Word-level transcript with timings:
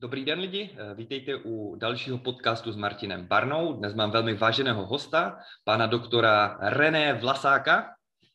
Dobrý 0.00 0.24
den 0.24 0.40
lidi, 0.40 0.70
vítejte 0.94 1.36
u 1.36 1.76
dalšího 1.76 2.18
podcastu 2.18 2.72
s 2.72 2.76
Martinem 2.76 3.26
Barnou. 3.26 3.72
Dnes 3.72 3.94
mám 3.94 4.10
velmi 4.10 4.34
váženého 4.34 4.86
hosta, 4.86 5.38
pana 5.64 5.86
doktora 5.86 6.58
René 6.60 7.14
Vlasáka. 7.14 7.86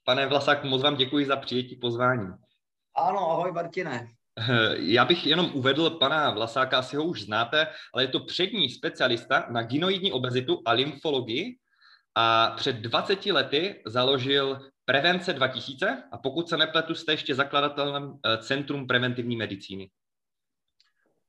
Pane 0.06 0.28
Vlasák, 0.28 0.64
moc 0.64 0.82
vám 0.82 0.96
děkuji 0.96 1.26
za 1.26 1.36
přijetí 1.36 1.76
pozvání. 1.76 2.28
Ano, 2.96 3.32
ahoj 3.32 3.52
Martine. 3.52 4.08
Já 4.76 5.06
bych 5.06 5.26
jenom 5.26 5.52
uvedl 5.54 5.90
pana 5.90 6.32
Vlasáka, 6.32 6.78
asi 6.78 6.96
ho 6.96 7.04
už 7.04 7.22
znáte, 7.22 7.68
ale 7.94 8.04
je 8.04 8.08
to 8.08 8.20
přední 8.20 8.70
specialista 8.70 9.48
na 9.52 9.64
ginoidní 9.64 10.12
obezitu 10.12 10.62
a 10.66 10.72
lymfologii 10.72 11.58
a 12.16 12.54
před 12.58 12.76
20 12.76 13.26
lety 13.26 13.82
založil 13.86 14.60
Prevence 14.86 15.34
2000 15.34 16.04
a 16.12 16.18
pokud 16.18 16.50
se 16.50 16.58
nepletu, 16.58 16.96
jste 16.96 17.12
ještě 17.12 17.36
zakladatelem 17.36 18.14
eh, 18.26 18.38
Centrum 18.38 18.88
preventivní 18.88 19.36
medicíny. 19.36 19.90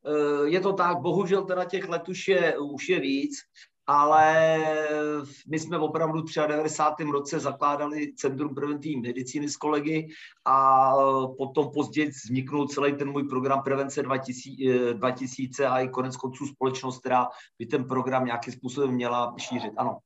Eh, 0.07 0.49
je 0.49 0.61
to 0.61 0.73
tak, 0.73 0.99
bohužel 0.99 1.45
teda 1.45 1.65
těch 1.65 1.89
let 1.89 2.09
už 2.09 2.29
je, 2.29 2.59
už 2.59 2.89
je 2.89 3.01
víc, 3.01 3.37
ale 3.87 4.59
my 5.49 5.59
jsme 5.59 5.79
opravdu 5.79 6.23
v 6.23 6.47
93. 6.47 7.05
roce 7.05 7.41
zakládali 7.41 8.13
Centrum 8.15 8.55
preventivní 8.55 9.01
medicíny 9.01 9.49
s 9.49 9.57
kolegy 9.57 10.09
a 10.45 10.93
potom 11.39 11.71
později 11.75 12.09
vzniknul 12.09 12.69
celý 12.69 12.97
ten 12.97 13.11
můj 13.11 13.29
program 13.29 13.63
Prevence 13.63 14.03
2000, 14.03 14.95
2000 14.95 15.67
a 15.67 15.81
i 15.81 15.89
konec 15.89 16.17
konců 16.17 16.47
společnost, 16.47 17.01
která 17.01 17.27
by 17.59 17.67
ten 17.67 17.85
program 17.85 18.25
nějakým 18.25 18.53
způsobem 18.53 18.91
měla 18.91 19.35
šířit. 19.39 19.73
Ano. 19.77 19.99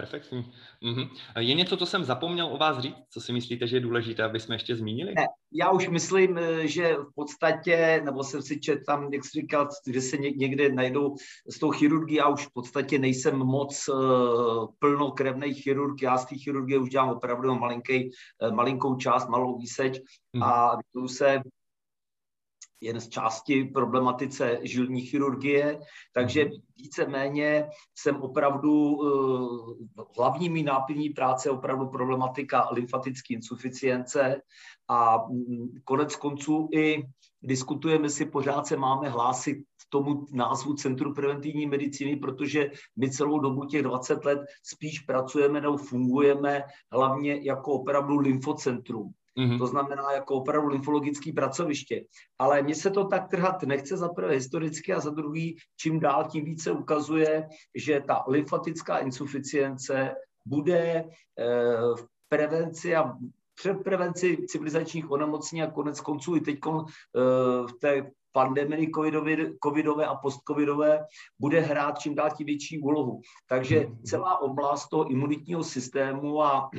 Perfektní. 0.00 0.52
Mm-hmm. 0.82 1.08
Je 1.38 1.54
něco, 1.54 1.76
co 1.76 1.86
jsem 1.86 2.04
zapomněl 2.04 2.46
o 2.46 2.58
vás 2.58 2.78
říct? 2.78 2.96
Co 3.10 3.20
si 3.20 3.32
myslíte, 3.32 3.66
že 3.66 3.76
je 3.76 3.80
důležité, 3.80 4.22
aby 4.22 4.40
jsme 4.40 4.54
ještě 4.54 4.76
zmínili? 4.76 5.14
Ne, 5.14 5.26
já 5.52 5.70
už 5.70 5.88
myslím, 5.88 6.38
eh, 6.38 6.66
že 6.66 6.94
v 6.94 7.14
podstatě, 7.14 8.02
nebo 8.04 8.24
jsem 8.24 8.42
si 8.42 8.60
četl 8.60 8.82
tam, 8.86 9.12
jak 9.12 9.24
jsi 9.24 9.40
říkal, 9.40 9.68
že 9.92 10.00
se 10.00 10.16
někde 10.16 10.72
najdou 10.72 11.16
s 11.48 11.58
tou 11.58 11.70
chirurgií, 11.70 12.16
já 12.16 12.28
už 12.28 12.46
v 12.46 12.52
podstatě 12.52 12.98
nejsem 12.98 13.38
moc 13.38 13.88
uh, 13.88 14.66
plnokrevný 14.78 15.54
chirurg, 15.54 16.02
já 16.02 16.18
z 16.18 16.26
té 16.26 16.36
chirurgie 16.36 16.78
už 16.78 16.90
dělám 16.90 17.08
opravdu 17.08 17.54
malinký, 17.54 18.10
uh, 18.42 18.54
malinkou 18.54 18.96
část, 18.96 19.28
malou 19.28 19.58
výseč 19.58 19.98
mm-hmm. 19.98 20.44
a 20.44 20.78
se 21.06 21.42
jen 22.80 23.00
z 23.00 23.08
části 23.08 23.64
problematice 23.64 24.58
žilní 24.62 25.00
chirurgie, 25.00 25.80
takže 26.12 26.44
mhm. 26.44 26.52
víceméně 26.76 27.68
jsem 27.98 28.22
opravdu, 28.22 28.98
eh, 29.06 30.02
hlavní 30.18 30.48
mý 30.48 30.62
náplní 30.62 31.10
práce 31.10 31.48
je 31.48 31.52
opravdu 31.52 31.88
problematika 31.88 32.68
lymfatické 32.72 33.34
insuficience 33.34 34.42
a 34.88 35.18
mm, 35.28 35.68
konec 35.84 36.16
konců 36.16 36.68
i 36.72 37.02
diskutujeme 37.42 38.10
si, 38.10 38.26
pořád 38.26 38.66
se 38.66 38.76
máme 38.76 39.08
hlásit 39.08 39.58
tomu 39.88 40.26
názvu 40.32 40.74
Centru 40.74 41.14
preventivní 41.14 41.66
medicíny, 41.66 42.16
protože 42.16 42.70
my 42.96 43.10
celou 43.10 43.38
dobu 43.38 43.64
těch 43.64 43.82
20 43.82 44.24
let 44.24 44.38
spíš 44.62 45.00
pracujeme 45.00 45.60
nebo 45.60 45.76
fungujeme 45.76 46.62
hlavně 46.92 47.40
jako 47.42 47.72
opravdu 47.72 48.18
lymfocentrum. 48.18 49.12
Mm-hmm. 49.38 49.58
To 49.58 49.66
znamená 49.66 50.12
jako 50.12 50.34
opravdu 50.34 50.68
lymfologické 50.68 51.32
pracoviště. 51.32 52.04
Ale 52.38 52.62
mně 52.62 52.74
se 52.74 52.90
to 52.90 53.04
tak 53.04 53.28
trhat 53.30 53.62
nechce 53.62 53.96
za 53.96 54.08
prvé 54.08 54.34
historicky 54.34 54.92
a 54.92 55.00
za 55.00 55.10
druhý, 55.10 55.56
čím 55.76 56.00
dál 56.00 56.24
tím 56.24 56.44
více 56.44 56.72
ukazuje, 56.72 57.48
že 57.74 58.00
ta 58.06 58.24
lymfatická 58.28 58.98
insuficience 58.98 60.14
bude 60.46 60.78
eh, 60.94 61.04
v 61.96 62.06
prevenci 62.28 62.96
a 62.96 63.14
před 63.54 63.74
prevenci 63.74 64.36
civilizačních 64.48 65.10
onemocnění 65.10 65.62
a 65.62 65.70
konec 65.70 66.00
konců 66.00 66.36
i 66.36 66.40
teď 66.40 66.58
eh, 66.66 66.80
v 67.66 67.72
té 67.80 68.10
pandemii 68.32 68.90
covidové, 68.94 69.36
covidové 69.64 70.06
a 70.06 70.14
postcovidové 70.14 71.04
bude 71.38 71.60
hrát 71.60 71.98
čím 71.98 72.14
dál 72.14 72.30
tím 72.36 72.46
větší 72.46 72.78
úlohu. 72.78 73.20
Takže 73.48 73.80
mhm. 73.80 74.02
celá 74.02 74.38
oblast 74.38 74.88
toho 74.88 75.10
imunitního 75.10 75.64
systému 75.64 76.42
a 76.42 76.70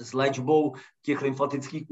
s 0.00 0.12
léčbou 0.12 0.74
těch 1.02 1.22
lymfatických 1.22 1.86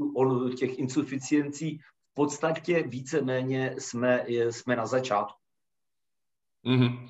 těch 0.57 0.79
insuficiencí 0.79 1.77
v 2.11 2.13
podstatě 2.13 2.83
víceméně 2.83 3.75
jsme, 3.77 4.25
jsme 4.27 4.75
na 4.75 4.85
začátku. 4.85 5.37
Mm-hmm. 6.65 7.07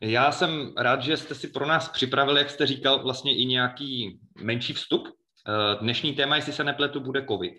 Já 0.00 0.32
jsem 0.32 0.72
rád, 0.76 1.02
že 1.02 1.16
jste 1.16 1.34
si 1.34 1.48
pro 1.48 1.66
nás 1.66 1.88
připravili, 1.88 2.38
jak 2.38 2.50
jste 2.50 2.66
říkal, 2.66 3.02
vlastně 3.02 3.36
i 3.36 3.44
nějaký 3.44 4.20
menší 4.42 4.72
vstup. 4.72 5.08
Eh, 5.08 5.78
dnešní 5.80 6.12
téma, 6.12 6.36
jestli 6.36 6.52
se 6.52 6.64
nepletu, 6.64 7.00
bude 7.00 7.26
COVID. 7.26 7.52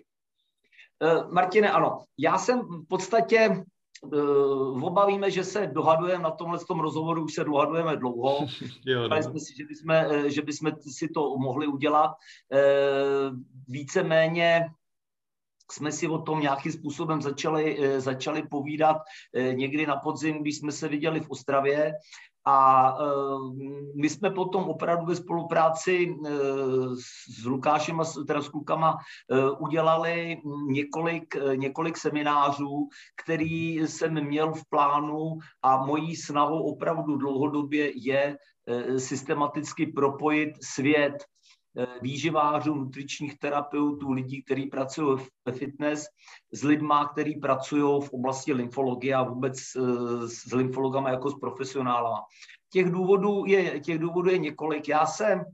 Eh, 1.02 1.32
Martine, 1.32 1.70
ano. 1.70 2.04
Já 2.18 2.38
jsem 2.38 2.60
v 2.60 2.86
podstatě 2.88 3.64
uh, 4.02 4.84
obavíme, 4.84 5.30
že 5.30 5.44
se 5.44 5.66
dohadujeme 5.66 6.22
na 6.22 6.30
tomhle 6.30 6.58
tom 6.58 6.80
rozhovoru, 6.80 7.24
už 7.24 7.34
se 7.34 7.44
dohadujeme 7.44 7.96
dlouho. 7.96 8.46
jo, 8.86 9.08
no. 9.08 9.22
jsme 9.22 9.40
si, 9.40 9.56
že 9.56 9.64
bychom, 9.64 9.90
eh, 9.90 10.30
že 10.30 10.42
bychom 10.42 10.72
si 10.80 11.08
to 11.08 11.36
mohli 11.36 11.66
udělat. 11.66 12.10
Uh, 12.10 13.38
víceméně 13.68 14.70
jsme 15.72 15.92
si 15.92 16.08
o 16.08 16.18
tom 16.18 16.40
nějakým 16.40 16.72
způsobem 16.72 17.22
začali, 17.22 17.78
začali 18.00 18.42
povídat 18.42 18.96
někdy 19.52 19.86
na 19.86 19.96
podzim, 19.96 20.40
když 20.40 20.58
jsme 20.58 20.72
se 20.72 20.88
viděli 20.88 21.20
v 21.20 21.30
Ostravě. 21.30 21.92
A 22.46 22.94
my 23.94 24.08
jsme 24.08 24.30
potom 24.30 24.64
opravdu 24.64 25.06
ve 25.06 25.16
spolupráci 25.16 26.16
s 27.38 27.44
Lukášem 27.44 28.00
a 28.00 28.04
teda 28.26 28.42
s 28.42 28.48
klukama 28.48 28.96
udělali 29.58 30.36
několik, 30.66 31.36
několik 31.54 31.96
seminářů, 31.96 32.88
který 33.22 33.74
jsem 33.74 34.24
měl 34.24 34.52
v 34.52 34.62
plánu 34.70 35.38
a 35.62 35.84
mojí 35.86 36.16
snahou 36.16 36.62
opravdu 36.62 37.16
dlouhodobě 37.16 37.92
je 37.94 38.36
systematicky 38.98 39.86
propojit 39.86 40.50
svět 40.62 41.14
Eh, 41.14 41.47
výživářů, 42.02 42.74
nutričních 42.74 43.38
terapeutů, 43.38 44.12
lidí, 44.12 44.42
kteří 44.42 44.66
pracují 44.66 45.18
ve 45.44 45.52
fitness, 45.52 46.06
s 46.52 46.62
lidma, 46.62 47.08
kteří 47.08 47.34
pracují 47.34 48.02
v 48.02 48.12
oblasti 48.12 48.52
lymfologie 48.52 49.14
a 49.14 49.22
vůbec 49.22 49.58
eh, 49.58 50.28
s 50.28 50.52
lymfologama 50.52 51.10
jako 51.10 51.30
s 51.30 51.34
profesionálama. 51.34 52.22
Těch 52.72 52.90
důvodů 52.90 53.44
je, 53.46 53.80
těch 53.80 53.98
důvodů 53.98 54.30
je 54.30 54.38
několik. 54.38 54.88
Já 54.88 55.06
jsem 55.06 55.44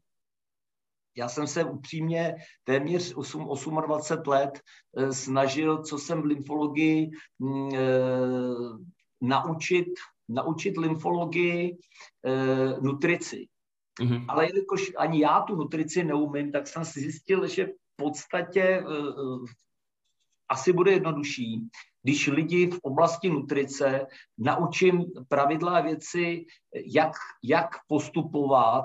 já 1.16 1.28
jsem 1.28 1.46
se 1.46 1.64
upřímně 1.64 2.34
téměř 2.64 3.12
8, 3.16 3.48
28 3.86 4.30
let 4.30 4.60
eh, 4.96 5.12
snažil, 5.12 5.82
co 5.82 5.98
jsem 5.98 6.22
v 6.22 6.24
lymfologii 6.24 7.10
mm, 7.38 7.70
naučit, 9.20 9.86
naučit 10.28 10.76
lymfologii 10.76 11.76
nutrici. 12.80 13.46
Mm-hmm. 14.02 14.24
Ale 14.28 14.46
jelikož 14.46 14.92
ani 14.96 15.20
já 15.20 15.40
tu 15.40 15.56
nutrici 15.56 16.04
neumím, 16.04 16.52
tak 16.52 16.66
jsem 16.66 16.84
si 16.84 17.00
zjistil, 17.00 17.48
že 17.48 17.66
v 17.66 17.96
podstatě 17.96 18.84
uh, 18.86 19.44
asi 20.48 20.72
bude 20.72 20.92
jednodušší, 20.92 21.68
když 22.02 22.26
lidi 22.26 22.70
v 22.70 22.78
oblasti 22.82 23.30
nutrice 23.30 24.06
naučím 24.38 25.04
pravidla 25.28 25.78
a 25.78 25.80
věci, 25.80 26.44
jak, 26.86 27.12
jak 27.42 27.68
postupovat 27.88 28.84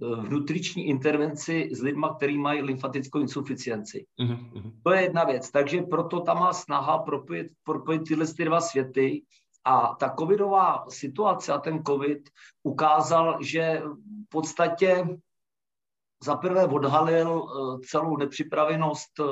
v 0.00 0.30
nutriční 0.30 0.86
intervenci 0.86 1.68
s 1.72 1.82
lidmi, 1.82 2.06
kteří 2.16 2.38
mají 2.38 2.62
lymfatickou 2.62 3.20
insuficienci. 3.20 4.06
Mm-hmm. 4.20 4.72
To 4.82 4.92
je 4.92 5.02
jedna 5.02 5.24
věc. 5.24 5.50
Takže 5.50 5.82
proto 5.82 6.20
tam 6.20 6.38
má 6.38 6.52
snaha 6.52 6.98
propojit, 6.98 7.46
propojit 7.64 8.02
tyhle 8.08 8.26
ty 8.26 8.44
dva 8.44 8.60
světy 8.60 9.22
a 9.64 9.94
ta 9.94 10.14
covidová 10.18 10.84
situace 10.88 11.52
a 11.52 11.58
ten 11.58 11.84
covid 11.84 12.30
ukázal, 12.62 13.38
že 13.42 13.82
v 14.26 14.28
podstatě 14.28 15.06
zaprvé 16.24 16.66
odhalil 16.66 17.42
eh, 17.44 17.86
celou 17.86 18.16
nepřipravenost, 18.16 19.20
eh, 19.20 19.24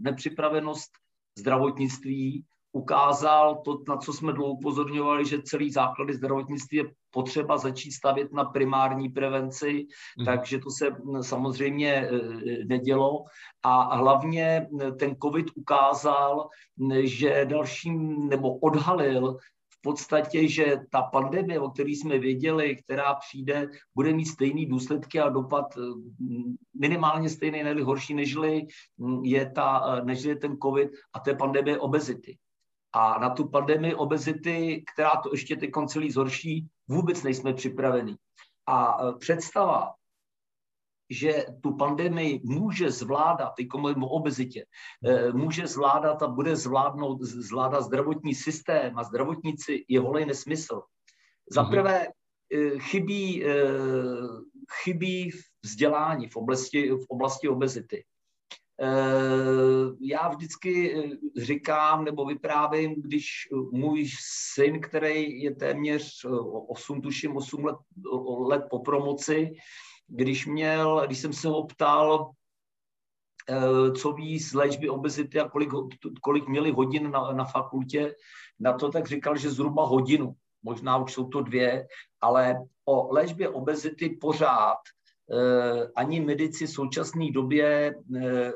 nepřipravenost 0.00 0.90
zdravotnictví, 1.38 2.44
ukázal 2.72 3.62
to, 3.64 3.82
na 3.88 3.96
co 3.96 4.12
jsme 4.12 4.32
dlouho 4.32 4.52
upozorňovali, 4.52 5.24
že 5.24 5.42
celý 5.42 5.70
základy 5.70 6.14
zdravotnictví 6.14 6.78
je 6.78 6.84
potřeba 7.10 7.58
začít 7.58 7.92
stavět 7.92 8.32
na 8.32 8.44
primární 8.44 9.08
prevenci, 9.08 9.86
mm. 10.18 10.24
takže 10.24 10.58
to 10.58 10.70
se 10.70 10.90
hm, 10.90 11.22
samozřejmě 11.22 11.92
eh, 11.94 12.10
nedělo. 12.64 13.24
A 13.62 13.96
hlavně 13.96 14.68
ten 14.98 15.16
COVID 15.22 15.46
ukázal, 15.54 16.48
že 17.02 17.44
dalším, 17.44 18.28
nebo 18.28 18.58
odhalil 18.58 19.36
podstatě, 19.82 20.48
že 20.48 20.76
ta 20.90 21.02
pandemie, 21.02 21.60
o 21.60 21.70
které 21.70 21.90
jsme 21.90 22.18
věděli, 22.18 22.76
která 22.76 23.14
přijde, 23.14 23.70
bude 23.94 24.12
mít 24.12 24.26
stejný 24.26 24.66
důsledky 24.66 25.20
a 25.20 25.28
dopad 25.28 25.76
eh, 25.76 25.80
minimálně 26.80 27.28
stejný, 27.28 27.62
nebo 27.62 27.84
horší, 27.84 28.14
nežli 28.14 28.66
hm, 28.98 29.24
je, 29.24 29.50
ta, 29.50 29.96
eh, 29.96 30.04
nežli 30.04 30.28
je 30.28 30.36
ten 30.36 30.56
COVID 30.56 30.90
a 31.14 31.30
je 31.30 31.36
pandemie 31.36 31.78
obezity. 31.78 32.38
A 32.92 33.18
na 33.18 33.30
tu 33.30 33.48
pandemii 33.48 33.94
obezity, 33.94 34.84
která 34.94 35.10
to 35.10 35.30
ještě 35.32 35.56
teď 35.56 35.70
celý 35.86 36.10
zhorší, 36.10 36.66
vůbec 36.88 37.22
nejsme 37.22 37.54
připraveni. 37.54 38.16
A 38.66 38.98
eh, 39.08 39.12
představa, 39.18 39.94
že 41.12 41.46
tu 41.60 41.76
pandemii 41.76 42.40
může 42.44 42.90
zvládat, 42.90 43.52
mluvím 43.76 44.02
o 44.02 44.08
obezitě, 44.08 44.64
eh, 45.04 45.32
může 45.32 45.66
zvládat 45.66 46.22
a 46.22 46.28
bude 46.28 46.56
zvládnout, 46.56 47.22
zvládat 47.22 47.80
zdravotní 47.80 48.34
systém 48.34 48.98
a 48.98 49.04
zdravotníci 49.04 49.84
je 49.88 50.00
volej 50.00 50.26
nesmysl. 50.26 50.82
Za 51.50 51.62
mhm. 51.62 51.70
prvé 51.70 52.06
eh, 52.06 52.78
chybí, 52.78 53.44
eh, 53.44 53.52
chybí 54.82 55.30
vzdělání 55.62 56.28
v 56.28 56.36
oblasti, 56.36 56.90
v 56.90 57.06
oblasti 57.08 57.48
obezity. 57.48 58.04
Já 60.00 60.28
vždycky 60.28 61.02
říkám 61.36 62.04
nebo 62.04 62.24
vyprávím, 62.24 62.94
když 62.98 63.26
můj 63.72 64.08
syn, 64.54 64.80
který 64.80 65.42
je 65.42 65.54
téměř 65.54 66.26
8, 66.68 67.00
tuším 67.02 67.36
8 67.36 67.64
let, 67.64 67.76
let 68.48 68.62
po 68.70 68.78
promoci, 68.78 69.50
když, 70.12 70.46
měl, 70.46 71.06
když 71.06 71.18
jsem 71.18 71.32
se 71.32 71.48
ho 71.48 71.66
ptal, 71.66 72.30
eh, 73.48 73.92
co 73.92 74.12
ví 74.12 74.38
z 74.38 74.54
léčby 74.54 74.88
obezity 74.88 75.40
a 75.40 75.48
kolik, 75.48 75.70
kolik 76.22 76.48
měli 76.48 76.70
hodin 76.70 77.10
na, 77.10 77.32
na 77.32 77.44
fakultě, 77.44 78.14
na 78.60 78.72
to 78.72 78.90
tak 78.90 79.06
říkal, 79.06 79.36
že 79.36 79.50
zhruba 79.50 79.84
hodinu. 79.86 80.34
Možná 80.62 80.96
už 80.96 81.12
jsou 81.12 81.28
to 81.28 81.40
dvě, 81.40 81.86
ale 82.20 82.60
o 82.84 83.12
léčbě 83.12 83.48
obezity 83.48 84.10
pořád 84.20 84.78
eh, 85.32 85.88
ani 85.96 86.20
medici 86.20 86.66
v 86.66 86.70
současné 86.70 87.30
době 87.32 87.94
eh, 88.16 88.52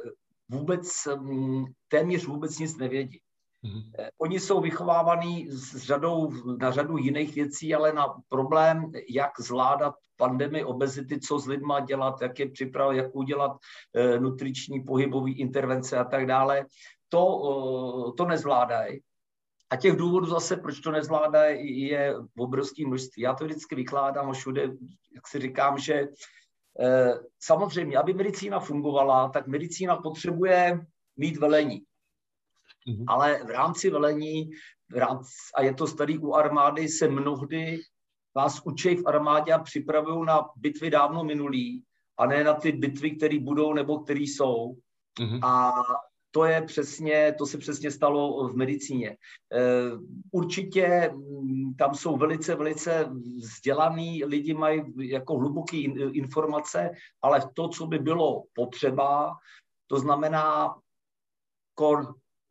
vůbec, 0.49 0.88
hm, 1.20 1.64
téměř 1.88 2.26
vůbec 2.26 2.59
nic 2.59 2.76
nevědí. 2.76 3.20
Mm-hmm. 3.64 4.08
Oni 4.19 4.41
jsou 4.41 4.61
vychovávaní 4.61 5.50
s 5.50 5.76
řadou, 5.76 6.32
na 6.61 6.70
řadu 6.70 6.97
jiných 6.97 7.35
věcí, 7.35 7.75
ale 7.75 7.93
na 7.93 8.06
problém, 8.29 8.93
jak 9.11 9.41
zvládat 9.41 9.94
pandemii 10.17 10.64
obezity, 10.64 11.20
co 11.20 11.38
s 11.38 11.47
lidma 11.47 11.81
dělat, 11.81 12.23
jak 12.23 12.38
je 12.38 12.50
připravit, 12.50 12.97
jak 12.97 13.17
udělat 13.17 13.53
e, 13.94 14.20
nutriční 14.20 14.81
pohybové 14.81 15.31
intervence 15.31 15.99
a 15.99 16.05
tak 16.05 16.26
dále, 16.26 16.67
to, 17.08 18.12
to 18.17 18.25
nezvládají. 18.25 19.00
A 19.70 19.76
těch 19.76 19.97
důvodů 19.97 20.26
zase, 20.26 20.56
proč 20.56 20.81
to 20.81 20.91
nezvládají, 20.91 21.81
je 21.88 22.14
obrovské 22.38 22.87
množství. 22.87 23.23
Já 23.23 23.35
to 23.35 23.44
vždycky 23.44 23.75
vykládám 23.75 24.31
a 24.31 24.32
všude, 24.32 24.62
jak 25.14 25.29
si 25.29 25.38
říkám, 25.38 25.79
že 25.79 25.94
e, 25.94 26.09
samozřejmě, 27.41 27.99
aby 27.99 28.14
medicína 28.14 28.61
fungovala, 28.61 29.29
tak 29.29 29.47
medicína 29.47 29.97
potřebuje 29.97 30.87
mít 31.17 31.37
velení. 31.37 31.82
Mm-hmm. 32.88 33.05
Ale 33.06 33.44
v 33.44 33.50
rámci 33.50 33.91
velení, 33.91 34.50
v 34.91 34.97
rámci, 34.97 35.31
a 35.55 35.62
je 35.62 35.75
to 35.75 35.87
starý 35.87 36.19
u 36.19 36.33
armády, 36.33 36.88
se 36.88 37.09
mnohdy 37.09 37.81
vás 38.37 38.61
učí 38.65 38.97
v 38.97 39.06
armádě 39.06 39.53
a 39.53 39.59
připravují 39.59 40.27
na 40.27 40.49
bitvy 40.56 40.91
dávno 40.91 41.25
minulý 41.25 41.85
a 42.19 42.27
ne 42.27 42.44
na 42.44 42.55
ty 42.55 42.73
bitvy, 42.73 43.11
které 43.11 43.38
budou 43.41 43.75
nebo 43.75 43.99
které 43.99 44.21
jsou. 44.21 44.77
Mm-hmm. 45.21 45.41
A 45.43 45.73
to 46.31 46.44
je 46.44 46.62
přesně, 46.62 47.35
to 47.38 47.47
se 47.47 47.59
přesně 47.59 47.91
stalo 47.91 48.49
v 48.49 48.56
medicíně. 48.56 49.09
E, 49.09 49.17
určitě 50.33 51.11
mm, 51.15 51.75
tam 51.75 51.94
jsou 51.94 52.17
velice, 52.17 52.55
velice 52.55 53.11
vzdělaný 53.37 54.25
lidi, 54.25 54.55
mají 54.55 54.83
jako 54.99 55.38
hluboké 55.38 55.77
informace, 56.12 56.91
ale 57.23 57.50
to, 57.55 57.69
co 57.69 57.87
by 57.87 57.99
bylo 57.99 58.44
potřeba, 58.55 59.33
to 59.87 59.99
znamená 59.99 60.75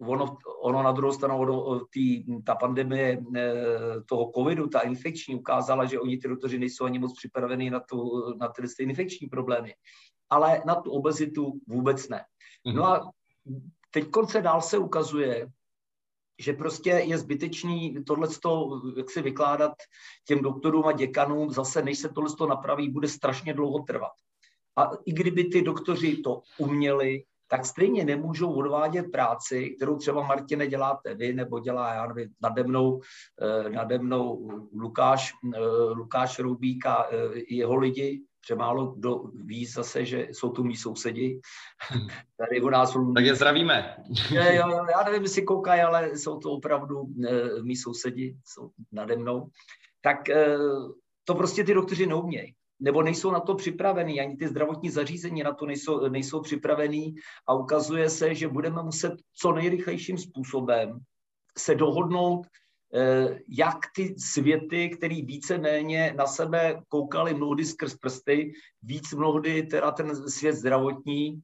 ono, 0.02 0.38
ono 0.62 0.84
na 0.84 0.92
druhou 0.92 1.14
stranu, 1.14 1.38
ono, 1.40 1.86
tý, 1.86 2.24
ta 2.44 2.56
pandemie 2.56 3.24
eh, 3.36 4.02
toho 4.10 4.32
covidu, 4.36 4.68
ta 4.68 4.80
infekční, 4.80 5.36
ukázala, 5.36 5.86
že 5.86 6.00
oni 6.00 6.18
ty 6.18 6.28
doktoři 6.28 6.60
nejsou 6.60 6.86
ani 6.86 7.00
moc 7.00 7.18
připraveni 7.18 7.70
na, 7.70 7.80
tu, 7.80 8.24
na 8.40 8.48
ty 8.48 8.84
infekční 8.84 9.28
problémy. 9.28 9.74
Ale 10.30 10.62
na 10.66 10.76
tu 10.76 10.92
obezitu 10.92 11.60
vůbec 11.68 12.10
ne. 12.10 12.26
Mm-hmm. 12.68 12.76
No 12.76 12.86
a 12.86 13.12
teď 13.92 14.06
se 14.30 14.42
dál 14.42 14.62
se 14.62 14.78
ukazuje, 14.78 15.48
že 16.40 16.54
prostě 16.54 16.90
je 16.90 17.18
zbytečný 17.18 18.04
tohle, 18.04 18.28
jak 18.98 19.10
si 19.10 19.22
vykládat 19.22 19.74
těm 20.28 20.42
doktorům 20.42 20.86
a 20.86 20.92
děkanům, 20.92 21.52
zase 21.52 21.82
než 21.82 22.00
se 22.00 22.10
tohle 22.10 22.48
napraví, 22.50 22.90
bude 22.90 23.08
strašně 23.08 23.54
dlouho 23.54 23.80
trvat. 23.80 24.12
A 24.76 24.92
i 25.06 25.14
kdyby 25.14 25.44
ty 25.44 25.62
doktoři 25.62 26.18
to 26.18 26.42
uměli, 26.58 27.24
tak 27.48 27.66
stejně 27.66 28.06
nemůžou 28.06 28.54
odvádět 28.54 29.12
práci, 29.12 29.70
kterou 29.70 29.98
třeba 29.98 30.28
Martine 30.28 30.68
děláte 30.68 31.16
vy, 31.16 31.34
nebo 31.34 31.60
dělá, 31.60 31.94
já 31.94 32.08
nevím, 32.08 32.34
nade 32.42 32.64
mnou, 32.64 33.02
eh, 33.42 33.70
nade 33.70 34.00
mnou 34.00 34.50
Lukáš, 34.74 35.34
eh, 35.56 35.60
Lukáš 35.94 36.40
Rubík 36.40 36.86
a 36.86 37.08
eh, 37.12 37.42
jeho 37.50 37.76
lidi, 37.76 38.22
přemálo 38.42 38.86
kdo 38.86 39.24
ví 39.46 39.66
zase, 39.66 40.06
že 40.06 40.28
jsou 40.32 40.50
tu 40.50 40.64
mý 40.64 40.76
sousedi. 40.76 41.40
Tady 42.38 42.62
u 42.62 42.70
nás 42.70 42.94
Tak 43.16 43.26
je 43.26 43.36
zdravíme. 43.36 43.98
Jo, 44.32 44.42
já 44.92 45.04
nevím, 45.06 45.24
jestli 45.24 45.44
koukají, 45.44 45.82
ale 45.82 46.18
jsou 46.18 46.40
to 46.40 46.52
opravdu 46.52 47.06
mý 47.62 47.76
sousedi, 47.76 48.38
jsou 48.46 48.70
nade 48.92 49.18
mnou. 49.18 49.50
Tak 50.02 50.18
to 51.24 51.36
prostě 51.36 51.64
ty 51.64 51.74
doktoři 51.74 52.06
neumějí 52.06 52.56
nebo 52.80 53.04
nejsou 53.04 53.32
na 53.32 53.40
to 53.40 53.56
připravený, 53.56 54.22
ani 54.22 54.38
ty 54.38 54.48
zdravotní 54.48 54.90
zařízení 54.90 55.44
na 55.44 55.54
to 55.54 55.66
nejsou, 55.66 56.10
nejsou 56.10 56.42
připravený 56.42 57.16
a 57.48 57.54
ukazuje 57.54 58.10
se, 58.10 58.36
že 58.36 58.48
budeme 58.48 58.84
muset 58.84 59.14
co 59.34 59.52
nejrychlejším 59.52 60.18
způsobem 60.18 61.00
se 61.58 61.76
dohodnout, 61.76 62.48
eh, 62.94 63.40
jak 63.48 63.80
ty 63.96 64.16
světy, 64.20 64.90
který 64.90 65.22
víceméně 65.22 66.14
na 66.18 66.28
sebe 66.28 66.82
koukali 66.88 67.34
mnohdy 67.34 67.66
skrz 67.66 67.96
prsty, 67.96 68.54
víc 68.84 69.14
mnohdy 69.14 69.64
teda 69.64 69.92
ten 69.92 70.30
svět 70.30 70.54
zdravotní, 70.54 71.42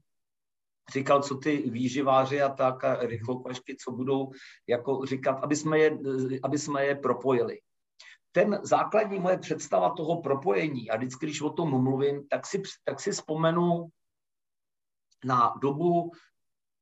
říkal, 0.94 1.24
co 1.24 1.36
ty 1.36 1.58
výživáři 1.70 2.42
a 2.42 2.50
tak 2.50 2.84
a 2.84 2.96
rychlokvašky, 2.96 3.76
co 3.76 3.92
budou 3.92 4.32
jako 4.68 5.06
říkat, 5.06 5.40
aby 5.44 5.56
jsme 5.56 5.80
je, 5.80 5.98
aby 6.44 6.58
jsme 6.58 6.86
je 6.86 6.96
propojili 6.96 7.60
ten 8.32 8.60
základní 8.64 9.20
moje 9.20 9.38
představa 9.38 9.90
toho 9.90 10.22
propojení, 10.22 10.90
a 10.90 10.98
vždycky, 10.98 11.26
když 11.26 11.42
o 11.42 11.50
tom 11.50 11.84
mluvím, 11.84 12.28
tak 12.28 12.46
si, 12.46 12.62
tak 12.84 13.00
si 13.00 13.12
vzpomenu 13.12 13.88
na 15.26 15.54
dobu 15.62 16.12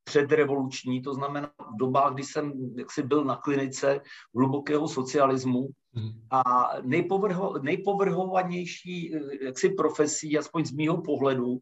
předrevoluční, 0.03 1.01
to 1.01 1.13
znamená 1.13 1.51
v 1.59 1.77
dobách, 1.79 2.13
kdy 2.13 2.23
jsem 2.23 2.53
jaksi 2.77 3.03
byl 3.03 3.23
na 3.23 3.35
klinice 3.35 4.01
hlubokého 4.35 4.87
socialismu 4.87 5.69
mm. 5.93 6.11
a 6.31 6.69
nejpovrho, 6.81 7.59
nejpovrhovanější 7.61 9.13
jaksi 9.41 9.69
profesí, 9.69 10.37
aspoň 10.37 10.65
z 10.65 10.71
mýho 10.71 11.01
pohledu, 11.01 11.59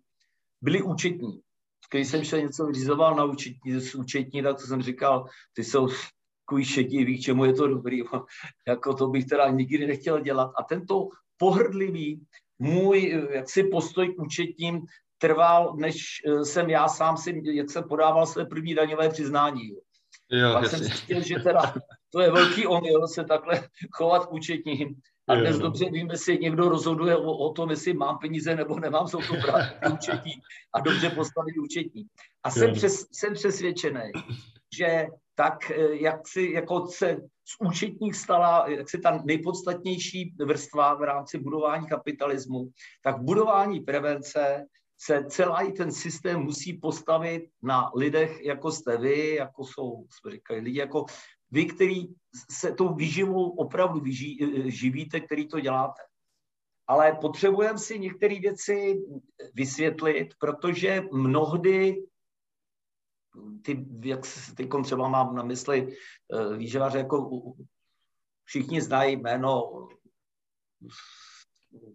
byli 0.61 0.81
účetní. 0.81 1.41
Když 1.91 2.07
jsem 2.07 2.23
šel 2.23 2.41
něco 2.41 2.65
vyřizoval 2.65 3.15
na 3.15 3.25
účetní, 3.25 3.79
z 3.79 3.95
účetní, 3.95 4.43
tak 4.43 4.57
to 4.57 4.67
jsem 4.67 4.81
říkal, 4.81 5.25
ty 5.53 5.63
jsou 5.63 5.87
takový 6.47 6.65
šedivý, 6.65 7.17
k 7.17 7.21
čemu 7.21 7.45
je 7.45 7.53
to 7.53 7.67
dobrý, 7.67 8.01
jako 8.67 8.93
to 8.93 9.07
bych 9.07 9.25
teda 9.25 9.49
nikdy 9.49 9.87
nechtěl 9.87 10.19
dělat. 10.19 10.51
A 10.55 10.63
tento 10.63 11.07
pohrdlivý 11.37 12.21
můj 12.59 13.27
jaksi 13.31 13.63
postoj 13.63 14.13
k 14.13 14.21
účetním 14.21 14.81
trval, 15.17 15.75
než 15.75 16.21
eh, 16.25 16.45
jsem 16.45 16.69
já 16.69 16.87
sám 16.87 17.17
si, 17.17 17.41
jak 17.43 17.69
jsem 17.69 17.83
podával 17.83 18.25
své 18.25 18.45
první 18.45 18.75
daňové 18.75 19.09
přiznání. 19.09 19.69
Jo, 20.31 20.53
Pak 20.53 20.63
jasně. 20.63 20.77
jsem 20.77 20.87
zjistil, 20.87 21.21
že 21.21 21.35
teda 21.35 21.73
to 22.11 22.21
je 22.21 22.31
velký 22.31 22.67
omyl 22.67 23.07
se 23.07 23.23
takhle 23.23 23.67
chovat 23.91 24.25
k 24.25 24.33
účetním. 24.33 24.95
A 25.27 25.35
dnes 25.35 25.55
jo. 25.55 25.61
dobře 25.61 25.89
vím, 25.91 26.09
jestli 26.11 26.37
někdo 26.37 26.69
rozhoduje 26.69 27.17
o, 27.17 27.31
o 27.31 27.53
tom, 27.53 27.69
jestli 27.69 27.93
mám 27.93 28.17
peníze 28.17 28.55
nebo 28.55 28.79
nemám, 28.79 29.07
jsou 29.07 29.19
to 29.21 29.33
právě 29.41 29.71
účetní 29.93 30.33
a 30.73 30.79
dobře 30.79 31.09
postavit 31.09 31.57
účetní. 31.57 32.07
A 32.43 32.51
jsem, 32.51 32.73
přes, 32.73 33.07
jsem 33.11 33.33
přesvědčený, 33.33 34.11
že 34.75 35.07
tak 35.35 35.71
eh, 35.71 35.95
jak 35.95 36.27
si 36.27 36.51
jako 36.51 36.87
se 36.87 37.17
z 37.45 37.55
účetních 37.59 38.15
stala 38.15 38.69
jak 38.69 38.89
si 38.89 38.99
ta 38.99 39.21
nejpodstatnější 39.25 40.35
vrstva 40.45 40.93
v 40.93 41.01
rámci 41.01 41.39
budování 41.39 41.87
kapitalismu, 41.87 42.69
tak 43.03 43.21
budování 43.21 43.79
prevence 43.79 44.65
se 44.97 45.25
celý 45.29 45.73
ten 45.73 45.91
systém 45.91 46.39
musí 46.39 46.73
postavit 46.73 47.49
na 47.61 47.91
lidech, 47.95 48.41
jako 48.41 48.71
jste 48.71 48.97
vy, 48.97 49.35
jako 49.35 49.65
jsou, 49.65 50.05
jsme 50.09 50.31
říkali, 50.31 50.59
lidi 50.59 50.79
jako 50.79 51.05
vy, 51.51 51.65
který 51.65 52.07
se 52.51 52.71
tou 52.71 52.93
výživou 52.93 53.49
opravdu 53.49 53.99
vyží, 53.99 54.43
eh, 54.43 54.71
živíte, 54.71 55.19
který 55.19 55.47
to 55.47 55.59
děláte. 55.59 56.01
Ale 56.87 57.17
potřebujeme 57.21 57.77
si 57.77 57.99
některé 57.99 58.39
věci 58.39 59.01
vysvětlit, 59.53 60.27
protože 60.39 61.03
mnohdy 61.11 62.03
ty, 63.61 63.85
jak 64.03 64.19
teď 64.55 64.69
třeba 64.83 65.07
mám 65.07 65.35
na 65.35 65.43
mysli 65.43 65.87
uh, 65.87 66.57
výživaře, 66.57 66.97
jako 66.97 67.29
všichni 68.45 68.81
znají 68.81 69.15
jméno 69.15 69.71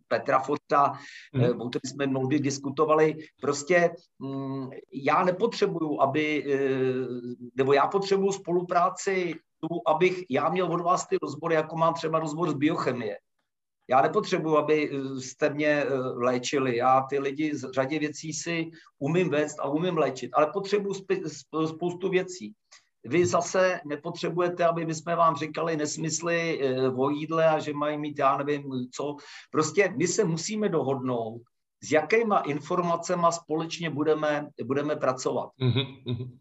Petra 0.09 0.39
Forta, 0.39 0.93
mm. 1.33 1.61
o 1.61 1.69
kterém 1.69 1.91
jsme 1.91 2.07
mnohdy 2.07 2.39
diskutovali. 2.39 3.17
Prostě 3.41 3.95
mm, 4.19 4.71
já 4.93 5.25
nepotřebuju, 5.25 6.01
aby, 6.01 6.45
nebo 7.55 7.73
já 7.73 7.87
potřebuju 7.87 8.33
spolupráci 8.33 9.35
tu, 9.61 9.69
abych 9.87 10.25
já 10.31 10.49
měl 10.49 10.73
od 10.73 10.81
vás 10.81 11.07
ty 11.07 11.17
rozbory, 11.23 11.55
jako 11.55 11.77
mám 11.77 11.95
třeba 11.95 12.19
rozbor 12.19 12.51
z 12.51 12.55
biochemie. 12.55 13.17
Já 13.93 14.03
nepotřebuji, 14.03 14.57
aby 14.57 14.91
jste 15.19 15.51
mě 15.51 15.85
léčili. 16.15 16.77
Já 16.77 17.07
ty 17.11 17.19
lidi 17.19 17.57
z 17.57 17.71
řadě 17.73 17.99
věcí 17.99 18.33
si 18.33 18.71
umím 18.99 19.31
vést 19.31 19.61
a 19.61 19.69
umím 19.69 19.99
léčit, 19.99 20.31
ale 20.35 20.47
potřebuji 20.53 20.95
spoustu 21.67 22.09
věcí. 22.09 22.53
Vy 23.05 23.27
zase 23.27 23.81
nepotřebujete, 23.85 24.65
aby 24.65 24.87
my 24.87 24.95
jsme 24.95 25.17
vám 25.17 25.37
říkali 25.37 25.77
nesmysly 25.77 26.61
o 26.97 27.11
jídle 27.11 27.49
a 27.49 27.59
že 27.59 27.73
mají 27.73 27.99
mít, 27.99 28.19
já 28.19 28.37
nevím 28.37 28.63
co. 28.95 29.17
Prostě 29.51 29.95
my 29.97 30.07
se 30.07 30.25
musíme 30.25 30.69
dohodnout, 30.69 31.43
s 31.85 31.93
jakýma 31.93 32.39
informacemi 32.41 33.27
společně 33.31 33.91
budeme, 33.91 34.49
budeme 34.65 34.97
pracovat. 34.97 35.51
Mm-hmm. 35.61 36.39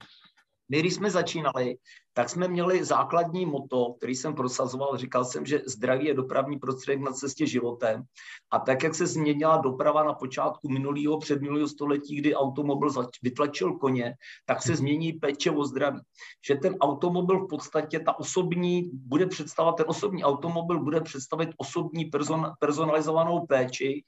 My, 0.71 0.79
když 0.79 0.93
jsme 0.93 1.11
začínali, 1.11 1.75
tak 2.13 2.29
jsme 2.29 2.47
měli 2.47 2.83
základní 2.83 3.45
moto, 3.45 3.93
který 3.97 4.15
jsem 4.15 4.35
prosazoval. 4.35 4.97
Říkal 4.97 5.25
jsem, 5.25 5.45
že 5.45 5.61
zdraví 5.67 6.05
je 6.05 6.13
dopravní 6.13 6.59
prostředek 6.59 6.99
na 6.99 7.11
cestě 7.11 7.47
životem. 7.47 8.03
A 8.51 8.59
tak, 8.59 8.83
jak 8.83 8.95
se 8.95 9.07
změnila 9.07 9.57
doprava 9.57 10.03
na 10.03 10.13
počátku 10.13 10.69
minulého, 10.69 11.19
předminulého 11.19 11.67
století, 11.67 12.15
kdy 12.15 12.35
automobil 12.35 12.89
vytlačil 13.23 13.73
koně, 13.73 14.15
tak 14.45 14.63
se 14.63 14.75
změní 14.75 15.13
péče 15.13 15.51
o 15.51 15.65
zdraví. 15.65 15.99
Že 16.47 16.55
ten 16.55 16.75
automobil 16.79 17.39
v 17.39 17.47
podstatě, 17.47 17.99
ta 17.99 18.19
osobní, 18.19 18.89
bude 18.93 19.25
představovat, 19.25 19.75
ten 19.75 19.85
osobní 19.89 20.23
automobil 20.23 20.83
bude 20.83 21.01
představit 21.01 21.49
osobní 21.57 22.05
person, 22.05 22.51
personalizovanou 22.59 23.45
péči 23.45 24.03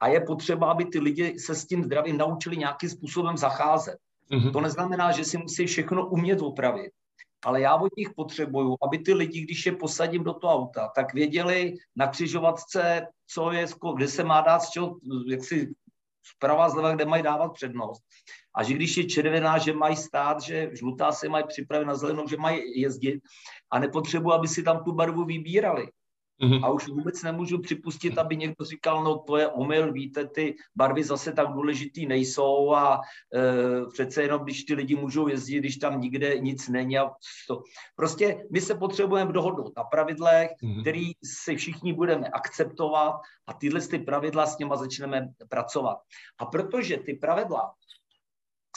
a 0.00 0.08
je 0.08 0.20
potřeba, 0.20 0.70
aby 0.70 0.84
ty 0.84 0.98
lidi 0.98 1.38
se 1.38 1.54
s 1.54 1.66
tím 1.66 1.84
zdravím 1.84 2.18
naučili 2.18 2.56
nějakým 2.56 2.90
způsobem 2.90 3.36
zacházet. 3.36 3.96
Mm-hmm. 4.30 4.52
To 4.52 4.60
neznamená, 4.60 5.12
že 5.12 5.24
si 5.24 5.38
musí 5.38 5.66
všechno 5.66 6.08
umět 6.08 6.42
opravit, 6.42 6.92
ale 7.44 7.60
já 7.60 7.76
od 7.76 7.96
nich 7.96 8.10
potřebuju, 8.16 8.76
aby 8.82 8.98
ty 8.98 9.14
lidi, 9.14 9.40
když 9.40 9.66
je 9.66 9.72
posadím 9.72 10.24
do 10.24 10.34
toho 10.34 10.54
auta, 10.54 10.88
tak 10.94 11.14
věděli 11.14 11.74
na 11.96 12.06
křižovatce, 12.06 13.06
co 13.26 13.52
je, 13.52 13.66
kde 13.96 14.08
se 14.08 14.24
má 14.24 14.40
dát, 14.40 14.60
z 14.60 14.70
čeho, 14.70 14.96
jak 15.26 15.44
si 15.44 15.74
zprava, 16.36 16.68
zleva, 16.68 16.94
kde 16.94 17.04
mají 17.04 17.22
dávat 17.22 17.52
přednost. 17.52 18.02
A 18.54 18.62
že 18.62 18.74
když 18.74 18.96
je 18.96 19.04
červená, 19.04 19.58
že 19.58 19.72
mají 19.72 19.96
stát, 19.96 20.42
že 20.42 20.70
žlutá 20.72 21.12
se 21.12 21.28
mají 21.28 21.44
připravit 21.48 21.84
na 21.84 21.94
zelenou, 21.94 22.28
že 22.28 22.36
mají 22.36 22.80
jezdit 22.80 23.20
a 23.70 23.78
nepotřebuji, 23.78 24.32
aby 24.32 24.48
si 24.48 24.62
tam 24.62 24.84
tu 24.84 24.92
barvu 24.92 25.24
vybírali. 25.24 25.88
Mm-hmm. 26.42 26.64
A 26.64 26.70
už 26.70 26.88
vůbec 26.88 27.22
nemůžu 27.22 27.58
připustit, 27.60 28.18
aby 28.18 28.36
někdo 28.36 28.64
říkal, 28.64 29.04
no 29.04 29.18
to 29.18 29.36
je 29.36 29.48
omyl, 29.48 29.92
víte, 29.92 30.26
ty 30.28 30.56
barvy 30.76 31.04
zase 31.04 31.32
tak 31.32 31.52
důležitý 31.52 32.06
nejsou 32.06 32.72
a 32.72 33.00
e, 33.34 33.90
přece 33.92 34.22
jenom, 34.22 34.42
když 34.42 34.64
ty 34.64 34.74
lidi 34.74 34.96
můžou 34.96 35.28
jezdit, 35.28 35.58
když 35.58 35.76
tam 35.76 36.00
nikde 36.00 36.38
nic 36.38 36.68
není 36.68 36.98
a 36.98 37.10
to. 37.48 37.62
Prostě 37.96 38.44
my 38.50 38.60
se 38.60 38.74
potřebujeme 38.74 39.32
dohodnout 39.32 39.72
na 39.76 39.84
pravidlech, 39.84 40.50
mm-hmm. 40.62 40.80
který 40.80 41.12
si 41.24 41.56
všichni 41.56 41.92
budeme 41.92 42.28
akceptovat 42.28 43.14
a 43.46 43.52
tyhle 43.52 43.80
ty 43.80 43.98
pravidla 43.98 44.46
s 44.46 44.58
něma 44.58 44.76
začneme 44.76 45.28
pracovat. 45.48 45.98
A 46.38 46.46
protože 46.46 46.96
ty 46.96 47.14
pravidla 47.14 47.74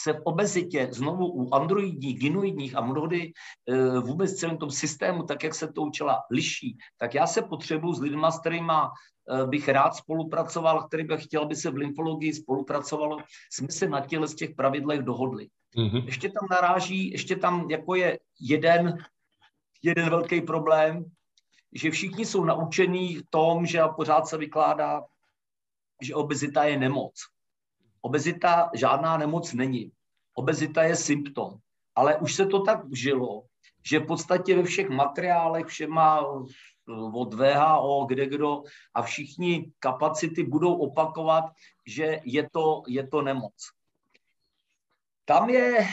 se 0.05 0.13
v 0.13 0.21
obezitě 0.23 0.87
znovu 0.91 1.25
u 1.33 1.55
androidních, 1.55 2.19
ginoidních 2.19 2.77
a 2.77 2.81
mnohdy 2.81 3.33
e, 3.69 3.99
vůbec 3.99 4.33
celém 4.33 4.57
tom 4.57 4.71
systému, 4.71 5.23
tak 5.23 5.43
jak 5.43 5.55
se 5.55 5.67
to 5.73 5.81
učila, 5.81 6.21
liší, 6.31 6.77
tak 6.97 7.13
já 7.13 7.27
se 7.27 7.41
potřebuji 7.41 7.93
s 7.93 8.01
lidmi, 8.01 8.27
s 8.29 8.39
kterými 8.39 8.73
e, 8.73 9.47
bych 9.47 9.69
rád 9.69 9.95
spolupracoval, 9.95 10.83
který 10.83 11.03
bych 11.03 11.23
chtěl, 11.23 11.41
aby 11.41 11.55
se 11.55 11.71
v 11.71 11.75
lymfologii 11.75 12.33
spolupracovalo, 12.33 13.17
jsme 13.51 13.67
se 13.71 13.89
na 13.89 14.05
těle 14.05 14.27
z 14.27 14.35
těch 14.35 14.55
pravidlech 14.55 15.01
dohodli. 15.01 15.47
Mm-hmm. 15.77 16.05
Ještě 16.05 16.29
tam 16.29 16.47
naráží, 16.51 17.11
ještě 17.11 17.35
tam 17.35 17.69
jako 17.69 17.95
je 17.95 18.19
jeden, 18.39 18.97
jeden 19.83 20.09
velký 20.09 20.41
problém, 20.41 21.05
že 21.73 21.91
všichni 21.91 22.25
jsou 22.25 22.43
naučení 22.45 23.15
v 23.15 23.23
tom, 23.29 23.65
že 23.65 23.81
pořád 23.95 24.27
se 24.27 24.37
vykládá, 24.37 25.01
že 26.01 26.15
obezita 26.15 26.63
je 26.63 26.77
nemoc. 26.77 27.34
Obezita 28.05 28.69
žádná 28.73 29.17
nemoc 29.17 29.53
není. 29.53 29.91
Obezita 30.33 30.83
je 30.83 30.95
symptom. 30.95 31.57
Ale 31.95 32.17
už 32.17 32.35
se 32.35 32.45
to 32.45 32.61
tak 32.61 32.79
žilo, 32.93 33.43
že 33.85 33.99
v 33.99 34.05
podstatě 34.05 34.55
ve 34.55 34.63
všech 34.63 34.89
materiálech, 34.89 35.65
všema 35.65 36.25
od 37.13 37.33
VHO, 37.33 38.05
kde 38.05 38.25
kdo 38.25 38.63
a 38.93 39.01
všichni 39.01 39.71
kapacity 39.79 40.43
budou 40.43 40.75
opakovat, 40.75 41.43
že 41.87 42.21
je 42.25 42.49
to, 42.49 42.83
je 42.87 43.07
to 43.07 43.21
nemoc. 43.21 43.53
Tam 45.25 45.49
je, 45.49 45.77
eh, 45.77 45.87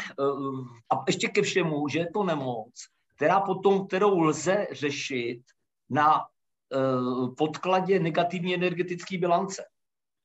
a 0.90 1.04
ještě 1.06 1.28
ke 1.28 1.42
všemu, 1.42 1.88
že 1.88 1.98
je 1.98 2.10
to 2.10 2.24
nemoc, 2.24 2.72
která 3.16 3.40
potom, 3.40 3.86
kterou 3.86 4.20
lze 4.20 4.66
řešit 4.72 5.42
na 5.90 6.20
eh, 6.20 7.34
podkladě 7.36 7.98
negativní 7.98 8.54
energetické 8.54 9.18
bilance. 9.18 9.64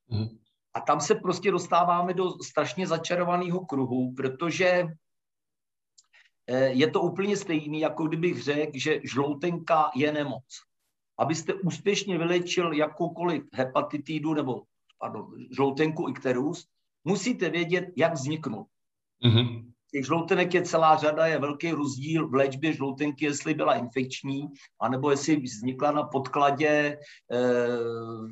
Mm. 0.09 0.46
A 0.73 0.81
tam 0.81 1.01
se 1.01 1.15
prostě 1.15 1.51
dostáváme 1.51 2.13
do 2.13 2.31
strašně 2.43 2.87
začarovaného 2.87 3.65
kruhu, 3.65 4.13
protože 4.13 4.85
eh, 6.47 6.67
je 6.67 6.91
to 6.91 7.01
úplně 7.01 7.37
stejný, 7.37 7.79
jako 7.79 8.07
kdybych 8.07 8.43
řekl, 8.43 8.71
že 8.75 8.99
žloutenka 9.03 9.91
je 9.95 10.11
nemoc. 10.11 10.45
Abyste 11.17 11.53
úspěšně 11.53 12.17
vylečil 12.17 12.73
jakoukoliv 12.73 13.43
hepatitidu 13.53 14.33
nebo 14.33 14.63
pardon, 14.99 15.33
žloutenku 15.55 16.09
ikterus, 16.09 16.67
musíte 17.03 17.49
vědět, 17.49 17.85
jak 17.95 18.13
vzniknul. 18.13 18.65
Mm-hmm. 19.25 19.71
Těch 19.97 20.05
žloutenek 20.05 20.53
je 20.53 20.61
celá 20.61 20.95
řada, 20.95 21.25
je 21.25 21.39
velký 21.39 21.71
rozdíl 21.71 22.27
v 22.27 22.33
léčbě 22.33 22.73
žloutenky, 22.73 23.25
jestli 23.25 23.53
byla 23.53 23.75
infekční, 23.75 24.47
anebo 24.81 25.11
jestli 25.11 25.35
vznikla 25.35 25.91
na 25.91 26.03
podkladě 26.03 26.67
e, 26.67 26.97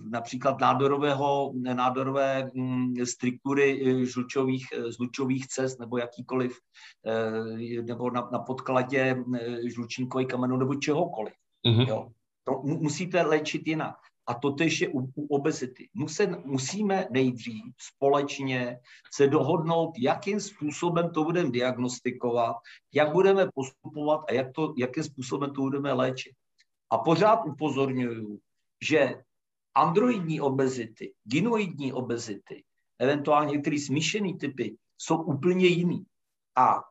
například 0.09 0.59
nádorového, 0.61 1.51
nádorové 1.73 2.51
mm, 2.53 3.05
struktury 3.05 3.81
eh, 3.85 4.05
žlučových, 4.05 4.67
eh, 4.73 4.91
žlučových 4.91 5.47
cest, 5.47 5.79
nebo 5.79 5.97
jakýkoliv, 5.97 6.57
e, 7.05 7.81
nebo 7.81 8.11
na, 8.11 8.29
na 8.31 8.39
podkladě 8.39 9.23
žlučníkových 9.65 10.27
kamenů, 10.27 10.57
nebo 10.57 10.75
čehokoliv. 10.75 11.33
Mm-hmm. 11.67 11.87
Jo. 11.87 12.07
To 12.43 12.61
musíte 12.63 13.21
léčit 13.21 13.67
jinak. 13.67 13.95
A 14.27 14.33
to 14.33 14.51
tež 14.51 14.81
je 14.81 14.87
u, 14.89 14.99
u 15.15 15.35
obezity. 15.35 15.89
Musím, 15.93 16.37
musíme 16.45 17.07
nejdřív 17.11 17.63
společně 17.77 18.79
se 19.13 19.27
dohodnout, 19.27 19.93
jakým 19.99 20.39
způsobem 20.39 21.09
to 21.11 21.23
budeme 21.23 21.51
diagnostikovat, 21.51 22.55
jak 22.93 23.11
budeme 23.11 23.47
postupovat 23.55 24.25
a 24.29 24.33
jak 24.33 24.53
to, 24.53 24.73
jakým 24.77 25.03
způsobem 25.03 25.53
to 25.53 25.61
budeme 25.61 25.93
léčit. 25.93 26.33
A 26.89 26.97
pořád 26.97 27.45
upozorňuju, 27.45 28.39
že 28.81 29.15
androidní 29.75 30.41
obezity, 30.41 31.13
ginoidní 31.23 31.93
obezity, 31.93 32.63
eventuálně 32.99 33.51
některé 33.51 33.79
smíšené 33.79 34.33
typy, 34.33 34.77
jsou 34.97 35.21
úplně 35.21 35.67
jiný. 35.67 36.05
A 36.55 36.83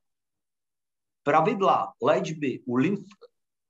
pravidla 1.23 1.93
léčby 2.03 2.63
u 2.67 2.77
lymf, 2.77 3.01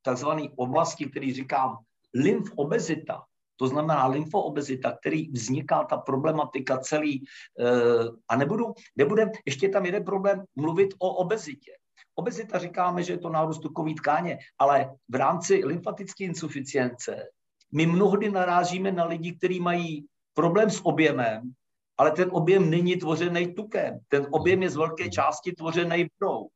takzvané 0.03 0.43
oblasti, 0.57 1.07
který 1.07 1.33
říkám 1.33 1.79
lymfobezita, 2.15 3.25
to 3.57 3.69
znamená 3.69 4.07
lymfoobezita, 4.07 4.97
který 5.01 5.29
vzniká 5.31 5.85
ta 5.85 5.97
problematika 5.97 6.79
celý, 6.79 7.25
eh, 7.61 8.09
a 8.29 8.37
nebudu, 8.37 8.75
nebude, 8.97 9.31
ještě 9.47 9.69
tam 9.69 9.87
jeden 9.87 10.05
problém, 10.05 10.45
mluvit 10.57 10.95
o 10.99 11.15
obezitě. 11.15 11.73
Obezita 12.15 12.59
říkáme, 12.59 13.03
že 13.03 13.13
je 13.13 13.19
to 13.19 13.29
nárůst 13.29 13.59
tukový 13.59 13.95
tkáně, 13.95 14.39
ale 14.59 14.95
v 15.09 15.15
rámci 15.15 15.65
lymfatické 15.65 16.25
insuficience 16.25 17.27
my 17.75 17.87
mnohdy 17.87 18.31
narážíme 18.31 18.93
na 18.93 19.05
lidi, 19.05 19.33
kteří 19.33 19.61
mají 19.61 20.07
problém 20.35 20.71
s 20.71 20.87
objemem, 20.87 21.53
ale 21.99 22.11
ten 22.11 22.29
objem 22.33 22.71
není 22.71 22.97
tvořený 22.97 23.55
tukem. 23.55 23.99
Ten 24.09 24.27
objem 24.31 24.63
je 24.63 24.71
z 24.71 24.77
velké 24.77 25.11
části 25.11 25.53
tvořený 25.53 26.07
vodou. 26.21 26.49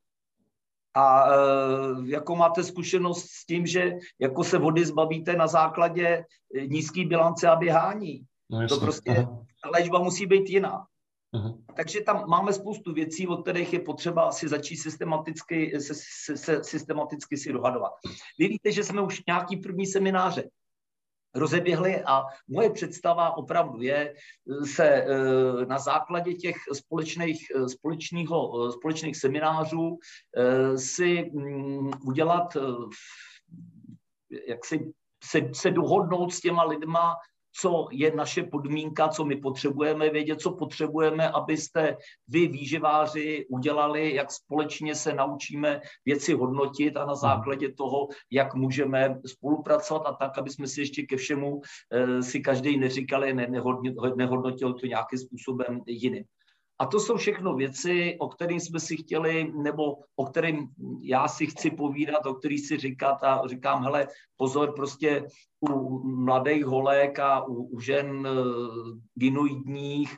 A 0.98 1.28
e, 1.30 1.36
jako 2.04 2.36
máte 2.36 2.64
zkušenost 2.64 3.26
s 3.30 3.46
tím, 3.46 3.66
že 3.66 3.92
jako 4.18 4.44
se 4.44 4.58
vody 4.58 4.84
zbavíte 4.84 5.36
na 5.36 5.46
základě 5.46 6.24
nízké 6.66 7.04
bilance 7.04 7.48
a 7.48 7.56
běhání. 7.56 8.22
No, 8.50 8.68
to 8.68 8.80
prostě, 8.80 9.10
Aha. 9.10 9.44
ta 9.62 9.70
léčba 9.70 9.98
musí 9.98 10.26
být 10.26 10.50
jiná. 10.50 10.84
Aha. 11.34 11.54
Takže 11.76 12.00
tam 12.00 12.24
máme 12.28 12.52
spoustu 12.52 12.92
věcí, 12.92 13.28
od 13.28 13.42
kterých 13.42 13.72
je 13.72 13.80
potřeba 13.80 14.32
si 14.32 14.48
začít 14.48 14.76
systematicky, 14.76 15.80
se, 15.80 15.94
se, 15.94 16.36
se, 16.36 16.64
systematicky 16.64 17.36
si 17.36 17.52
dohadovat. 17.52 17.92
Vy 18.38 18.48
víte, 18.48 18.72
že 18.72 18.84
jsme 18.84 19.02
už 19.02 19.22
nějaký 19.26 19.56
první 19.56 19.86
semináře 19.86 20.44
rozeběhly 21.34 22.02
a 22.06 22.24
moje 22.48 22.70
představa 22.70 23.36
opravdu 23.36 23.82
je 23.82 24.14
se 24.64 24.86
eh, 24.86 25.06
na 25.66 25.78
základě 25.78 26.34
těch 26.34 26.56
společných, 26.72 27.46
eh, 27.56 27.68
společného, 27.68 28.68
eh, 28.68 28.72
společných 28.72 29.16
seminářů 29.16 29.98
si 30.76 31.30
mm, 31.34 31.90
udělat, 32.06 32.56
jak 34.48 34.64
si 34.64 34.92
se, 35.24 35.40
se 35.52 35.70
dohodnout 35.70 36.32
s 36.32 36.40
těma 36.40 36.64
lidma 36.64 37.14
co 37.60 37.88
je 37.92 38.12
naše 38.16 38.42
podmínka, 38.42 39.08
co 39.08 39.24
my 39.24 39.36
potřebujeme 39.36 40.10
vědět, 40.10 40.40
co 40.40 40.52
potřebujeme, 40.52 41.28
abyste 41.28 41.96
vy, 42.28 42.46
výživáři, 42.46 43.46
udělali, 43.50 44.14
jak 44.14 44.32
společně 44.32 44.94
se 44.94 45.14
naučíme 45.14 45.80
věci 46.04 46.32
hodnotit 46.32 46.96
a 46.96 47.06
na 47.06 47.14
základě 47.14 47.72
toho, 47.72 48.08
jak 48.30 48.54
můžeme 48.54 49.20
spolupracovat 49.26 50.02
a 50.06 50.12
tak, 50.12 50.38
aby 50.38 50.50
jsme 50.50 50.66
si 50.66 50.80
ještě 50.80 51.02
ke 51.02 51.16
všemu 51.16 51.60
eh, 51.92 52.22
si 52.22 52.40
každý 52.40 52.78
neříkali, 52.78 53.34
ne, 53.34 53.48
nehodnotil 54.16 54.74
to 54.74 54.86
nějakým 54.86 55.18
způsobem 55.18 55.80
jiným. 55.86 56.24
A 56.78 56.86
to 56.86 57.00
jsou 57.00 57.16
všechno 57.16 57.54
věci, 57.54 58.16
o 58.20 58.28
kterých 58.28 58.62
jsme 58.62 58.80
si 58.80 58.96
chtěli, 58.96 59.52
nebo 59.62 59.96
o 60.16 60.24
kterým 60.24 60.68
já 61.02 61.28
si 61.28 61.46
chci 61.46 61.70
povídat, 61.70 62.26
o 62.26 62.34
kterých 62.34 62.66
si 62.66 62.76
říkat 62.76 63.24
a 63.24 63.42
říkám, 63.46 63.82
hele, 63.82 64.08
pozor, 64.36 64.72
prostě 64.76 65.26
u 65.60 65.98
mladých 66.08 66.64
holek 66.64 67.18
a 67.18 67.44
u, 67.44 67.54
u 67.54 67.80
žen 67.80 68.26
e, 68.26 68.30
ginoidních, 69.14 70.16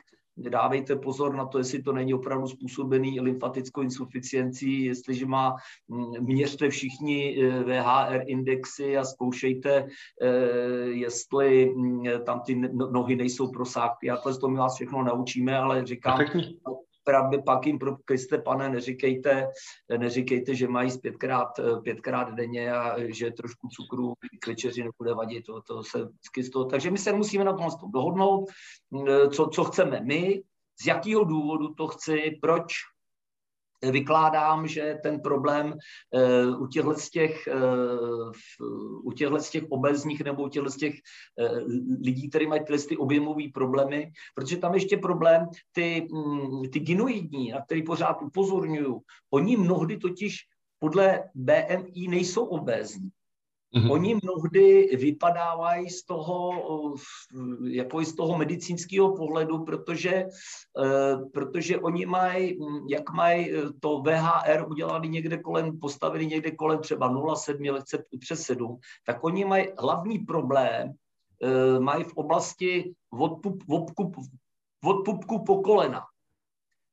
dávejte 0.49 0.95
pozor 0.95 1.35
na 1.35 1.45
to, 1.45 1.57
jestli 1.57 1.83
to 1.83 1.93
není 1.93 2.13
opravdu 2.13 2.47
způsobený 2.47 3.19
lymfatickou 3.19 3.81
insuficiencí, 3.81 4.83
jestliže 4.83 5.25
má, 5.25 5.55
měřte 6.19 6.69
všichni 6.69 7.43
e, 7.43 7.63
VHR 7.63 8.21
indexy 8.25 8.97
a 8.97 9.03
zkoušejte, 9.03 9.87
e, 10.21 10.27
jestli 10.87 11.75
tam 12.25 12.39
ty 12.39 12.55
no, 12.55 12.91
nohy 12.91 13.15
nejsou 13.15 13.51
prosáklé. 13.51 14.07
Já 14.07 14.17
to 14.17 14.49
my 14.49 14.57
vás 14.57 14.75
všechno 14.75 15.03
naučíme, 15.03 15.57
ale 15.57 15.85
říkám, 15.85 16.19
pravdě 17.03 17.41
pak 17.45 17.65
jim 17.65 17.79
pro 17.79 17.95
Kriste, 18.05 18.37
pane, 18.37 18.69
neříkejte, 18.69 19.47
neříkejte, 19.97 20.55
že 20.55 20.67
mají 20.67 20.99
pětkrát, 21.01 21.47
pětkrát 21.83 22.33
denně 22.33 22.73
a 22.73 22.95
že 23.13 23.31
trošku 23.31 23.67
cukru 23.67 24.13
k 24.39 24.47
večeři 24.47 24.83
nebude 24.83 25.13
vadit, 25.13 25.45
to, 25.45 25.61
to 25.61 25.83
se 25.83 25.97
vždycky 26.03 26.43
z 26.43 26.49
toho. 26.49 26.65
Takže 26.65 26.91
my 26.91 26.97
se 26.97 27.13
musíme 27.13 27.43
na 27.43 27.53
tom 27.53 27.67
dohodnout, 27.93 28.49
co, 29.33 29.47
co 29.47 29.63
chceme 29.63 30.01
my, 30.01 30.41
z 30.81 30.87
jakého 30.87 31.23
důvodu 31.23 31.73
to 31.73 31.87
chci, 31.87 32.37
proč 32.41 32.73
vykládám, 33.81 34.67
že 34.67 34.99
ten 35.03 35.19
problém 35.19 35.73
uh, 35.73 36.61
u 36.61 36.67
těchto 36.67 36.93
z 36.93 37.09
těch, 37.09 37.49
uh, 37.53 38.31
u 39.03 39.11
těchto 39.11 39.39
z 39.39 39.49
těch 39.49 39.63
obezních 39.69 40.21
nebo 40.21 40.43
u 40.43 40.49
těchto 40.49 40.69
z 40.69 40.77
těch 40.77 40.93
uh, 40.93 41.57
lidí, 42.05 42.29
kteří 42.29 42.47
mají 42.47 42.61
tyhle 42.65 42.83
ty 42.83 42.97
objemové 42.97 43.43
problémy, 43.53 44.11
protože 44.35 44.57
tam 44.57 44.73
ještě 44.73 44.97
problém, 44.97 45.47
ty, 45.71 46.07
um, 46.11 46.61
ty 46.73 46.79
ginoidní, 46.79 47.51
na 47.51 47.61
který 47.61 47.83
pořád 47.83 48.21
upozorňuju, 48.21 49.01
oni 49.31 49.57
mnohdy 49.57 49.97
totiž 49.97 50.37
podle 50.79 51.23
BMI 51.35 52.07
nejsou 52.07 52.45
obézní. 52.45 53.09
Mm-hmm. 53.75 53.91
Oni 53.91 54.19
mnohdy 54.23 54.97
vypadávají 54.99 55.89
z 55.89 56.03
toho, 56.05 56.51
jako 57.63 58.05
z 58.05 58.15
toho 58.15 58.37
medicínského 58.37 59.15
pohledu, 59.15 59.63
protože, 59.63 60.11
eh, 60.83 61.17
protože 61.33 61.79
oni 61.79 62.05
mají, 62.05 62.59
jak 62.89 63.13
mají 63.13 63.51
to 63.79 64.01
VHR 64.01 64.65
udělaný 64.67 65.09
někde 65.09 65.37
kolem, 65.37 65.79
postavili 65.79 66.27
někde 66.27 66.51
kolem 66.51 66.79
třeba 66.79 67.09
0,7, 67.09 67.71
lehce 67.71 68.03
přes 68.19 68.41
7, 68.41 68.79
tak 69.05 69.23
oni 69.23 69.45
mají 69.45 69.67
hlavní 69.79 70.19
problém, 70.19 70.93
eh, 71.43 71.79
mají 71.79 72.03
v 72.03 72.13
oblasti 72.13 72.93
od, 73.19 73.41
pup, 73.41 73.63
od, 73.69 73.85
od 74.85 75.05
pupku 75.05 75.43
po 75.43 75.61
kolena. 75.61 76.10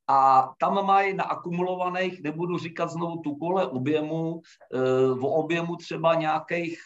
A 0.09 0.49
tam 0.59 0.87
mají 0.87 1.15
na 1.15 1.25
akumulovaných, 1.25 2.23
nebudu 2.23 2.59
říkat 2.59 2.91
znovu 2.91 3.19
tu 3.19 3.37
kole 3.37 3.67
objemu, 3.67 4.43
e, 4.75 5.11
o 5.11 5.29
objemu 5.29 5.77
třeba 5.77 6.15
nějakých, 6.15 6.79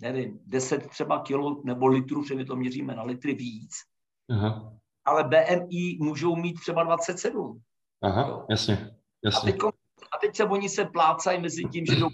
nevím, 0.00 0.38
10 0.46 0.86
třeba 0.86 1.22
kilo 1.22 1.62
nebo 1.64 1.86
litrů, 1.86 2.24
že 2.24 2.34
my 2.34 2.44
to 2.44 2.56
měříme 2.56 2.94
na 2.94 3.02
litry 3.02 3.34
víc. 3.34 3.72
Aha. 4.30 4.72
Ale 5.04 5.24
BMI 5.24 5.98
můžou 6.00 6.36
mít 6.36 6.60
třeba 6.60 6.82
27. 6.82 7.62
Aha, 8.02 8.28
jo. 8.28 8.46
jasně, 8.50 8.96
jasně. 9.24 9.52
A 9.52 9.52
teď, 9.52 9.62
a 10.12 10.18
teď 10.20 10.36
se 10.36 10.44
oni 10.44 10.68
se 10.68 10.84
plácají 10.84 11.40
mezi 11.40 11.64
tím, 11.64 11.86
že 11.86 11.96
jdou 11.96 12.08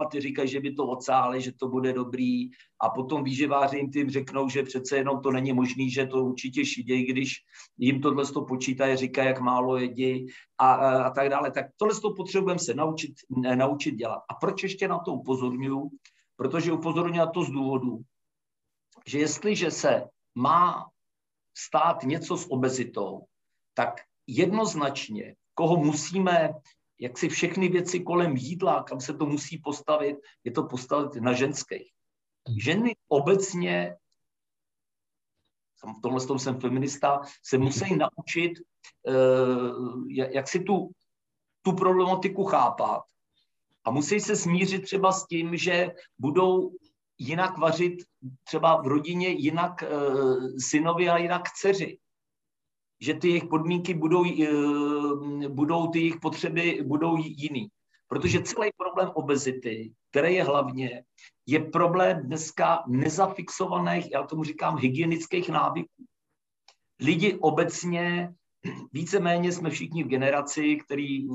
a 0.00 0.08
ty 0.08 0.20
říkají, 0.20 0.48
že 0.48 0.60
by 0.60 0.74
to 0.74 0.86
odsáli, 0.86 1.40
že 1.40 1.52
to 1.52 1.68
bude 1.68 1.92
dobrý. 1.92 2.50
A 2.80 2.88
potom 2.88 3.24
výživáři 3.24 3.76
jim 3.76 3.90
tím 3.90 4.10
řeknou, 4.10 4.48
že 4.48 4.62
přece 4.62 4.96
jenom 4.96 5.20
to 5.20 5.30
není 5.30 5.52
možný, 5.52 5.90
že 5.90 6.06
to 6.06 6.24
určitě 6.24 6.64
šidějí, 6.64 7.04
když 7.04 7.34
jim 7.78 8.00
tohle 8.00 8.26
to 8.26 8.44
počítají, 8.44 8.96
říkají, 8.96 9.28
jak 9.28 9.40
málo 9.40 9.76
jedí 9.76 10.26
a, 10.58 10.74
a, 10.74 11.02
a 11.02 11.10
tak 11.10 11.28
dále. 11.28 11.50
Tak 11.50 11.66
tohle 11.76 12.00
to 12.00 12.14
potřebujeme 12.14 12.58
se 12.58 12.74
naučit, 12.74 13.12
naučit 13.54 13.94
dělat. 13.94 14.22
A 14.30 14.34
proč 14.34 14.62
ještě 14.62 14.88
na 14.88 14.98
to 14.98 15.12
upozorňuju? 15.12 15.90
Protože 16.36 16.72
upozorňuji 16.72 17.18
na 17.18 17.26
to 17.26 17.44
z 17.44 17.50
důvodu, 17.50 17.98
že 19.06 19.18
jestliže 19.18 19.70
se 19.70 20.04
má 20.34 20.86
stát 21.58 22.02
něco 22.02 22.36
s 22.36 22.50
obezitou, 22.50 23.24
tak 23.74 24.00
jednoznačně, 24.26 25.34
koho 25.54 25.76
musíme 25.76 26.50
jak 26.98 27.18
si 27.18 27.28
všechny 27.28 27.68
věci 27.68 28.00
kolem 28.00 28.36
jídla, 28.36 28.82
kam 28.82 29.00
se 29.00 29.14
to 29.14 29.26
musí 29.26 29.58
postavit, 29.58 30.16
je 30.44 30.52
to 30.52 30.62
postavit 30.62 31.22
na 31.22 31.32
ženských. 31.32 31.92
Ženy 32.58 32.96
obecně, 33.08 33.96
v 35.98 36.00
tomhle 36.02 36.26
tom 36.26 36.38
jsem 36.38 36.60
feminista, 36.60 37.20
se 37.42 37.58
musí 37.58 37.96
naučit, 37.96 38.52
eh, 39.08 40.34
jak 40.34 40.48
si 40.48 40.60
tu, 40.60 40.90
tu 41.62 41.72
problematiku 41.72 42.44
chápat 42.44 43.02
a 43.84 43.90
musí 43.90 44.20
se 44.20 44.36
smířit 44.36 44.82
třeba 44.82 45.12
s 45.12 45.26
tím, 45.26 45.56
že 45.56 45.90
budou 46.18 46.72
jinak 47.18 47.58
vařit 47.58 47.94
třeba 48.44 48.82
v 48.82 48.86
rodině, 48.86 49.28
jinak 49.28 49.82
eh, 49.82 49.88
synovi 50.58 51.08
a 51.08 51.18
jinak 51.18 51.42
dceři 51.50 51.98
že 53.00 53.14
ty 53.14 53.28
jejich 53.28 53.44
podmínky 53.44 53.94
budou, 53.94 54.24
eh, 54.24 55.48
budou 55.48 55.86
ty 55.86 55.98
jejich 55.98 56.20
potřeby 56.20 56.82
budou 56.86 57.16
jiný. 57.16 57.68
Protože 58.08 58.42
celý 58.42 58.70
problém 58.76 59.10
obezity, 59.14 59.92
který 60.10 60.34
je 60.34 60.44
hlavně, 60.44 61.04
je 61.46 61.60
problém 61.60 62.22
dneska 62.22 62.84
nezafixovaných, 62.88 64.10
já 64.12 64.22
tomu 64.22 64.44
říkám, 64.44 64.78
hygienických 64.78 65.48
návyků. 65.48 66.04
Lidi 67.00 67.34
obecně, 67.34 68.32
víceméně 68.92 69.52
jsme 69.52 69.70
všichni 69.70 70.04
v 70.04 70.08
generaci, 70.08 70.76
který 70.76 71.26
eh, 71.26 71.34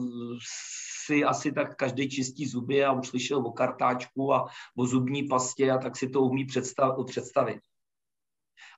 si 1.06 1.24
asi 1.24 1.52
tak 1.52 1.76
každý 1.76 2.10
čistí 2.10 2.46
zuby 2.46 2.86
a 2.86 2.92
už 2.92 3.08
slyšel 3.08 3.38
o 3.38 3.52
kartáčku 3.52 4.34
a 4.34 4.46
o 4.78 4.86
zubní 4.86 5.24
pastě 5.24 5.72
a 5.72 5.78
tak 5.78 5.98
si 5.98 6.10
to 6.10 6.22
umí 6.22 6.46
představit 6.46 7.60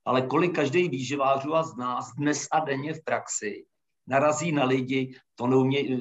ale 0.06 0.22
kolik 0.22 0.56
každý 0.56 0.90
výživářů 0.90 1.56
a 1.56 1.64
z 1.64 1.76
nás 1.76 2.14
dnes 2.16 2.48
a 2.52 2.60
denně 2.60 2.94
v 2.94 3.04
praxi 3.04 3.66
narazí 4.08 4.52
na 4.52 4.66
lidi, 4.66 5.16
to 5.36 5.48
neumě, 5.48 6.00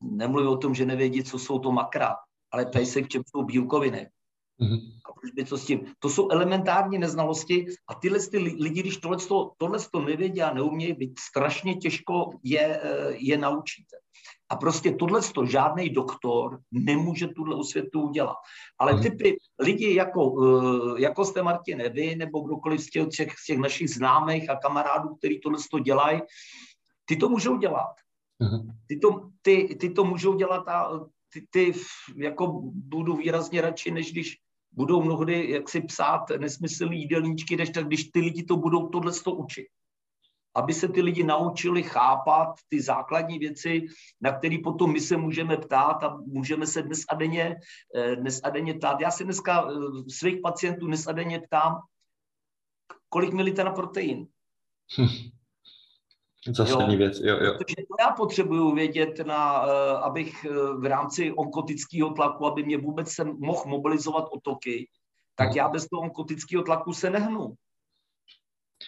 nemluví 0.00 0.46
o 0.46 0.56
tom, 0.56 0.74
že 0.74 0.86
nevědí, 0.86 1.24
co 1.24 1.38
jsou 1.38 1.58
to 1.58 1.72
makra, 1.72 2.16
ale 2.50 2.66
tady 2.66 2.86
se 2.86 3.02
k 3.02 3.08
čem 3.08 3.22
jsou 3.26 3.42
bílkoviny. 3.42 4.10
Mm-hmm. 4.60 4.97
A 5.18 5.20
proč 5.20 5.32
by 5.32 5.44
to 5.44 5.58
s 5.58 5.66
tím? 5.66 5.80
To 5.98 6.08
jsou 6.08 6.30
elementární 6.30 6.98
neznalosti 6.98 7.66
a 7.88 7.94
tyhle 7.94 8.18
ty 8.20 8.38
lidi, 8.38 8.80
když 8.80 8.96
tohle, 8.96 9.16
tohle 9.56 9.78
to 9.92 10.00
nevědí 10.00 10.42
a 10.42 10.54
neumějí, 10.54 10.92
být 10.92 11.18
strašně 11.18 11.74
těžko 11.74 12.30
je, 12.42 12.80
je 13.18 13.38
naučíte. 13.38 13.96
A 14.50 14.56
prostě 14.56 14.92
tohle 14.92 15.20
to 15.34 15.46
žádný 15.46 15.90
doktor 15.90 16.60
nemůže 16.72 17.28
tuhle 17.28 17.56
osvětu 17.56 18.02
udělat. 18.02 18.36
Ale 18.78 18.92
mhm. 18.92 19.02
typy 19.02 19.36
lidi 19.58 19.94
jako, 19.94 20.34
eh, 20.44 21.02
jako 21.02 21.24
jste 21.24 21.42
Martin 21.42 21.82
vy, 21.92 22.16
nebo 22.16 22.40
kdokoliv 22.40 22.80
z 22.80 22.90
těch, 22.90 23.38
z 23.38 23.46
těch 23.46 23.58
našich 23.58 23.90
známých 23.90 24.50
a 24.50 24.56
kamarádů, 24.56 25.14
kteří 25.14 25.40
tohle 25.40 25.58
to 25.70 25.78
dělají, 25.78 26.20
ty 27.04 27.16
to 27.16 27.28
můžou 27.28 27.58
dělat. 27.58 27.94
Mhm. 28.38 28.78
Ty 28.86 28.98
to, 28.98 29.28
ty, 29.42 29.76
ty 29.80 29.90
to 29.90 30.04
můžou 30.04 30.34
dělat 30.34 30.68
a 30.68 31.00
ty, 31.32 31.46
ty 31.50 31.72
jako 32.16 32.60
budu 32.64 33.16
výrazně 33.16 33.60
radši, 33.60 33.90
než 33.90 34.12
když 34.12 34.36
budou 34.78 35.02
mnohdy 35.02 35.50
jak 35.50 35.68
si 35.68 35.80
psát 35.80 36.30
nesmyslný 36.38 37.00
jídelníčky, 37.00 37.56
než 37.56 37.70
tak 37.70 37.86
když 37.86 38.04
ty 38.14 38.20
lidi 38.20 38.42
to 38.42 38.56
budou 38.56 38.88
tohle 38.88 39.12
to 39.24 39.34
učit 39.34 39.66
aby 40.58 40.74
se 40.74 40.88
ty 40.88 41.02
lidi 41.02 41.24
naučili 41.24 41.82
chápat 41.82 42.58
ty 42.68 42.80
základní 42.80 43.38
věci, 43.38 43.86
na 44.20 44.32
které 44.38 44.56
potom 44.64 44.92
my 44.92 45.00
se 45.00 45.16
můžeme 45.16 45.56
ptát 45.56 46.02
a 46.02 46.16
můžeme 46.26 46.66
se 46.66 46.82
dnes 46.82 47.00
a 47.10 47.14
denně, 47.14 47.56
eh, 47.94 48.16
dnes 48.16 48.40
a 48.44 48.50
denně 48.50 48.74
ptát. 48.74 49.00
Já 49.00 49.10
se 49.10 49.24
dneska 49.24 49.70
eh, 49.70 50.10
svých 50.10 50.40
pacientů 50.42 50.86
dnes 50.86 51.06
a 51.06 51.12
denně 51.12 51.40
ptám, 51.40 51.78
kolik 53.08 53.32
milíte 53.32 53.64
na 53.64 53.70
protein. 53.70 54.26
Hm. 54.98 55.37
Zásadní 56.46 56.96
věc, 56.96 57.20
jo, 57.20 57.36
jo. 57.36 57.54
Protože 57.58 57.76
to 57.76 57.94
já 58.00 58.10
potřebuju 58.10 58.74
vědět, 58.74 59.26
na, 59.26 59.66
eh, 59.66 59.96
abych 59.96 60.46
v 60.78 60.84
rámci 60.84 61.32
onkotického 61.32 62.10
tlaku, 62.10 62.46
aby 62.46 62.62
mě 62.62 62.78
vůbec 62.78 63.10
se 63.10 63.24
mohl 63.24 63.62
mobilizovat 63.66 64.24
otoky, 64.32 64.88
tak 65.36 65.48
hm. 65.48 65.56
já 65.56 65.68
bez 65.68 65.88
toho 65.88 66.02
onkotického 66.02 66.62
tlaku 66.62 66.92
se 66.92 67.10
nehnu. 67.10 67.54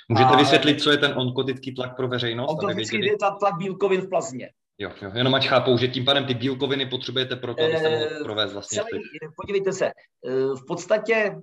Můžete 0.09 0.31
a, 0.31 0.37
vysvětlit, 0.37 0.83
co 0.83 0.91
je 0.91 0.99
ten 0.99 1.19
onkotický 1.19 1.75
tlak 1.75 1.97
pro 1.97 2.09
veřejnost? 2.09 2.51
Onkotický 2.51 3.05
je 3.05 3.17
tlak 3.17 3.57
bílkovin 3.59 4.01
v 4.01 4.09
plazmě. 4.09 4.51
Jo, 4.79 4.93
jo, 5.03 5.11
jenom 5.15 5.35
ať 5.35 5.49
chápou, 5.49 5.79
že 5.79 5.89
tím 5.89 6.05
pádem 6.05 6.27
ty 6.27 6.35
bílkoviny 6.35 6.87
potřebujete 6.87 7.37
pro 7.37 7.55
to, 7.55 7.65
abyste 7.65 7.91
mohli 7.91 8.07
eh, 8.07 8.25
provést 8.25 8.53
vlastně. 8.53 8.83
Celý, 8.91 9.03
podívejte 9.37 9.73
se, 9.73 9.87
eh, 9.87 9.93
v 10.33 10.67
podstatě 10.67 11.37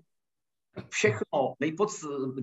všechno 0.89 1.53
nejpod, 1.59 1.89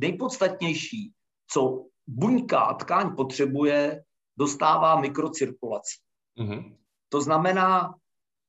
nejpodstatnější, 0.00 1.12
co 1.50 1.84
buňka 2.06 2.60
a 2.60 2.74
tkáň 2.74 3.16
potřebuje, 3.16 4.04
dostává 4.36 5.00
mikrocirkulací. 5.00 5.98
Mm-hmm. 6.38 6.76
To 7.08 7.20
znamená, 7.20 7.94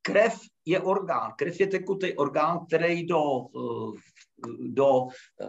krev 0.02 0.40
je 0.66 0.82
orgán, 0.82 1.34
krev 1.38 1.60
je 1.60 1.68
tekutý 1.68 2.14
orgán, 2.14 2.66
který 2.66 3.06
do, 3.06 3.22
eh, 3.46 4.00
do 4.60 5.08
eh, 5.42 5.46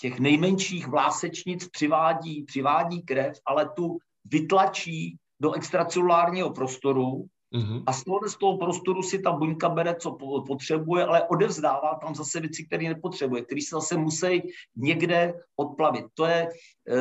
těch 0.00 0.20
nejmenších 0.20 0.86
vlásečnic 0.86 1.68
přivádí, 1.68 2.42
přivádí 2.42 3.02
krev, 3.02 3.38
ale 3.46 3.68
tu 3.68 3.98
vytlačí 4.24 5.16
do 5.40 5.52
extracelulárního 5.52 6.50
prostoru 6.50 7.26
Mm-hmm. 7.54 7.82
A 7.86 7.92
z 7.92 8.04
toho, 8.04 8.28
z 8.28 8.36
toho 8.36 8.58
prostoru 8.58 9.02
si 9.02 9.18
ta 9.18 9.32
buňka 9.32 9.68
bere, 9.68 9.94
co 9.94 10.12
potřebuje, 10.46 11.04
ale 11.04 11.28
odevzdává 11.28 11.94
tam 12.02 12.14
zase 12.14 12.40
věci, 12.40 12.66
které 12.66 12.88
nepotřebuje, 12.88 13.42
které 13.42 13.60
se 13.62 13.76
zase 13.76 13.96
musí 13.96 14.42
někde 14.76 15.34
odplavit. 15.56 16.04
To 16.14 16.24
je, 16.26 16.48
e, 16.88 16.98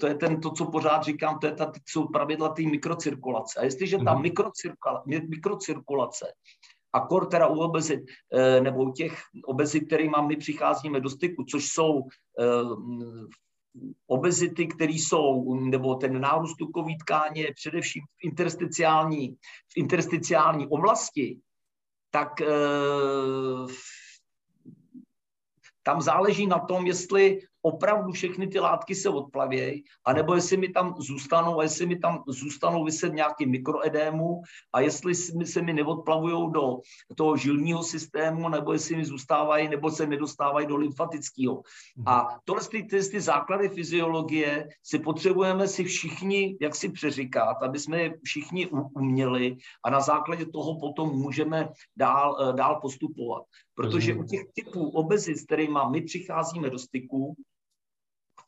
to 0.00 0.06
je 0.06 0.14
ten, 0.14 0.40
to, 0.40 0.50
co 0.50 0.66
pořád 0.66 1.02
říkám, 1.04 1.38
to 1.38 1.46
je 1.46 1.52
ta, 1.52 1.72
jsou 1.86 2.08
pravidla 2.08 2.48
té 2.48 2.62
mikrocirkulace. 2.62 3.60
A 3.60 3.64
jestliže 3.64 3.98
ta 3.98 4.04
mm-hmm. 4.04 4.22
mikrocirkula, 4.22 5.02
mikrocirkulace 5.06 6.26
a 6.92 7.00
kor 7.00 7.26
teda 7.26 7.46
u 7.46 7.60
obezit, 7.60 8.00
e, 8.32 8.60
nebo 8.60 8.84
u 8.84 8.92
těch 8.92 9.22
obezit, 9.44 9.80
kterými 9.86 10.16
my 10.26 10.36
přicházíme 10.36 11.00
do 11.00 11.10
styku, 11.10 11.44
což 11.44 11.68
jsou 11.68 12.00
e, 12.00 12.44
obezity, 14.06 14.66
které 14.66 14.92
jsou, 14.92 15.54
nebo 15.54 15.94
ten 15.94 16.20
nárůst 16.20 16.56
tukový 16.56 16.98
tkáně 16.98 17.52
především 17.54 18.02
v 18.02 18.24
intersticiální, 18.24 19.36
v 19.68 19.76
intersticiální 19.76 20.66
oblasti, 20.66 21.40
tak 22.10 22.40
e, 22.40 22.46
tam 25.82 26.02
záleží 26.02 26.46
na 26.46 26.58
tom, 26.58 26.86
jestli 26.86 27.40
opravdu 27.62 28.12
všechny 28.12 28.46
ty 28.46 28.60
látky 28.60 28.94
se 28.94 29.08
odplavějí, 29.08 29.84
anebo 30.04 30.34
jestli 30.34 30.56
mi 30.56 30.68
tam 30.68 30.94
zůstanou, 30.98 31.60
a 31.60 31.62
jestli 31.62 31.86
mi 31.86 31.98
tam 31.98 32.22
zůstanou 32.26 32.84
vyset 32.84 33.12
nějaký 33.12 33.46
mikroedému 33.46 34.42
a 34.72 34.80
jestli 34.80 35.14
se 35.44 35.62
mi 35.62 35.72
neodplavují 35.72 36.52
do 36.52 36.78
toho 37.16 37.36
žilního 37.36 37.82
systému, 37.82 38.48
nebo 38.48 38.72
jestli 38.72 38.96
mi 38.96 39.04
zůstávají, 39.04 39.68
nebo 39.68 39.90
se 39.90 40.06
nedostávají 40.06 40.66
do 40.66 40.76
lymfatického. 40.76 41.62
Mhm. 41.96 42.08
A 42.08 42.38
tohle 42.44 42.62
ty, 42.70 42.82
ty, 42.82 43.10
ty 43.10 43.20
základy 43.20 43.68
fyziologie 43.68 44.68
si 44.82 44.98
potřebujeme 44.98 45.68
si 45.68 45.84
všichni, 45.84 46.56
jak 46.60 46.74
si 46.74 46.88
přeříkat, 46.88 47.62
aby 47.62 47.78
jsme 47.78 48.02
je 48.02 48.18
všichni 48.24 48.66
uměli 48.66 49.56
a 49.84 49.90
na 49.90 50.00
základě 50.00 50.46
toho 50.46 50.80
potom 50.80 51.08
můžeme 51.08 51.68
dál, 51.96 52.36
eh, 52.40 52.52
dál 52.52 52.80
postupovat. 52.80 53.42
Protože 53.74 54.14
u 54.14 54.24
těch 54.24 54.42
typů 54.54 54.90
obezit, 54.90 55.38
s 55.38 55.44
kterými 55.44 55.78
my 55.90 56.00
přicházíme 56.00 56.70
do 56.70 56.78
styku, 56.78 57.36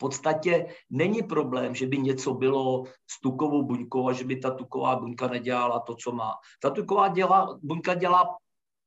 podstatě 0.04 0.66
není 0.90 1.22
problém, 1.22 1.74
že 1.74 1.86
by 1.86 1.98
něco 1.98 2.34
bylo 2.34 2.84
s 3.08 3.20
tukovou 3.20 3.64
buňkou 3.64 4.08
a 4.08 4.12
že 4.12 4.24
by 4.24 4.36
ta 4.36 4.50
tuková 4.50 5.00
buňka 5.00 5.28
nedělala 5.28 5.80
to, 5.80 5.96
co 5.96 6.12
má. 6.12 6.36
Ta 6.60 6.70
tuková 6.70 7.08
děla, 7.08 7.58
buňka 7.62 7.94
dělá 7.94 8.36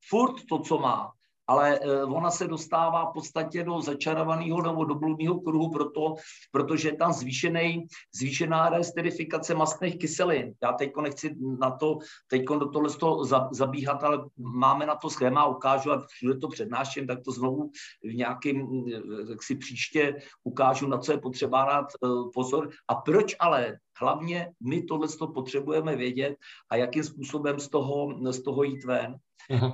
furt 0.09 0.45
to, 0.49 0.59
co 0.59 0.77
má 0.77 1.16
ale 1.47 1.79
eh, 1.79 2.03
ona 2.03 2.31
se 2.31 2.47
dostává 2.47 3.09
v 3.09 3.13
podstatě 3.13 3.63
do 3.63 3.81
začarovaného 3.81 4.61
nebo 4.61 4.85
do 4.85 4.95
bludného 4.95 5.39
kruhu, 5.39 5.71
proto, 5.71 6.15
protože 6.51 6.89
je 6.89 6.95
tam 6.95 7.13
zvýšený, 7.13 7.87
zvýšená 8.15 8.69
resterifikace 8.69 9.55
mastných 9.55 9.97
kyselin. 9.97 10.53
Já 10.63 10.73
teď 10.73 10.91
nechci 11.01 11.35
na 11.59 11.71
to, 11.71 11.97
teď 12.27 12.45
do 12.45 12.69
tohle 12.69 12.89
toho 12.89 13.25
zabíhat, 13.51 14.03
ale 14.03 14.25
máme 14.37 14.85
na 14.85 14.95
to 14.95 15.09
schéma, 15.09 15.45
ukážu 15.45 15.91
a 15.91 16.05
všude 16.07 16.39
to 16.39 16.47
přednáším, 16.47 17.07
tak 17.07 17.19
to 17.25 17.31
znovu 17.31 17.71
v 18.03 18.15
nějakým, 18.15 18.85
tak 19.27 19.43
si 19.43 19.55
příště 19.55 20.15
ukážu, 20.43 20.87
na 20.87 20.97
co 20.97 21.11
je 21.11 21.17
potřeba 21.17 21.65
dát 21.65 21.87
eh, 22.03 22.07
pozor. 22.33 22.69
A 22.87 22.95
proč 22.95 23.35
ale 23.39 23.77
Hlavně 23.99 24.53
my 24.63 24.83
tohle 24.83 25.07
potřebujeme 25.33 25.95
vědět 25.95 26.35
a 26.69 26.75
jakým 26.75 27.03
způsobem 27.03 27.59
z 27.59 27.69
toho, 27.69 28.31
z 28.31 28.41
toho 28.41 28.63
jít 28.63 28.85
ven. 28.85 29.15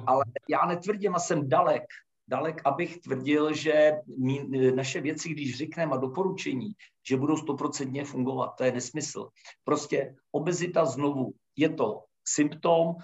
Ale 0.08 0.26
já 0.50 0.66
netvrdím 0.66 1.16
a 1.16 1.20
jsem 1.20 1.50
dalek, 1.50 1.84
dalek, 2.28 2.62
abych 2.66 2.98
tvrdil, 2.98 3.54
že 3.54 3.92
mý, 4.18 4.72
naše 4.76 5.02
věci, 5.02 5.30
když 5.30 5.58
řekneme 5.58 5.92
a 5.92 5.98
doporučení, 5.98 6.74
že 7.08 7.18
budou 7.18 7.38
stoprocentně 7.38 8.06
fungovat, 8.06 8.48
to 8.58 8.64
je 8.64 8.72
nesmysl. 8.72 9.30
Prostě 9.64 10.16
obezita 10.32 10.86
znovu 10.86 11.34
je 11.56 11.70
to 11.70 12.04
symptom, 12.28 12.96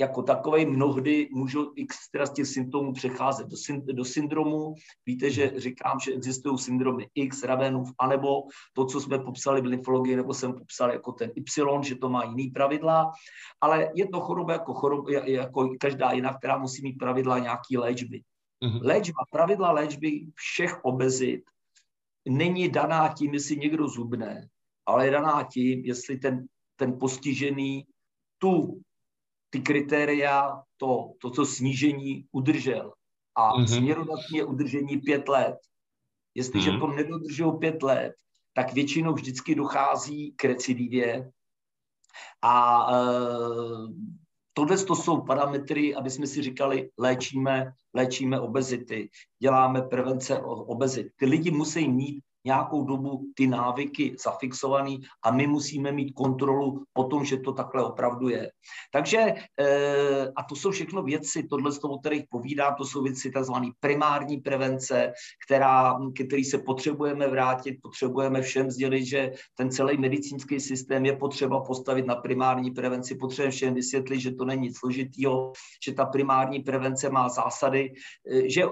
jako 0.00 0.22
takový 0.22 0.66
mnohdy 0.66 1.28
můžou 1.32 1.72
x 1.76 2.10
teda 2.10 2.26
z 2.26 2.32
těch 2.32 2.46
symptomů 2.46 2.92
přecházet 2.92 3.46
do, 3.46 3.56
syn, 3.56 3.86
do 3.86 4.04
syndromu. 4.04 4.74
Víte, 5.06 5.30
že 5.30 5.52
říkám, 5.56 6.00
že 6.00 6.12
existují 6.12 6.58
syndromy 6.58 7.08
X, 7.14 7.42
Ravenův, 7.42 7.92
anebo 7.98 8.42
to, 8.72 8.86
co 8.86 9.00
jsme 9.00 9.18
popsali 9.18 9.60
v 9.60 9.64
lymfologii, 9.66 10.16
nebo 10.16 10.34
jsem 10.34 10.52
popsal 10.52 10.90
jako 10.90 11.12
ten 11.12 11.30
Y, 11.36 11.82
že 11.84 11.94
to 11.94 12.08
má 12.08 12.24
jiný 12.24 12.50
pravidla, 12.50 13.12
ale 13.60 13.90
je 13.94 14.08
to 14.08 14.20
choroba 14.20 14.52
jako, 14.52 14.74
choroba, 14.74 15.10
jako 15.10 15.70
každá 15.80 16.12
jiná, 16.12 16.34
která 16.34 16.58
musí 16.58 16.82
mít 16.82 16.98
pravidla 16.98 17.38
nějaký 17.38 17.78
léčby. 17.78 18.22
Mm-hmm. 18.64 18.80
Léčba, 18.82 19.22
pravidla 19.30 19.72
léčby 19.72 20.26
všech 20.34 20.84
obezit 20.84 21.42
není 22.28 22.68
daná 22.68 23.14
tím, 23.14 23.34
jestli 23.34 23.56
někdo 23.56 23.88
zubne, 23.88 24.48
ale 24.86 25.06
je 25.06 25.10
daná 25.10 25.42
tím, 25.52 25.84
jestli 25.84 26.16
ten, 26.16 26.46
ten 26.76 26.98
postižený 26.98 27.86
tu 28.38 28.80
ty 29.52 29.60
kritéria, 29.60 30.62
to, 30.76 31.12
to 31.20 31.30
co 31.30 31.46
snížení 31.46 32.26
udržel. 32.32 32.92
A 33.36 33.52
mm-hmm. 33.52 33.66
směrodatně 33.66 34.44
udržení 34.44 34.96
pět 34.98 35.28
let. 35.28 35.56
Jestliže 36.34 36.70
mm-hmm. 36.70 36.80
to 36.80 36.86
nedodržují 36.86 37.58
pět 37.58 37.82
let, 37.82 38.12
tak 38.54 38.72
většinou 38.72 39.12
vždycky 39.12 39.54
dochází 39.54 40.32
k 40.36 40.44
recidivě. 40.44 41.30
A 42.42 42.86
e, 42.92 42.98
tohle 44.52 44.76
to 44.76 44.96
jsou 44.96 45.20
parametry, 45.20 45.94
aby 45.94 46.10
jsme 46.10 46.26
si 46.26 46.42
říkali, 46.42 46.90
léčíme, 46.98 47.72
léčíme 47.94 48.40
obezity, 48.40 49.10
děláme 49.38 49.82
prevence 49.82 50.40
obezit. 50.42 51.06
Ty 51.16 51.26
lidi 51.26 51.50
musí 51.50 51.88
mít 51.88 52.24
nějakou 52.44 52.84
dobu 52.84 53.24
ty 53.34 53.46
návyky 53.46 54.16
zafixovaný 54.24 55.00
a 55.22 55.30
my 55.30 55.46
musíme 55.46 55.92
mít 55.92 56.12
kontrolu 56.12 56.84
po 56.92 57.04
tom, 57.04 57.24
že 57.24 57.36
to 57.36 57.52
takhle 57.52 57.84
opravdu 57.84 58.28
je. 58.28 58.50
Takže, 58.92 59.34
eh, 59.60 60.32
a 60.36 60.42
to 60.42 60.56
jsou 60.56 60.70
všechno 60.70 61.02
věci, 61.02 61.42
tohle, 61.42 61.70
o 61.82 61.98
kterých 61.98 62.24
povídá, 62.30 62.74
to 62.74 62.84
jsou 62.84 63.02
věci 63.02 63.30
tzv. 63.30 63.52
primární 63.80 64.36
prevence, 64.36 65.12
která, 65.46 65.98
který 66.26 66.44
se 66.44 66.58
potřebujeme 66.58 67.28
vrátit, 67.28 67.78
potřebujeme 67.82 68.42
všem 68.42 68.70
sdělit, 68.70 69.04
že 69.04 69.32
ten 69.54 69.70
celý 69.70 69.98
medicínský 69.98 70.60
systém 70.60 71.06
je 71.06 71.16
potřeba 71.16 71.60
postavit 71.60 72.06
na 72.06 72.14
primární 72.14 72.70
prevenci, 72.70 73.14
potřebujeme 73.14 73.50
všem 73.50 73.74
vysvětlit, 73.74 74.20
že 74.20 74.32
to 74.32 74.44
není 74.44 74.62
nic 74.62 74.78
složitýho, 74.78 75.52
že 75.84 75.92
ta 75.92 76.06
primární 76.06 76.60
prevence 76.60 77.10
má 77.10 77.28
zásady, 77.28 77.92
eh, 78.30 78.48
že 78.48 78.64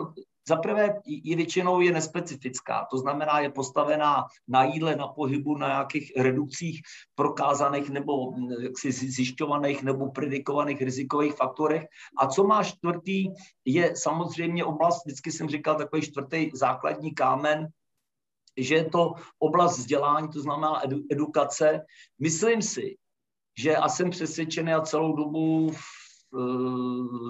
za 0.49 0.57
prvé 0.57 0.95
je 1.07 1.37
většinou 1.37 1.81
je 1.81 1.93
nespecifická, 1.93 2.87
to 2.91 2.99
znamená, 2.99 3.41
je 3.41 3.51
postavená 3.51 4.25
na 4.49 4.65
jídle, 4.65 4.97
na 4.97 5.09
pohybu, 5.09 5.57
na 5.57 5.69
nějakých 5.69 6.13
redukcích 6.17 6.81
prokázaných 7.15 7.91
nebo 7.91 8.33
hm, 8.33 8.51
jaksi 8.61 8.93
zjišťovaných 8.93 9.83
nebo 9.83 10.11
predikovaných 10.11 10.83
rizikových 10.83 11.35
faktorech. 11.35 11.87
A 12.19 12.27
co 12.27 12.45
má 12.45 12.65
čtvrtý, 12.65 13.29
je 13.65 13.97
samozřejmě 13.97 14.65
oblast, 14.65 15.07
vždycky 15.07 15.33
jsem 15.33 15.49
říkal 15.49 15.75
takový 15.75 16.03
čtvrtý 16.03 16.51
základní 16.55 17.15
kámen, 17.15 17.69
že 18.57 18.75
je 18.75 18.85
to 18.85 19.15
oblast 19.39 19.79
vzdělání, 19.79 20.29
to 20.29 20.41
znamená 20.41 20.85
edu, 20.85 20.99
edukace. 21.11 21.85
Myslím 22.19 22.63
si, 22.63 22.97
že 23.59 23.77
a 23.77 23.89
jsem 23.89 24.11
přesvědčený 24.11 24.73
a 24.73 24.81
celou 24.81 25.17
dobu 25.17 25.71
Eh, 25.71 26.00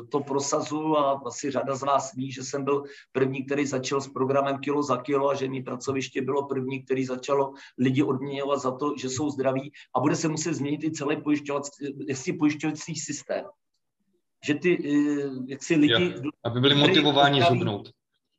to 0.08 0.20
prosazuju 0.20 0.96
a 0.96 1.22
asi 1.26 1.50
řada 1.50 1.74
z 1.74 1.82
vás 1.82 2.14
ví, 2.14 2.32
že 2.32 2.42
jsem 2.42 2.64
byl 2.64 2.84
první, 3.12 3.44
který 3.44 3.66
začal 3.66 4.00
s 4.00 4.08
programem 4.08 4.58
Kilo 4.58 4.82
za 4.82 4.96
kilo 4.96 5.28
a 5.30 5.34
že 5.34 5.48
mý 5.48 5.62
pracoviště 5.62 6.22
bylo 6.22 6.46
první, 6.46 6.82
který 6.82 7.04
začalo 7.04 7.52
lidi 7.78 8.02
odměňovat 8.02 8.60
za 8.60 8.70
to, 8.70 8.94
že 8.96 9.10
jsou 9.10 9.30
zdraví 9.30 9.72
a 9.96 10.00
bude 10.00 10.16
se 10.16 10.28
muset 10.28 10.54
změnit 10.54 10.84
i 10.84 10.90
celý 10.90 11.22
pojišťovací, 11.22 12.32
pojišťovací 12.38 12.94
systém. 12.94 13.44
Že 14.44 14.54
ty, 14.54 14.70
eh, 14.72 15.30
jak 15.46 15.62
si 15.62 15.74
lidi... 15.74 15.92
Jo, 15.92 16.30
aby 16.44 16.60
byli 16.60 16.74
motivováni 16.74 17.42
zubnout. 17.42 17.90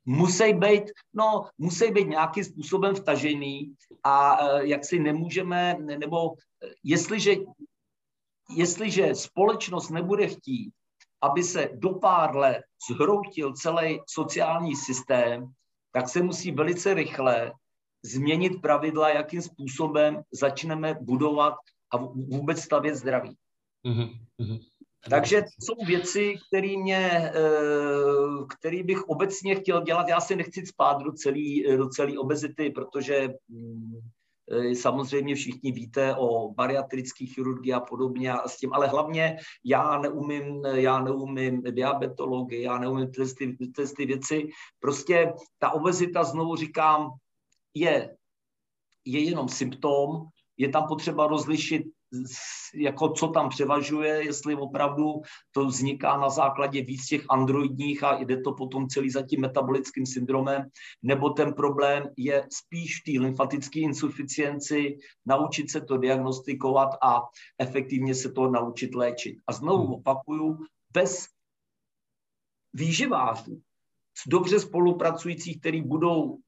Musí 0.04 0.52
být, 0.52 0.82
no, 1.14 1.46
musí 1.58 1.90
být 1.90 2.08
nějakým 2.08 2.44
způsobem 2.44 2.94
vtažený 2.94 3.74
a 4.04 4.38
eh, 4.42 4.66
jak 4.66 4.84
si 4.84 4.98
nemůžeme, 4.98 5.76
nebo 5.98 6.34
jestliže 6.84 7.36
jestliže 8.56 9.14
společnost 9.14 9.90
nebude 9.90 10.26
chtít, 10.28 10.72
aby 11.22 11.42
se 11.42 11.68
do 11.74 11.90
pár 11.90 12.36
let 12.36 12.62
zhroutil 12.90 13.52
celý 13.52 14.00
sociální 14.06 14.76
systém, 14.76 15.52
tak 15.92 16.08
se 16.08 16.22
musí 16.22 16.52
velice 16.52 16.94
rychle 16.94 17.52
změnit 18.04 18.62
pravidla, 18.62 19.08
jakým 19.08 19.42
způsobem 19.42 20.22
začneme 20.32 20.94
budovat 21.00 21.54
a 21.90 21.96
vůbec 22.06 22.60
stavět 22.60 22.94
zdraví. 22.94 23.36
Mm-hmm. 23.86 24.60
Takže 25.10 25.42
to 25.42 25.48
jsou 25.60 25.84
věci, 25.86 26.34
které 26.48 26.76
mě, 26.76 27.32
eh, 27.34 28.46
který 28.58 28.82
bych 28.82 29.02
obecně 29.02 29.54
chtěl 29.54 29.82
dělat. 29.82 30.08
Já 30.08 30.20
si 30.20 30.36
nechci 30.36 30.66
spát 30.66 31.02
do 31.02 31.12
celé 31.12 31.76
do 31.76 31.88
celý 31.88 32.18
obezity, 32.18 32.70
protože 32.70 33.28
mm, 33.48 34.00
samozřejmě 34.74 35.34
všichni 35.34 35.72
víte 35.72 36.14
o 36.16 36.52
bariatrické 36.52 37.26
chirurgii 37.26 37.72
a 37.72 37.80
podobně 37.80 38.32
a 38.32 38.48
s 38.48 38.56
tím, 38.56 38.72
ale 38.72 38.86
hlavně 38.86 39.36
já 39.64 39.98
neumím, 39.98 40.64
já 40.64 41.00
neumím 41.00 41.62
diabetologii, 41.62 42.62
já 42.62 42.78
neumím 42.78 43.10
ty, 43.10 43.56
ty, 43.56 43.86
ty 43.96 44.06
věci. 44.06 44.48
Prostě 44.80 45.32
ta 45.58 45.70
obezita, 45.70 46.24
znovu 46.24 46.56
říkám, 46.56 47.10
je, 47.74 48.16
je 49.04 49.20
jenom 49.20 49.48
symptom, 49.48 50.28
je 50.56 50.68
tam 50.68 50.88
potřeba 50.88 51.26
rozlišit 51.26 51.82
jako 52.74 53.08
co 53.08 53.28
tam 53.28 53.48
převažuje, 53.48 54.24
jestli 54.24 54.54
opravdu 54.54 55.04
to 55.52 55.64
vzniká 55.64 56.16
na 56.16 56.30
základě 56.30 56.82
víc 56.82 57.06
těch 57.06 57.24
androidních 57.30 58.04
a 58.04 58.18
jde 58.18 58.40
to 58.40 58.52
potom 58.52 58.88
celý 58.88 59.10
za 59.10 59.22
tím 59.22 59.40
metabolickým 59.40 60.06
syndromem, 60.06 60.62
nebo 61.02 61.30
ten 61.30 61.52
problém 61.52 62.04
je 62.16 62.46
spíš 62.52 63.00
v 63.00 63.04
té 63.04 63.20
lymfatické 63.20 63.80
insuficienci, 63.80 64.98
naučit 65.26 65.70
se 65.70 65.80
to 65.80 65.96
diagnostikovat 65.96 66.88
a 67.02 67.20
efektivně 67.58 68.14
se 68.14 68.32
to 68.32 68.50
naučit 68.50 68.94
léčit. 68.94 69.36
A 69.46 69.52
znovu 69.52 69.84
hmm. 69.84 69.94
opakuju, 69.94 70.58
bez 70.92 71.26
výživářů, 72.72 73.60
dobře 74.26 74.60
spolupracujících, 74.60 75.60
který 75.60 75.82
budou 75.82 76.38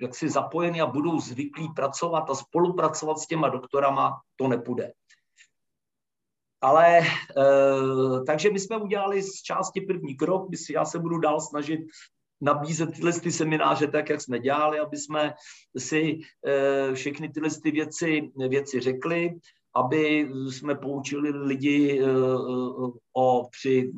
jaksi 0.00 0.28
zapojeni 0.28 0.80
a 0.80 0.86
budou 0.86 1.20
zvyklí 1.20 1.68
pracovat 1.76 2.30
a 2.30 2.34
spolupracovat 2.34 3.18
s 3.18 3.26
těma 3.26 3.48
doktorama, 3.48 4.20
to 4.36 4.48
nepůjde. 4.48 4.92
Ale 6.60 6.98
e, 6.98 7.04
takže 8.26 8.50
my 8.50 8.58
jsme 8.58 8.76
udělali 8.76 9.22
z 9.22 9.42
části 9.42 9.80
první 9.80 10.16
krok, 10.16 10.48
já 10.70 10.84
se 10.84 10.98
budu 10.98 11.18
dál 11.18 11.40
snažit 11.40 11.80
nabízet 12.40 12.94
tyhle 12.94 13.12
ty 13.12 13.32
semináře 13.32 13.86
tak, 13.86 14.08
jak 14.08 14.20
jsme 14.20 14.38
dělali, 14.38 14.78
aby 14.78 14.96
jsme 14.96 15.34
si 15.78 16.20
e, 16.46 16.94
všechny 16.94 17.28
tyhle 17.28 17.50
ty 17.62 17.70
věci, 17.70 18.30
věci 18.48 18.80
řekli, 18.80 19.38
aby 19.74 20.30
jsme 20.50 20.74
poučili 20.74 21.30
lidi 21.30 22.02
e, 22.02 22.06
o 23.16 23.48
při 23.50 23.92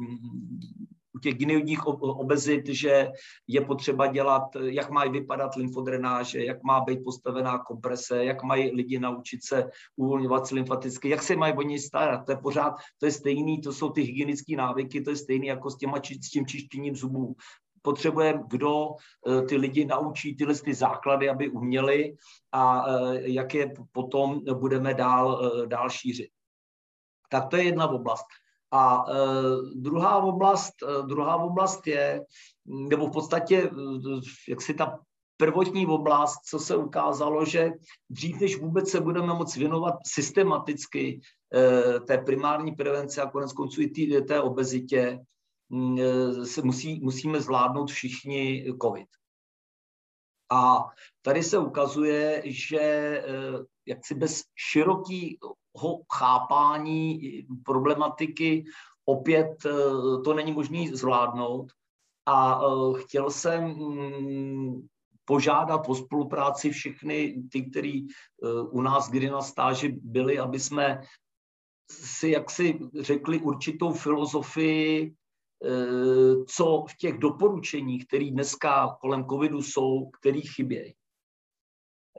u 1.16 1.18
těch 1.18 1.35
gynoidních 1.35 1.87
obezit, 1.87 2.66
že 2.68 3.09
je 3.46 3.61
potřeba 3.61 4.07
dělat, 4.07 4.42
jak 4.61 4.90
mají 4.90 5.11
vypadat 5.11 5.57
lymfodrenáže, 5.57 6.44
jak 6.44 6.62
má 6.62 6.81
být 6.81 7.05
postavená 7.05 7.59
komprese, 7.59 8.25
jak 8.25 8.42
mají 8.42 8.70
lidi 8.70 8.99
naučit 8.99 9.44
se 9.44 9.70
uvolňovat 9.96 10.46
si 10.46 10.55
lymfaticky, 10.55 11.09
jak 11.09 11.23
se 11.23 11.37
mají 11.37 11.55
o 11.55 11.62
něj 11.62 11.79
starat. 11.79 12.27
To 12.27 12.33
je 12.33 12.38
pořád, 12.38 12.75
to 12.99 13.07
je 13.07 13.12
stejný, 13.12 13.61
to 13.61 13.73
jsou 13.73 13.90
ty 13.90 14.03
hygienické 14.03 14.57
návyky, 14.57 15.01
to 15.01 15.11
je 15.11 15.16
stejný 15.16 15.46
jako 15.46 15.70
s, 15.70 15.77
těma, 15.77 15.96
s 15.96 16.31
tím 16.31 16.46
čištěním 16.46 16.96
zubů. 16.96 17.35
Potřebujeme, 17.83 18.42
kdo 18.46 18.88
eh, 19.29 19.42
ty 19.42 19.57
lidi 19.57 19.85
naučí 19.85 20.37
tyhle 20.37 20.55
ty 20.55 20.75
základy, 20.75 21.29
aby 21.29 21.49
uměli 21.49 22.14
a 22.53 22.85
eh, 22.88 23.31
jak 23.31 23.55
je 23.55 23.73
potom 23.92 24.40
budeme 24.55 24.94
dál, 24.94 25.51
eh, 25.62 25.66
dál 25.66 25.90
šířit. 25.90 26.29
Tak 27.31 27.49
to 27.49 27.57
je 27.57 27.64
jedna 27.64 27.88
oblast. 27.88 28.27
A 28.73 29.05
e, 29.09 29.15
druhá, 29.75 30.17
oblast, 30.17 30.75
e, 30.83 31.03
druhá 31.07 31.37
oblast 31.37 31.87
je, 31.87 32.25
nebo 32.67 33.07
v 33.07 33.13
podstatě, 33.13 33.57
e, 33.57 33.71
jak 34.49 34.63
si 34.63 34.75
ta 34.75 34.99
prvotní 35.37 35.87
oblast, 35.87 36.39
co 36.49 36.59
se 36.59 36.77
ukázalo, 36.77 37.45
že 37.45 37.73
dřív, 38.11 38.41
než 38.41 38.61
vůbec 38.61 38.91
se 38.91 39.01
budeme 39.01 39.35
moct 39.35 39.57
věnovat 39.57 39.95
systematicky 40.07 41.21
té 42.07 42.19
primární 42.19 42.73
prevenci 42.73 43.21
a 43.21 43.31
konec 43.31 43.53
konců 43.53 43.83
i 43.83 43.91
tý, 43.91 44.23
té 44.23 44.41
obezitě, 44.41 45.19
se 46.45 46.63
musí, 46.63 47.01
musíme 47.01 47.41
zvládnout 47.41 47.91
všichni 47.91 48.65
COVID. 48.83 49.07
A 50.51 50.85
tady 51.23 51.43
se 51.43 51.59
ukazuje, 51.59 52.43
že 52.45 52.81
e, 52.81 53.23
jak 53.87 54.07
si 54.07 54.15
bez 54.15 54.43
široký 54.57 55.39
chápání 56.13 57.21
problematiky 57.65 58.65
opět 59.05 59.67
eh, 59.67 59.71
to 60.25 60.35
není 60.35 60.53
možné 60.53 60.97
zvládnout. 60.97 61.73
A 62.27 62.61
eh, 62.63 63.03
chtěl 63.03 63.31
jsem 63.31 63.65
mm, 63.65 64.87
požádat 65.25 65.89
o 65.89 65.95
spolupráci 65.95 66.71
všechny 66.71 67.43
ty, 67.53 67.71
kteří 67.71 68.07
eh, 68.09 68.63
u 68.71 68.81
nás 68.83 69.11
kdy 69.11 69.31
na 69.31 69.43
stáži 69.43 69.99
byli, 70.03 70.39
aby 70.39 70.61
jsme 70.61 71.03
si 71.91 72.31
jaksi 72.31 72.79
řekli 73.01 73.39
určitou 73.39 73.93
filozofii, 73.93 75.15
co 76.46 76.85
v 76.88 76.96
těch 76.96 77.18
doporučeních, 77.18 78.07
které 78.07 78.31
dneska 78.31 78.96
kolem 79.01 79.25
covidu 79.25 79.62
jsou, 79.62 80.11
který 80.20 80.40
chybějí. 80.40 80.94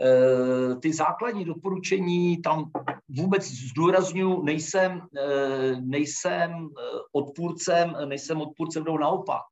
Eh, 0.02 0.76
ty 0.76 0.94
základní 0.94 1.46
doporučení 1.46 2.42
tam 2.42 2.72
vůbec 3.10 3.52
zdůraznuju, 3.52 4.42
nejsem, 4.44 5.02
eh, 5.18 5.76
nejsem 5.82 6.52
eh, 6.52 7.00
odpůrcem, 7.12 7.96
nejsem 8.06 8.42
odpůrcem, 8.42 8.84
jdou 8.84 8.98
naopak. 8.98 9.44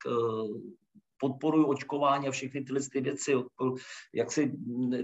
Podporuji 1.20 1.64
očkování 1.64 2.28
a 2.28 2.30
všechny 2.30 2.64
tyhle 2.64 2.80
ty 2.92 3.00
věci. 3.00 3.34
Jak 4.14 4.32
si 4.32 4.52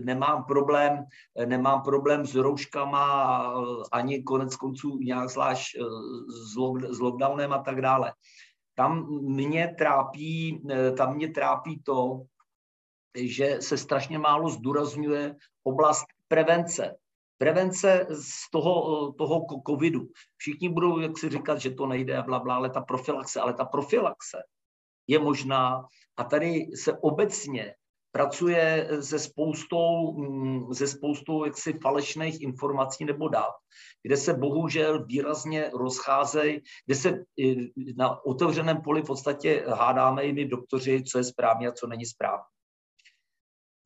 nemám 0.05 0.45
problém, 0.45 1.05
nemám 1.47 1.83
problém 1.83 2.27
s 2.27 2.35
rouškama, 2.35 3.55
ani 3.93 4.23
konec 4.23 4.57
konců 4.57 4.99
nějak 4.99 5.31
zvlášť 5.31 5.77
s 6.93 7.01
lockdownem 7.01 7.53
a 7.53 7.59
tak 7.59 7.81
dále. 7.81 8.13
Tam 8.79 9.07
mě 9.23 9.75
trápí, 9.79 10.63
tam 10.97 11.15
mě 11.15 11.29
trápí 11.29 11.83
to, 11.83 12.23
že 13.17 13.57
se 13.61 13.79
strašně 13.79 14.19
málo 14.19 14.51
zdůrazňuje 14.51 15.37
oblast 15.65 16.07
prevence. 16.29 16.97
Prevence 17.39 18.07
z 18.11 18.51
toho, 18.51 19.13
toho 19.13 19.47
covidu. 19.69 20.09
Všichni 20.37 20.69
budou, 20.69 20.99
jak 20.99 21.19
si 21.19 21.29
říkat, 21.29 21.59
že 21.59 21.71
to 21.71 21.87
nejde 21.87 22.23
bla, 22.23 22.39
bla, 22.39 22.55
ale 22.55 22.71
ta 22.71 22.81
profilaxe, 22.81 23.41
ale 23.41 23.55
ta 23.55 23.65
profilaxe 23.65 24.43
je 25.07 25.19
možná 25.19 25.87
a 26.17 26.25
tady 26.25 26.67
se 26.75 26.99
obecně 26.99 27.75
pracuje 28.13 28.89
se 29.01 29.19
spoustou, 29.19 30.13
mm, 30.13 30.75
se 30.75 30.87
spoustou 30.87 31.45
jaksi 31.45 31.73
falešných 31.83 32.43
informací 32.43 33.05
nebo 33.05 33.29
dat, 33.29 33.53
kde 34.03 34.17
se 34.17 34.35
bohužel 34.35 35.05
výrazně 35.05 35.71
rozcházejí, 35.75 36.61
kde 36.87 36.95
se 36.95 37.25
na 37.97 38.25
otevřeném 38.25 38.83
poli 38.83 39.03
v 39.03 39.07
podstatě 39.07 39.65
hádáme 39.69 40.23
i 40.23 40.33
my 40.33 40.45
doktoři, 40.45 41.03
co 41.03 41.19
je 41.19 41.25
správně 41.25 41.69
a 41.69 41.73
co 41.73 41.87
není 41.87 42.07
správně 42.07 42.45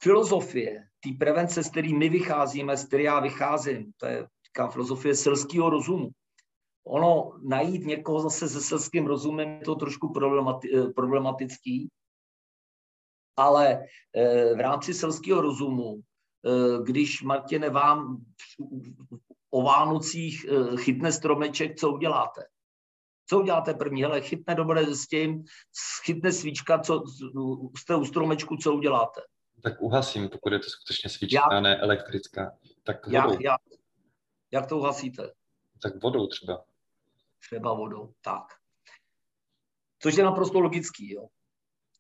filozofie 0.03 0.85
té 1.01 1.11
prevence, 1.19 1.63
z 1.63 1.71
který 1.71 1.95
my 1.95 2.09
vycházíme, 2.09 2.77
z 2.77 2.85
které 2.85 3.03
já 3.03 3.21
vycházím, 3.21 3.93
to 3.97 4.07
je 4.07 4.27
taká 4.55 4.71
filozofie 4.71 5.15
selského 5.15 5.71
rozumu. 5.71 6.11
Ono 6.87 7.33
najít 7.43 7.87
někoho 7.87 8.21
zase 8.21 8.49
se 8.49 8.61
selským 8.61 9.07
rozumem 9.07 9.49
je 9.49 9.65
to 9.65 9.75
trošku 9.75 10.13
problemati- 10.13 10.69
eh, 10.75 10.93
problematický, 10.93 11.89
ale 13.41 13.79
eh, 14.17 14.55
v 14.55 14.61
rámci 14.61 14.95
selského 14.95 15.41
rozumu, 15.41 16.01
eh, 16.01 16.83
když 16.83 17.23
Martine 17.23 17.71
vám 17.71 18.25
o 19.51 19.63
Vánocích 19.63 20.47
chytne 20.77 21.13
stromeček, 21.13 21.77
co 21.77 21.93
uděláte? 21.93 22.43
Co 23.27 23.41
uděláte 23.41 23.75
první? 23.75 24.03
Hele, 24.03 24.21
chytne 24.21 24.55
dobře 24.55 24.95
s 24.95 25.07
tím, 25.07 25.45
chytne 26.05 26.33
svíčka, 26.33 26.79
co 26.79 27.05
jste 27.77 27.97
u 27.97 28.05
stromečku, 28.05 28.57
co 28.57 28.75
uděláte? 28.75 29.21
tak 29.63 29.83
uhasím, 29.83 30.29
pokud 30.29 30.53
je 30.53 30.59
to 30.59 30.71
skutečně 30.71 31.11
svíčka, 31.11 31.49
já, 31.53 31.61
ne 31.61 31.77
elektrická. 31.77 32.59
Tak 32.83 33.07
vodou. 33.07 33.33
Já, 33.33 33.39
já, 33.41 33.57
jak 34.51 34.67
to 34.67 34.79
uhasíte? 34.79 35.33
Tak 35.83 36.03
vodou 36.03 36.27
třeba. 36.27 36.65
Třeba 37.41 37.75
vodou, 37.75 38.15
tak. 38.21 38.45
Což 39.99 40.17
je 40.17 40.25
naprosto 40.25 40.61
logický, 40.61 41.13
jo. 41.13 41.29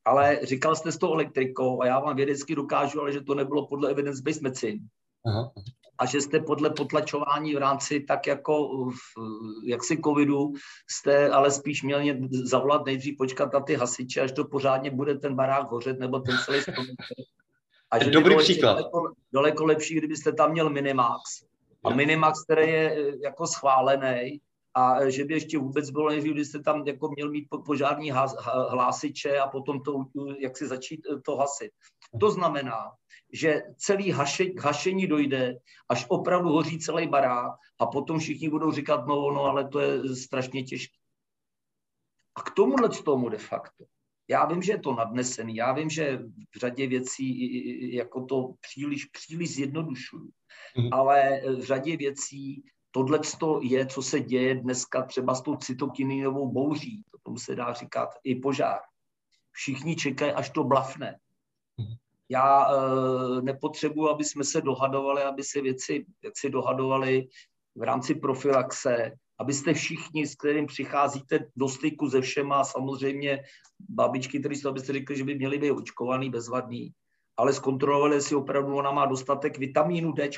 Ale 0.04 0.40
říkal 0.42 0.76
jste 0.76 0.92
s 0.92 0.98
tou 0.98 1.12
elektrikou 1.12 1.82
a 1.82 1.86
já 1.86 2.00
vám 2.00 2.16
vědecky 2.16 2.54
dokážu, 2.54 3.00
ale 3.00 3.12
že 3.12 3.20
to 3.20 3.34
nebylo 3.34 3.66
podle 3.66 3.90
evidence-based 3.90 4.42
medicine. 4.42 4.80
Aha. 5.26 5.52
A 5.98 6.06
že 6.06 6.20
jste 6.20 6.40
podle 6.40 6.70
potlačování 6.70 7.54
v 7.54 7.58
rámci 7.58 8.00
tak 8.00 8.26
jako 8.26 8.86
v, 8.90 8.98
jaksi 9.64 10.00
covidu, 10.04 10.52
jste 10.90 11.30
ale 11.30 11.50
spíš 11.50 11.82
měl 11.82 12.02
zavolat 12.30 12.86
nejdřív 12.86 13.16
počkat 13.16 13.52
na 13.52 13.60
ty 13.60 13.74
hasiče, 13.74 14.20
až 14.20 14.32
to 14.32 14.44
pořádně 14.44 14.90
bude 14.90 15.14
ten 15.14 15.34
barák 15.34 15.70
hořet, 15.70 15.98
nebo 15.98 16.20
ten 16.20 16.38
celý 16.44 16.60
a 17.90 18.04
že 18.04 18.10
Dobrý 18.10 18.36
příklad. 18.36 18.72
Daleko, 18.72 19.12
daleko 19.32 19.64
lepší, 19.64 19.94
kdybyste 19.94 20.32
tam 20.32 20.52
měl 20.52 20.70
Minimax. 20.70 21.22
A 21.84 21.90
Minimax, 21.94 22.44
který 22.44 22.68
je 22.68 22.90
e, 22.90 23.12
jako 23.24 23.46
schválený, 23.46 24.40
a 24.74 25.00
e, 25.00 25.10
že 25.10 25.24
by 25.24 25.34
ještě 25.34 25.58
vůbec 25.58 25.90
bylo 25.90 26.08
nejdřív, 26.08 26.32
kdybyste 26.32 26.62
tam 26.62 26.86
jako 26.86 27.08
měl 27.08 27.30
mít 27.30 27.48
požární 27.66 28.10
hlásiče 28.68 29.38
a 29.38 29.48
potom 29.48 29.82
to, 29.82 30.04
jak 30.38 30.56
si 30.56 30.66
začít 30.66 31.00
e, 31.06 31.20
to 31.20 31.36
hasit. 31.36 31.72
To 32.20 32.30
znamená, 32.30 32.90
že 33.32 33.62
celý 33.76 34.10
haše, 34.10 34.44
hašení 34.58 35.06
dojde, 35.06 35.56
až 35.88 36.06
opravdu 36.08 36.48
hoří 36.48 36.78
celý 36.78 37.08
barák 37.08 37.52
a 37.80 37.86
potom 37.86 38.18
všichni 38.18 38.48
budou 38.48 38.72
říkat, 38.72 39.06
no, 39.06 39.30
no, 39.30 39.44
ale 39.44 39.68
to 39.68 39.80
je 39.80 40.16
strašně 40.16 40.62
těžké. 40.62 40.98
A 42.34 42.42
k 42.42 42.50
tomuhle 42.54 42.88
tomu 42.88 43.28
de 43.28 43.38
facto, 43.38 43.84
já 44.28 44.46
vím, 44.46 44.62
že 44.62 44.72
je 44.72 44.78
to 44.78 44.94
nadnesený, 44.94 45.56
já 45.56 45.72
vím, 45.72 45.90
že 45.90 46.18
v 46.54 46.58
řadě 46.58 46.86
věcí 46.86 47.94
jako 47.94 48.24
to 48.24 48.54
příliš, 48.60 49.04
příliš 49.04 49.54
zjednodušuju, 49.54 50.30
mm. 50.78 50.88
ale 50.92 51.40
v 51.56 51.64
řadě 51.64 51.96
věcí 51.96 52.64
tohle 52.90 53.20
je, 53.62 53.86
co 53.86 54.02
se 54.02 54.20
děje 54.20 54.54
dneska 54.54 55.02
třeba 55.02 55.34
s 55.34 55.42
tou 55.42 55.56
cytokininovou 55.56 56.52
bouří, 56.52 57.02
to 57.10 57.18
tomu 57.22 57.38
se 57.38 57.54
dá 57.54 57.72
říkat 57.72 58.08
i 58.24 58.34
požár. 58.34 58.80
Všichni 59.52 59.96
čekají, 59.96 60.32
až 60.32 60.50
to 60.50 60.64
blafne. 60.64 61.18
Mm. 61.76 61.94
Já 62.28 62.66
e, 62.70 63.42
nepotřebuji, 63.42 64.08
aby 64.08 64.24
jsme 64.24 64.44
se 64.44 64.60
dohadovali, 64.60 65.22
aby 65.22 65.42
se 65.42 65.60
věci, 65.60 66.06
věci 66.22 66.50
dohadovali 66.50 67.28
v 67.76 67.82
rámci 67.82 68.14
profilaxe, 68.14 69.12
abyste 69.38 69.74
všichni, 69.74 70.26
s 70.26 70.34
kterým 70.34 70.66
přicházíte 70.66 71.38
do 71.56 71.68
styku 71.68 72.10
se 72.10 72.20
všema, 72.20 72.64
samozřejmě 72.64 73.42
babičky, 73.88 74.40
které 74.40 74.54
jsou, 74.54 74.68
abyste 74.68 74.92
řekli, 74.92 75.16
že 75.16 75.24
by 75.24 75.34
měly 75.34 75.58
být 75.58 75.70
očkovaný, 75.70 76.30
bezvadný, 76.30 76.92
ale 77.36 77.52
zkontrolovali, 77.52 78.16
jestli 78.16 78.36
opravdu 78.36 78.76
ona 78.76 78.90
má 78.90 79.06
dostatek 79.06 79.58
vitamínu 79.58 80.12
D. 80.12 80.30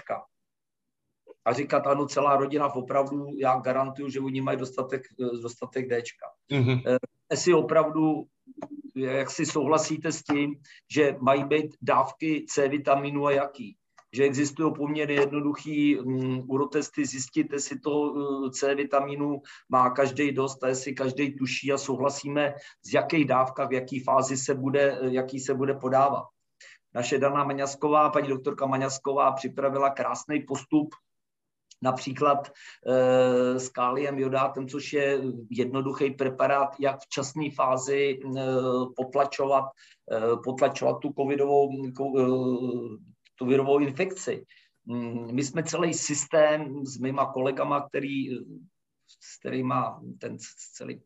A 1.44 1.52
říkat, 1.52 1.87
ano, 1.87 2.07
celá 2.07 2.37
rodina 2.37 2.74
opravdu, 2.74 3.26
já 3.38 3.61
garantuju, 3.61 4.09
že 4.09 4.20
oni 4.20 4.40
mají 4.40 4.59
dostatek, 4.59 5.02
dostatek 5.42 5.88
D. 5.88 6.02
Mm-hmm. 6.50 6.98
Jestli 7.31 7.55
opravdu, 7.55 8.24
jak 8.96 9.31
si 9.31 9.46
souhlasíte 9.46 10.12
s 10.12 10.22
tím, 10.22 10.55
že 10.90 11.16
mají 11.20 11.44
být 11.44 11.76
dávky 11.83 12.44
C 12.48 12.68
vitaminu 12.68 13.26
a 13.26 13.33
jaký? 13.33 13.76
že 14.14 14.24
existují 14.24 14.72
poměrně 14.74 15.14
jednoduchý 15.14 15.98
um, 15.98 16.50
urotesty, 16.50 17.07
zjistit, 17.07 17.52
jestli 17.52 17.78
to 17.78 17.90
uh, 17.90 18.50
C 18.50 18.74
vitamínu 18.74 19.42
má 19.68 19.90
každý 19.90 20.33
dost 20.33 20.64
a 20.64 20.68
jestli 20.68 20.94
každý 20.94 21.37
tuší 21.37 21.72
a 21.72 21.78
souhlasíme, 21.78 22.55
z 22.83 22.94
jaké 22.94 23.24
dávka, 23.24 23.66
v 23.66 23.72
jaké 23.72 23.96
fázi 24.05 24.37
se 24.37 24.55
bude, 24.55 24.98
jaký 25.02 25.40
se 25.40 25.55
bude 25.55 25.74
podávat. 25.74 26.24
Naše 26.94 27.18
Dana 27.18 27.44
Maňasková, 27.44 28.11
paní 28.11 28.28
doktorka 28.28 28.66
Maňasková 28.66 29.33
připravila 29.33 29.90
krásný 29.90 30.40
postup, 30.40 30.94
například 31.83 32.53
e, 32.87 33.61
s 33.61 33.68
káliem 33.68 34.18
jodátem, 34.18 34.68
což 34.68 34.92
je 34.92 35.21
jednoduchý 35.51 36.11
preparát, 36.11 36.81
jak 36.81 37.01
v 37.01 37.09
časné 37.09 37.51
fázi 37.51 38.18
e, 38.18 38.40
potlačovat, 38.97 39.64
e, 40.12 40.37
potlačovat 40.45 40.99
tu 40.99 41.12
covidovou, 41.18 41.71
tu 43.37 43.47
virovou 43.47 43.79
infekci. 43.79 44.45
Mm, 44.85 45.35
my 45.35 45.45
jsme 45.45 45.62
celý 45.62 45.95
systém 45.95 46.87
s 46.87 46.99
mýma 46.99 47.33
kolegama, 47.33 47.88
který, 47.88 48.31
s 49.21 49.38
kterýma 49.40 50.01
ten 50.21 50.37
celý 50.75 51.03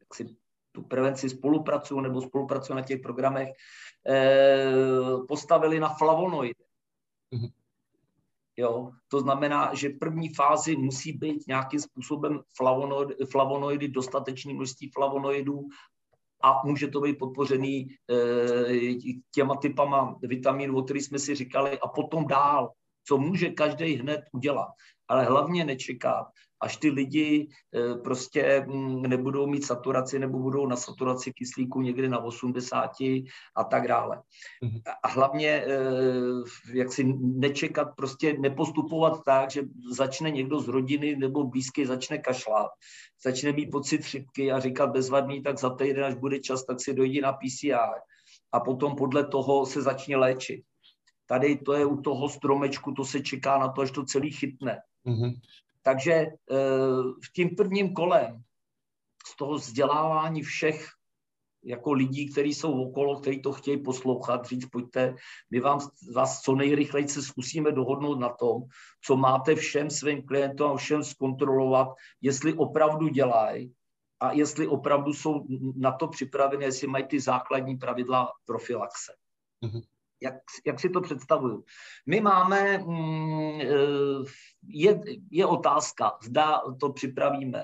jak 0.00 0.14
si, 0.14 0.36
tu 0.72 0.82
prevenci 0.82 1.28
spolupracují 1.28 2.02
nebo 2.02 2.22
spolupracují 2.22 2.76
na 2.76 2.82
těch 2.82 3.00
programech, 3.00 3.48
postavili 5.28 5.80
na 5.80 5.88
flavonoidy. 5.88 6.64
Mm-hmm. 7.34 7.52
Jo, 8.56 8.90
to 9.08 9.20
znamená, 9.20 9.74
že 9.74 9.88
první 10.00 10.28
fázi 10.28 10.76
musí 10.76 11.12
být 11.12 11.46
nějakým 11.46 11.80
způsobem 11.80 12.40
flavonoidy, 12.56 13.14
flavonoidy 13.30 13.88
dostatečné 13.88 14.54
množství 14.54 14.90
flavonoidů 14.94 15.68
a 16.42 16.60
může 16.64 16.88
to 16.88 17.00
být 17.00 17.18
podpořený 17.18 17.78
e, 17.80 18.14
těma 19.34 19.56
typama 19.56 20.18
vitamínů, 20.22 20.78
o 20.78 20.82
kterých 20.82 21.04
jsme 21.04 21.18
si 21.18 21.34
říkali, 21.34 21.78
a 21.80 21.88
potom 21.88 22.26
dál, 22.26 22.72
co 23.04 23.18
může 23.18 23.48
každý 23.48 23.94
hned 23.94 24.20
udělat. 24.32 24.68
Ale 25.12 25.24
hlavně 25.24 25.64
nečekat, 25.64 26.26
až 26.60 26.76
ty 26.76 26.90
lidi 26.90 27.48
e, 27.74 27.94
prostě 27.94 28.64
mm, 28.68 29.02
nebudou 29.02 29.46
mít 29.46 29.64
saturaci 29.64 30.18
nebo 30.18 30.38
budou 30.38 30.66
na 30.66 30.76
saturaci 30.76 31.32
kyslíku 31.32 31.80
někdy 31.80 32.08
na 32.08 32.18
80 32.18 32.90
a 33.56 33.64
tak 33.64 33.88
dále. 33.88 34.22
Mhm. 34.62 34.80
A 35.02 35.08
hlavně 35.08 35.48
e, 35.48 35.66
jak 36.72 36.92
si 36.92 37.04
nečekat, 37.20 37.88
prostě 37.96 38.32
nepostupovat 38.38 39.20
tak, 39.24 39.50
že 39.50 39.62
začne 39.90 40.30
někdo 40.30 40.60
z 40.60 40.68
rodiny 40.68 41.16
nebo 41.16 41.44
blízky 41.44 41.86
začne 41.86 42.18
kašlat, 42.18 42.70
začne 43.24 43.52
mít 43.52 43.70
pocit 43.70 44.04
chřipky 44.04 44.52
a 44.52 44.60
říkat 44.60 44.90
bezvadný, 44.90 45.42
tak 45.42 45.58
za 45.58 45.70
týden, 45.70 46.04
až 46.04 46.14
bude 46.14 46.38
čas, 46.40 46.64
tak 46.64 46.80
si 46.80 46.94
dojde 46.94 47.20
na 47.20 47.32
PCR 47.32 48.00
a 48.52 48.60
potom 48.60 48.96
podle 48.96 49.26
toho 49.26 49.66
se 49.66 49.82
začne 49.82 50.16
léčit. 50.16 50.64
Tady 51.26 51.56
to 51.56 51.72
je 51.72 51.84
u 51.84 52.00
toho 52.00 52.28
stromečku, 52.28 52.92
to 52.92 53.04
se 53.04 53.20
čeká 53.20 53.58
na 53.58 53.68
to, 53.68 53.80
až 53.80 53.90
to 53.90 54.04
celý 54.04 54.30
chytne. 54.30 54.80
Mm-hmm. 55.06 55.40
Takže 55.82 56.12
eh, 56.12 56.26
v 57.24 57.32
tím 57.34 57.56
prvním 57.56 57.94
kolem 57.94 58.42
z 59.26 59.36
toho 59.36 59.54
vzdělávání 59.54 60.42
všech 60.42 60.88
jako 61.64 61.92
lidí, 61.92 62.32
kteří 62.32 62.54
jsou 62.54 62.82
okolo, 62.82 63.20
kteří 63.20 63.42
to 63.42 63.52
chtějí 63.52 63.82
poslouchat, 63.82 64.46
říct, 64.46 64.66
pojďte, 64.66 65.14
my 65.50 65.60
vám, 65.60 65.80
vás 66.14 66.40
co 66.40 66.54
nejrychleji 66.54 67.08
se 67.08 67.22
zkusíme 67.22 67.72
dohodnout 67.72 68.18
na 68.18 68.28
tom, 68.28 68.62
co 69.04 69.16
máte 69.16 69.54
všem 69.54 69.90
svým 69.90 70.26
klientům 70.26 70.70
a 70.70 70.76
všem 70.76 71.04
zkontrolovat, 71.04 71.88
jestli 72.20 72.54
opravdu 72.54 73.08
dělají 73.08 73.74
a 74.20 74.32
jestli 74.32 74.66
opravdu 74.66 75.12
jsou 75.12 75.46
na 75.76 75.92
to 75.92 76.08
připraveni, 76.08 76.64
jestli 76.64 76.86
mají 76.86 77.04
ty 77.04 77.20
základní 77.20 77.76
pravidla 77.76 78.32
profilaxe. 78.46 79.12
Mm-hmm 79.64 79.91
jak, 80.22 80.34
jak 80.66 80.80
si 80.80 80.90
to 80.90 81.00
představuju. 81.00 81.64
My 82.06 82.20
máme, 82.20 82.78
mm, 82.78 83.60
e, 83.60 83.66
je, 84.68 85.00
je 85.30 85.46
otázka, 85.46 86.12
zda 86.22 86.62
to 86.80 86.92
připravíme 86.92 87.62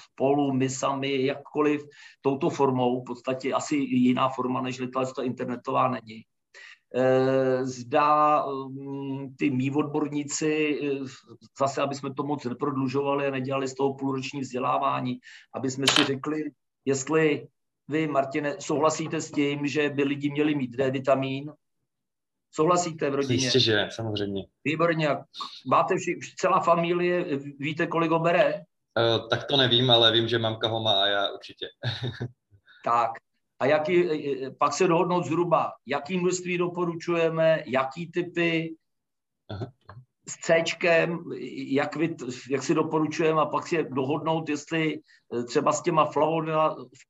spolu, 0.00 0.52
my 0.52 0.70
sami, 0.70 1.24
jakkoliv, 1.24 1.82
touto 2.20 2.50
formou, 2.50 3.00
v 3.00 3.04
podstatě 3.04 3.52
asi 3.52 3.76
jiná 3.76 4.28
forma, 4.28 4.60
než 4.60 4.80
to 5.14 5.22
internetová 5.22 5.88
není. 5.88 6.22
E, 6.94 7.66
zda 7.66 8.44
mm, 8.46 9.34
ty 9.36 9.50
mý 9.50 9.70
odborníci, 9.70 10.80
e, 10.82 11.04
zase, 11.58 11.82
aby 11.82 11.94
jsme 11.94 12.14
to 12.14 12.22
moc 12.22 12.44
neprodlužovali 12.44 13.26
a 13.26 13.30
nedělali 13.30 13.68
z 13.68 13.74
toho 13.74 13.94
půlroční 13.94 14.40
vzdělávání, 14.40 15.18
aby 15.54 15.70
jsme 15.70 15.86
si 15.86 16.04
řekli, 16.04 16.44
jestli 16.84 17.48
vy, 17.88 18.06
Martine, 18.06 18.56
souhlasíte 18.60 19.20
s 19.20 19.30
tím, 19.30 19.66
že 19.66 19.90
by 19.90 20.04
lidi 20.04 20.30
měli 20.30 20.54
mít 20.54 20.70
D-vitamin, 20.70 21.52
Souhlasíte 22.54 23.10
v 23.10 23.14
rodině? 23.14 23.34
Jistě, 23.34 23.60
že 23.60 23.88
samozřejmě. 23.90 24.46
Výborně. 24.64 25.08
Máte 25.70 25.96
vši, 25.96 26.18
celá 26.38 26.60
familie, 26.60 27.24
víte, 27.58 27.86
kolik 27.86 28.10
ho 28.10 28.18
bere? 28.18 28.54
Uh, 28.54 29.28
tak 29.28 29.44
to 29.44 29.56
nevím, 29.56 29.90
ale 29.90 30.12
vím, 30.12 30.28
že 30.28 30.38
mamka 30.38 30.68
ho 30.68 30.82
má 30.82 31.02
a 31.02 31.06
já 31.06 31.30
určitě. 31.30 31.66
tak. 32.84 33.10
A 33.60 33.66
jaký, 33.66 34.04
eh, 34.44 34.50
pak 34.50 34.72
se 34.72 34.88
dohodnout 34.88 35.24
zhruba, 35.24 35.72
jaký 35.86 36.18
množství 36.18 36.58
doporučujeme, 36.58 37.62
jaký 37.66 38.10
typy, 38.10 38.76
Aha 39.50 39.72
s 40.28 40.36
C, 40.36 40.64
jak, 41.48 41.96
vy, 41.96 42.16
jak 42.50 42.62
si 42.62 42.74
doporučujeme 42.74 43.40
a 43.40 43.46
pak 43.46 43.66
si 43.66 43.84
dohodnout, 43.90 44.48
jestli 44.48 44.94
eh, 44.94 45.44
třeba 45.44 45.72
s 45.72 45.82
těma 45.82 46.10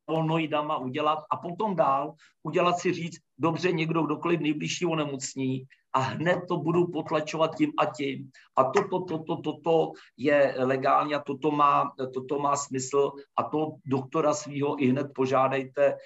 flavonoidama 0.07 0.77
udělat 0.77 1.19
a 1.31 1.37
potom 1.37 1.77
dál 1.77 2.15
udělat 2.43 2.79
si 2.79 2.93
říct, 2.93 3.19
dobře, 3.39 3.73
někdo 3.73 4.03
kdokoliv 4.03 4.41
nejbližší 4.41 4.87
onemocní 4.87 5.65
a 5.93 5.99
hned 5.99 6.41
to 6.49 6.57
budu 6.57 6.87
potlačovat 6.87 7.57
tím 7.57 7.73
a 7.79 7.87
tím. 7.87 8.31
A 8.57 8.65
toto, 8.65 9.01
toto, 9.01 9.37
toto 9.37 9.93
je 10.17 10.55
legální 10.59 11.15
a 11.15 11.23
toto 11.23 11.51
má, 11.51 11.93
toto 12.15 12.39
má 12.39 12.57
smysl 12.57 13.13
a 13.37 13.43
to 13.43 13.73
doktora 13.87 14.35
svého 14.35 14.83
i 14.83 14.87
hned 14.87 15.07
požádejte 15.15 15.97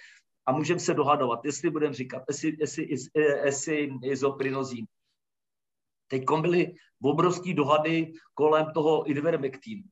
a 0.46 0.52
můžeme 0.52 0.80
se 0.80 0.94
dohadovat, 0.94 1.44
jestli 1.44 1.70
budeme 1.70 1.94
říkat, 1.94 2.22
jestli, 2.28 2.56
jestli, 2.60 2.90
jestli, 2.90 3.22
jestli 3.44 3.90
izoprinozín, 4.02 4.86
Teď 6.08 6.24
byly 6.40 6.74
obrovské 7.02 7.54
dohady 7.54 8.12
kolem 8.34 8.66
toho 8.74 9.10
Ivermectinu. 9.10 9.82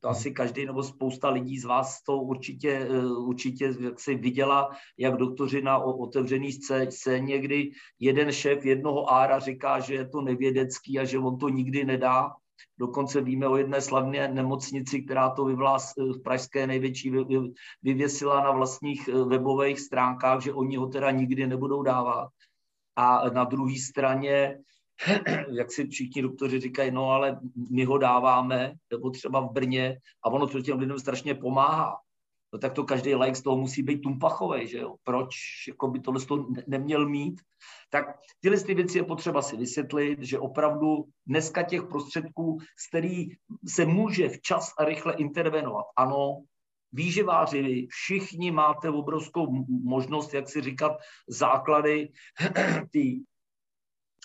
To 0.00 0.08
asi 0.08 0.30
každý 0.30 0.66
nebo 0.66 0.82
spousta 0.82 1.28
lidí 1.30 1.58
z 1.58 1.64
vás 1.64 2.02
to 2.02 2.16
určitě, 2.16 2.70
eh, 2.70 3.06
určitě 3.06 3.74
jak 3.80 4.00
si 4.00 4.14
viděla, 4.14 4.70
jak 4.98 5.16
doktoři 5.16 5.62
na 5.62 5.78
otevřený 5.78 6.52
scéně, 6.88 7.38
kdy 7.38 7.70
jeden 8.00 8.32
šéf 8.32 8.64
jednoho 8.64 9.12
ára 9.12 9.38
říká, 9.38 9.80
že 9.80 9.94
je 9.94 10.08
to 10.08 10.20
nevědecký 10.20 10.98
a 10.98 11.04
že 11.04 11.18
on 11.18 11.38
to 11.38 11.48
nikdy 11.48 11.84
nedá. 11.84 12.30
Dokonce 12.78 13.20
víme 13.20 13.48
o 13.48 13.56
jedné 13.56 13.80
slavné 13.80 14.28
nemocnici, 14.28 15.02
která 15.02 15.30
to 15.30 15.44
vyvlás, 15.44 15.92
eh, 15.98 16.02
v 16.02 16.22
pražské 16.22 16.66
největší 16.66 17.12
vyvěsila 17.82 18.40
na 18.40 18.50
vlastních 18.50 19.08
eh, 19.08 19.12
webových 19.12 19.80
stránkách, 19.80 20.42
že 20.42 20.52
oni 20.52 20.76
ho 20.76 20.86
teda 20.86 21.10
nikdy 21.10 21.46
nebudou 21.46 21.82
dávat. 21.82 22.28
A 22.96 23.30
na 23.30 23.44
druhé 23.44 23.74
straně 23.78 24.58
jak 25.52 25.72
si 25.72 25.86
všichni 25.86 26.22
doktoři 26.22 26.60
říkají, 26.60 26.90
no 26.90 27.10
ale 27.10 27.40
my 27.70 27.84
ho 27.84 27.98
dáváme, 27.98 28.72
nebo 28.90 29.10
třeba 29.10 29.40
v 29.40 29.52
Brně, 29.52 29.98
a 30.24 30.30
ono 30.30 30.46
to 30.46 30.62
těm 30.62 30.78
lidem 30.78 30.98
strašně 30.98 31.34
pomáhá. 31.34 31.96
No 32.52 32.58
tak 32.58 32.72
to 32.72 32.84
každý 32.84 33.14
like 33.14 33.34
z 33.34 33.42
toho 33.42 33.56
musí 33.56 33.82
být 33.82 34.00
tumpachový, 34.00 34.68
že 34.68 34.78
jo? 34.78 34.94
Proč 35.04 35.34
jako 35.68 35.88
by 35.88 36.00
tohle 36.00 36.20
to 36.20 36.46
neměl 36.66 37.08
mít? 37.08 37.40
Tak 37.90 38.06
tyhle 38.40 38.60
ty 38.60 38.74
věci 38.74 38.98
je 38.98 39.04
potřeba 39.04 39.42
si 39.42 39.56
vysvětlit, 39.56 40.22
že 40.22 40.38
opravdu 40.38 41.04
dneska 41.26 41.62
těch 41.62 41.82
prostředků, 41.82 42.58
z 42.78 42.88
který 42.88 43.28
se 43.68 43.86
může 43.86 44.28
včas 44.28 44.72
a 44.78 44.84
rychle 44.84 45.14
intervenovat, 45.14 45.84
ano, 45.96 46.42
výživáři, 46.92 47.86
všichni 47.90 48.50
máte 48.50 48.90
obrovskou 48.90 49.64
možnost, 49.84 50.34
jak 50.34 50.48
si 50.48 50.60
říkat, 50.60 50.92
základy 51.28 52.08
ty 52.90 53.20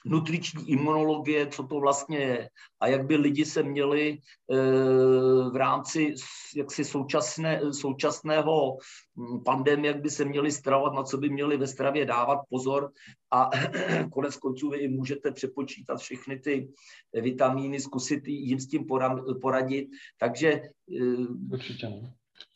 nutriční 0.05 0.69
imunologie, 0.69 1.47
co 1.47 1.63
to 1.63 1.79
vlastně 1.79 2.17
je 2.17 2.49
a 2.79 2.87
jak 2.87 3.05
by 3.05 3.15
lidi 3.15 3.45
se 3.45 3.63
měli 3.63 4.17
eh, 4.51 4.55
v 5.49 5.55
rámci 5.55 6.13
jaksi 6.55 6.85
současné, 6.85 7.61
současného 7.71 8.77
hm, 9.17 9.43
pandemie, 9.43 9.93
jak 9.93 10.01
by 10.01 10.09
se 10.09 10.25
měli 10.25 10.51
stravovat, 10.51 10.93
na 10.93 11.03
co 11.03 11.17
by 11.17 11.29
měli 11.29 11.57
ve 11.57 11.67
stravě 11.67 12.05
dávat 12.05 12.39
pozor 12.49 12.91
a 13.31 13.49
konec 14.11 14.35
konců 14.37 14.69
vy 14.69 14.87
můžete 14.87 15.31
přepočítat 15.31 15.99
všechny 15.99 16.39
ty 16.39 16.69
vitamíny, 17.13 17.79
zkusit 17.79 18.27
jim 18.27 18.59
s 18.59 18.67
tím 18.67 18.85
poradit. 19.41 19.89
Takže 20.17 20.51
eh, 20.51 21.27
Určitě. 21.51 21.87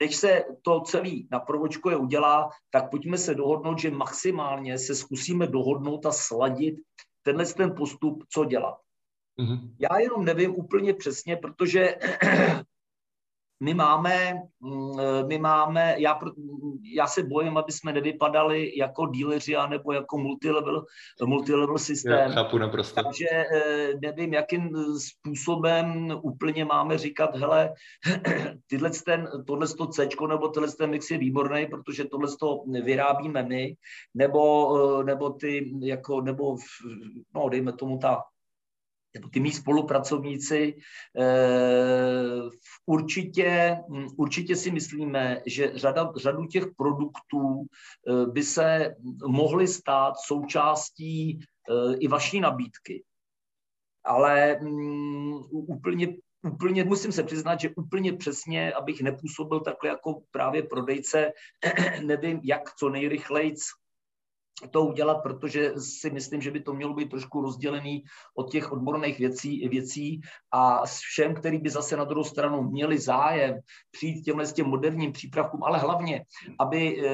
Než 0.01 0.15
se 0.15 0.43
to 0.61 0.81
celý 0.81 1.27
na 1.31 1.41
je 1.89 1.95
udělá, 1.95 2.49
tak 2.69 2.89
pojďme 2.91 3.17
se 3.17 3.35
dohodnout, 3.35 3.79
že 3.79 3.91
maximálně 3.91 4.77
se 4.77 4.95
zkusíme 4.95 5.47
dohodnout 5.47 6.05
a 6.05 6.11
sladit 6.11 6.75
tenhle 7.26 7.45
ten 7.45 7.76
postup, 7.76 8.23
co 8.30 8.45
dělat. 8.45 8.78
Mm-hmm. 9.39 9.76
Já 9.80 9.99
jenom 9.99 10.26
nevím 10.26 10.55
úplně 10.55 10.93
přesně, 10.93 11.36
protože 11.36 11.95
my 13.59 13.73
máme, 13.73 14.33
mm, 14.59 15.27
my 15.27 15.37
máme, 15.37 15.95
já, 15.97 16.19
já 16.93 17.07
se 17.07 17.23
bojím, 17.23 17.57
aby 17.57 17.71
jsme 17.71 17.93
nevypadali 17.93 18.77
jako 18.77 19.07
díleři 19.07 19.55
nebo 19.69 19.91
jako 19.91 20.17
multilevel, 20.17 20.85
multilevel 21.25 21.77
systém. 21.77 22.13
Já 22.13 22.29
chápu 22.29 22.57
naprosto. 22.57 23.03
Takže 23.03 23.27
eh, 23.29 23.89
nevím, 24.01 24.33
jakým 24.33 24.71
způsobem 24.97 26.11
úplně 26.21 26.65
máme 26.65 26.97
říkat, 26.97 27.35
hele, 27.35 27.73
tyhle 28.67 28.89
ten, 29.05 29.27
tohle 29.47 29.67
to 29.67 29.87
C 29.87 30.07
nebo 30.27 30.47
tenhle 30.47 30.71
ten 30.71 30.89
mix 30.89 31.11
je 31.11 31.17
výborný, 31.17 31.65
protože 31.65 32.05
tohle 32.05 32.27
to 32.39 32.63
vyrábíme 32.83 33.43
my, 33.43 33.75
nebo, 34.13 34.75
eh, 34.77 35.03
nebo 35.03 35.29
ty, 35.29 35.71
jako, 35.81 36.21
nebo, 36.21 36.55
no, 37.35 37.49
dejme 37.49 37.73
tomu 37.73 37.97
ta 37.97 38.21
nebo 39.16 39.30
ty 39.30 39.39
mý 39.39 39.51
spolupracovníci, 39.51 40.76
eh, 41.20 42.49
určitě, 42.86 43.78
hm, 43.89 44.07
určitě 44.18 44.55
si 44.55 44.72
myslíme, 44.72 45.41
že 45.45 45.72
řada, 45.76 46.11
řadu 46.16 46.45
těch 46.45 46.63
produktů 46.78 47.66
eh, 47.66 48.26
by 48.26 48.43
se 48.43 48.95
mohly 49.28 49.68
stát 49.68 50.13
součástí 50.18 51.39
eh, 51.39 51.95
i 51.99 52.07
vaší 52.07 52.39
nabídky. 52.39 53.03
Ale 54.03 54.59
hm, 54.61 55.34
úplně 55.51 56.07
úplně, 56.45 56.84
musím 56.84 57.11
se 57.11 57.24
přiznat, 57.24 57.59
že 57.59 57.70
úplně 57.76 58.13
přesně, 58.13 58.74
abych 58.74 59.01
nepůsobil 59.01 59.59
takhle 59.59 59.89
jako 59.89 60.22
právě 60.32 60.63
prodejce, 60.63 61.32
nevím, 62.05 62.39
jak 62.43 62.76
co 62.76 62.89
nejrychleji 62.89 63.55
to 64.71 64.85
udělat, 64.85 65.23
protože 65.23 65.73
si 65.77 66.09
myslím, 66.09 66.41
že 66.41 66.51
by 66.51 66.59
to 66.59 66.73
mělo 66.73 66.93
být 66.93 67.09
trošku 67.09 67.41
rozdělený 67.41 68.03
od 68.35 68.51
těch 68.51 68.71
odborných 68.71 69.19
věcí, 69.19 69.67
věcí. 69.69 70.21
A 70.51 70.87
s 70.87 70.99
všem, 70.99 71.35
který 71.35 71.57
by 71.57 71.69
zase 71.69 71.97
na 71.97 72.03
druhou 72.03 72.23
stranu 72.23 72.61
měli 72.63 72.99
zájem 72.99 73.59
přijít 73.91 74.23
těmhle 74.23 74.45
s 74.45 74.53
těm 74.53 74.67
moderním 74.67 75.11
přípravkům, 75.11 75.63
ale 75.63 75.79
hlavně, 75.79 76.23
aby 76.59 77.01
e, 77.01 77.05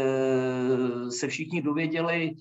se 1.12 1.28
všichni 1.28 1.62
dověděli, 1.62 2.36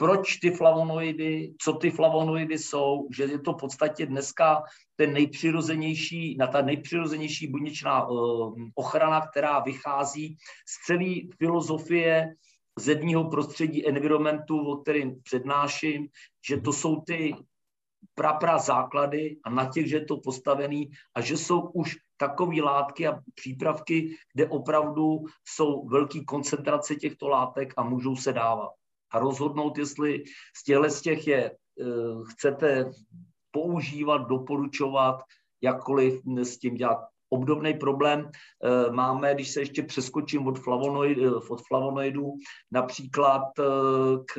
proč 0.00 0.36
ty 0.36 0.50
flavonoidy, 0.50 1.52
co 1.60 1.72
ty 1.72 1.90
flavonoidy 1.90 2.58
jsou, 2.58 3.08
že 3.16 3.24
je 3.24 3.38
to 3.38 3.52
v 3.52 3.56
podstatě 3.56 4.06
dneska 4.06 4.62
ten 4.96 5.12
nejpřirozenější, 5.12 6.36
na 6.36 6.46
ta 6.46 6.62
nejpřirozenější 6.62 7.46
buněčná 7.46 8.08
uh, 8.08 8.54
ochrana, 8.74 9.26
která 9.26 9.58
vychází 9.60 10.36
z 10.66 10.86
celé 10.86 11.14
filozofie 11.38 12.34
zemního 12.80 13.30
prostředí, 13.30 13.88
environmentu, 13.88 14.58
o 14.58 14.76
kterým 14.76 15.22
přednáším, 15.22 16.08
že 16.48 16.60
to 16.60 16.72
jsou 16.72 17.00
ty 17.00 17.34
prapra 18.14 18.58
základy 18.58 19.36
a 19.44 19.50
na 19.50 19.70
těch, 19.70 19.88
že 19.88 19.96
je 19.96 20.04
to 20.04 20.16
postavený 20.16 20.90
a 21.14 21.20
že 21.20 21.36
jsou 21.36 21.60
už 21.60 21.96
takové 22.16 22.62
látky 22.62 23.06
a 23.06 23.20
přípravky, 23.34 24.16
kde 24.34 24.48
opravdu 24.48 25.24
jsou 25.44 25.88
velké 25.88 26.24
koncentrace 26.24 26.94
těchto 26.94 27.28
látek 27.28 27.72
a 27.76 27.82
můžou 27.82 28.16
se 28.16 28.32
dávat. 28.32 28.70
A 29.12 29.18
rozhodnout, 29.18 29.78
jestli 29.78 30.24
z 30.56 30.64
těchto 30.64 30.90
z 30.90 31.00
těch 31.00 31.26
je 31.26 31.50
uh, 31.50 32.24
chcete 32.28 32.90
používat, 33.50 34.18
doporučovat, 34.18 35.22
jakkoliv 35.62 36.20
s 36.42 36.58
tím 36.58 36.74
dělat 36.74 36.98
Obdobný 37.32 37.74
problém 37.74 38.30
eh, 38.30 38.90
máme, 38.92 39.34
když 39.34 39.50
se 39.50 39.60
ještě 39.60 39.82
přeskočím 39.82 40.46
od, 40.46 40.58
flavonoid, 40.58 41.18
eh, 41.18 41.30
od 41.30 41.62
flavonoidů, 41.68 42.32
například 42.70 43.42
eh, 43.58 43.62
k, 44.26 44.34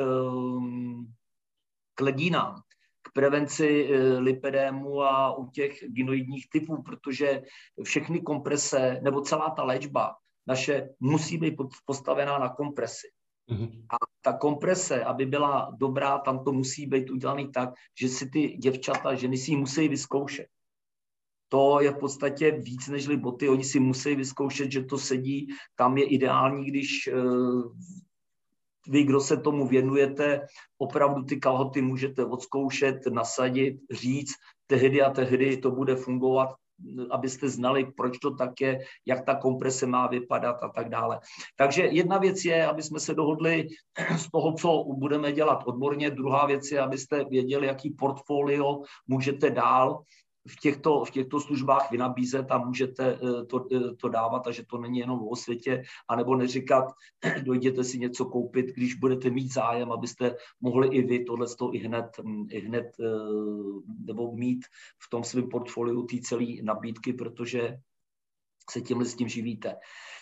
k 1.95 2.01
ledínám, 2.01 2.55
k 3.01 3.11
prevenci 3.13 3.89
lipedému 4.17 5.01
a 5.03 5.37
u 5.37 5.49
těch 5.49 5.83
ginoidních 5.87 6.49
typů, 6.49 6.83
protože 6.83 7.41
všechny 7.83 8.21
komprese 8.21 8.99
nebo 9.03 9.21
celá 9.21 9.49
ta 9.49 9.63
léčba 9.63 10.15
naše 10.47 10.89
musí 10.99 11.37
být 11.37 11.53
postavená 11.85 12.39
na 12.39 12.49
kompresi. 12.49 13.07
Mm-hmm. 13.51 13.85
A 13.89 13.95
ta 14.21 14.33
komprese, 14.33 15.03
aby 15.03 15.25
byla 15.25 15.71
dobrá, 15.77 16.17
tam 16.17 16.43
to 16.43 16.51
musí 16.51 16.85
být 16.85 17.09
udělaný 17.09 17.51
tak, 17.51 17.69
že 17.99 18.09
si 18.09 18.29
ty 18.29 18.47
děvčata, 18.47 19.15
ženy 19.15 19.37
si 19.37 19.51
ji 19.51 19.57
musí 19.57 19.87
vyzkoušet 19.87 20.47
to 21.51 21.81
je 21.81 21.91
v 21.91 21.97
podstatě 21.97 22.51
víc 22.51 22.87
než 22.87 23.07
boty. 23.07 23.49
Oni 23.49 23.63
si 23.63 23.79
musí 23.79 24.15
vyzkoušet, 24.15 24.71
že 24.71 24.83
to 24.83 24.97
sedí. 24.97 25.47
Tam 25.75 25.97
je 25.97 26.05
ideální, 26.05 26.65
když 26.65 27.07
eh, 27.07 27.13
vy, 28.87 29.03
kdo 29.03 29.19
se 29.19 29.37
tomu 29.37 29.67
věnujete, 29.67 30.47
opravdu 30.77 31.23
ty 31.23 31.39
kalhoty 31.39 31.81
můžete 31.81 32.25
odzkoušet, 32.25 33.05
nasadit, 33.11 33.79
říct, 33.91 34.33
tehdy 34.67 35.01
a 35.01 35.09
tehdy 35.09 35.57
to 35.57 35.71
bude 35.71 35.95
fungovat, 35.95 36.49
abyste 37.11 37.49
znali, 37.49 37.91
proč 37.97 38.17
to 38.17 38.31
tak 38.31 38.61
je, 38.61 38.79
jak 39.05 39.25
ta 39.25 39.35
komprese 39.35 39.85
má 39.85 40.07
vypadat 40.07 40.63
a 40.63 40.69
tak 40.69 40.89
dále. 40.89 41.19
Takže 41.55 41.83
jedna 41.83 42.17
věc 42.17 42.45
je, 42.45 42.65
aby 42.67 42.83
jsme 42.83 42.99
se 42.99 43.13
dohodli 43.13 43.67
z 44.17 44.31
toho, 44.31 44.53
co 44.53 44.83
budeme 44.97 45.31
dělat 45.31 45.63
odborně. 45.65 46.09
Druhá 46.09 46.45
věc 46.45 46.71
je, 46.71 46.79
abyste 46.81 47.25
věděli, 47.29 47.67
jaký 47.67 47.89
portfolio 47.89 48.81
můžete 49.07 49.49
dál 49.49 50.03
v 50.47 50.55
těchto, 50.55 51.05
v 51.05 51.11
těchto 51.11 51.39
službách 51.39 51.91
vy 51.91 51.97
nabízet 51.97 52.51
a 52.51 52.57
můžete 52.57 53.13
eh, 53.13 53.45
to, 53.45 53.67
eh, 53.75 53.95
to 53.95 54.09
dávat 54.09 54.47
a 54.47 54.51
že 54.51 54.65
to 54.65 54.77
není 54.77 54.99
jenom 54.99 55.27
o 55.27 55.35
světě, 55.35 55.83
anebo 56.07 56.35
neříkat, 56.35 56.85
dojděte 57.43 57.83
si 57.83 57.99
něco 57.99 58.25
koupit, 58.25 58.65
když 58.65 58.93
budete 58.95 59.29
mít 59.29 59.53
zájem, 59.53 59.91
abyste 59.91 60.35
mohli 60.61 60.87
i 60.87 61.01
vy 61.01 61.23
tohle 61.23 61.47
i 61.73 61.77
hned, 61.77 62.05
hm, 62.23 62.47
i 62.49 62.59
hned 62.59 62.85
eh, 62.99 63.05
nebo 64.05 64.35
mít 64.35 64.65
v 64.99 65.09
tom 65.09 65.23
svém 65.23 65.49
portfoliu 65.49 66.03
té 66.03 66.17
celé 66.21 66.45
nabídky, 66.63 67.13
protože 67.13 67.77
se 68.69 68.81
tímhle 68.81 69.05
s 69.05 69.15
tím 69.15 69.27
živíte. 69.27 69.75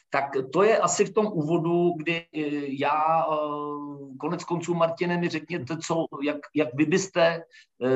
Tak 0.09 0.31
to 0.53 0.63
je 0.63 0.77
asi 0.77 1.05
v 1.05 1.13
tom 1.13 1.27
úvodu, 1.33 1.93
kdy 1.97 2.25
eh, 2.35 2.41
já, 2.79 3.25
eh, 3.25 4.17
konec 4.19 4.43
konců, 4.43 4.73
Martine, 4.73 5.17
mi 5.17 5.29
řekněte, 5.29 5.77
co, 5.77 6.05
jak, 6.23 6.37
jak 6.55 6.69
vy 6.73 6.85
byste, 6.85 7.43
eh, 7.83 7.89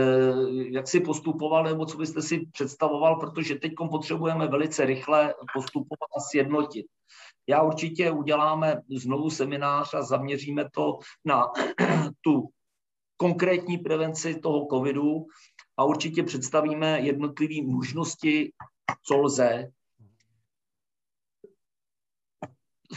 jak 0.69 0.87
si 0.87 0.99
postupoval, 0.99 1.63
nebo 1.63 1.85
co 1.85 1.97
byste 1.97 2.21
si 2.21 2.45
představoval, 2.51 3.15
protože 3.15 3.55
teď 3.55 3.73
potřebujeme 3.91 4.47
velice 4.47 4.85
rychle 4.85 5.33
postupovat 5.53 6.09
a 6.17 6.19
sjednotit. 6.19 6.85
Já 7.47 7.61
určitě 7.61 8.11
uděláme 8.11 8.81
znovu 8.97 9.29
seminář 9.29 9.93
a 9.93 10.01
zaměříme 10.01 10.69
to 10.69 10.99
na 11.25 11.51
tu 12.21 12.49
konkrétní 13.17 13.77
prevenci 13.77 14.39
toho 14.39 14.67
covidu 14.71 15.25
a 15.77 15.83
určitě 15.83 16.23
představíme 16.23 16.99
jednotlivé 16.99 17.67
možnosti, 17.67 18.51
co 19.03 19.17
lze 19.17 19.71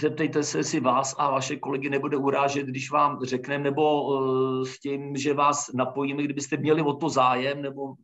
zeptejte 0.01 0.42
se, 0.42 0.59
jestli 0.59 0.80
vás 0.80 1.14
a 1.18 1.30
vaše 1.30 1.57
kolegy 1.57 1.90
nebude 1.90 2.16
urážet, 2.16 2.66
když 2.66 2.90
vám 2.90 3.24
řekneme, 3.24 3.64
nebo 3.64 4.05
uh, 4.05 4.64
s 4.64 4.80
tím, 4.80 5.16
že 5.16 5.34
vás 5.34 5.70
napojíme, 5.74 6.22
kdybyste 6.22 6.57
měli 6.57 6.82
o 6.82 6.92
to 6.92 7.09
zájem, 7.09 7.62
nebo 7.62 7.94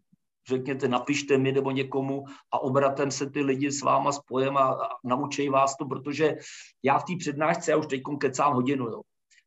řekněte, 0.48 0.88
napište 0.88 1.38
mi 1.38 1.52
nebo 1.52 1.70
někomu 1.70 2.24
a 2.52 2.58
obratem 2.58 3.10
se 3.10 3.30
ty 3.30 3.42
lidi 3.42 3.72
s 3.72 3.82
váma 3.82 4.12
spojem 4.12 4.56
a, 4.56 4.62
a 4.62 4.88
naučej 5.04 5.48
vás 5.48 5.76
to, 5.76 5.84
protože 5.84 6.36
já 6.82 6.98
v 6.98 7.04
té 7.04 7.12
přednášce, 7.18 7.70
já 7.70 7.76
už 7.76 7.86
teď 7.86 8.02
kecám 8.20 8.54
hodinu, 8.54 8.86
jo. 8.86 9.00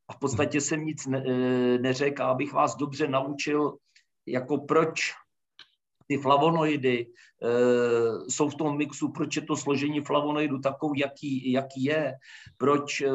A 0.07 0.13
v 0.13 0.19
podstatě 0.19 0.61
jsem 0.61 0.85
nic 0.85 1.05
ne, 1.05 1.23
e, 1.27 1.77
neřekl, 1.77 2.23
abych 2.23 2.53
vás 2.53 2.75
dobře 2.75 3.07
naučil, 3.07 3.77
jako 4.27 4.57
proč 4.57 5.13
ty 6.08 6.18
flavonoidy 6.18 7.08
e, 7.08 7.08
jsou 8.30 8.49
v 8.49 8.56
tom 8.56 8.78
mixu, 8.78 9.12
proč 9.12 9.36
je 9.36 9.41
to 9.41 9.56
složení 9.56 10.01
flavonoidu 10.01 10.60
takový, 10.60 10.99
jaký, 10.99 11.51
jaký 11.51 11.84
je, 11.84 12.14
proč 12.58 13.01
e, 13.01 13.10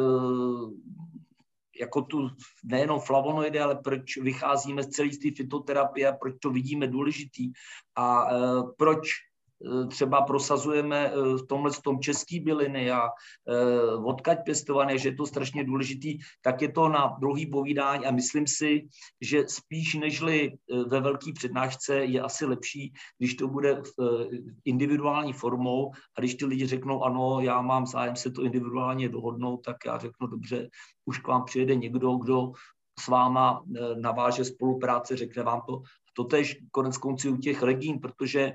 jako 1.81 2.03
tu 2.03 2.29
nejenom 2.65 3.01
flavonoidy, 3.01 3.61
ale 3.61 3.75
proč 3.85 4.17
vycházíme 4.17 4.83
z 4.83 4.89
celé 4.89 5.09
té 5.09 5.31
fitoterapie, 5.37 6.13
proč 6.21 6.35
to 6.43 6.51
vidíme 6.51 6.87
důležitý 6.87 7.53
a 7.97 8.27
e, 8.31 8.37
proč 8.77 9.30
třeba 9.89 10.23
prosazujeme 10.23 11.13
v 11.15 11.47
tomhle 11.47 11.73
tom 11.85 12.01
český 12.01 12.41
byliny 12.41 12.91
a 12.91 13.09
odkaď 14.05 14.45
pěstované, 14.45 14.99
že 14.99 15.09
je 15.09 15.15
to 15.15 15.27
strašně 15.27 15.65
důležitý, 15.65 16.19
tak 16.43 16.63
je 16.63 16.73
to 16.73 16.89
na 16.89 17.17
druhý 17.21 17.47
povídání 17.47 18.07
a 18.07 18.11
myslím 18.11 18.47
si, 18.47 18.89
že 19.21 19.49
spíš 19.49 19.95
nežli 19.95 20.53
ve 20.89 21.01
velké 21.01 21.33
přednášce 21.33 21.95
je 21.97 22.21
asi 22.21 22.47
lepší, 22.47 22.93
když 23.19 23.35
to 23.35 23.49
bude 23.49 23.83
individuální 24.65 25.33
formou 25.33 25.93
a 26.17 26.21
když 26.21 26.35
ty 26.35 26.47
lidi 26.47 26.67
řeknou, 26.67 27.05
ano, 27.05 27.41
já 27.41 27.61
mám 27.61 27.87
zájem 27.87 28.17
se 28.17 28.31
to 28.31 28.43
individuálně 28.43 29.09
dohodnout, 29.09 29.61
tak 29.65 29.77
já 29.87 29.99
řeknu, 29.99 30.27
dobře, 30.27 30.69
už 31.05 31.19
k 31.19 31.29
vám 31.29 31.45
přijede 31.45 31.75
někdo, 31.75 32.17
kdo 32.17 32.53
s 33.01 33.09
váma 33.09 33.63
eh, 33.77 33.81
naváže 34.01 34.45
spolupráce, 34.45 35.17
řekne 35.17 35.43
vám 35.43 35.63
to. 35.67 35.83
To 36.13 36.25
tež 36.25 36.57
konec 36.71 36.99
konců 36.99 37.35
u 37.35 37.37
těch 37.37 37.63
legín, 37.63 37.99
protože 37.99 38.53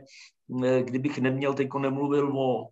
eh, 0.65 0.83
kdybych 0.83 1.17
neměl, 1.17 1.53
teď 1.53 1.69
nemluvil 1.79 2.37
o, 2.37 2.69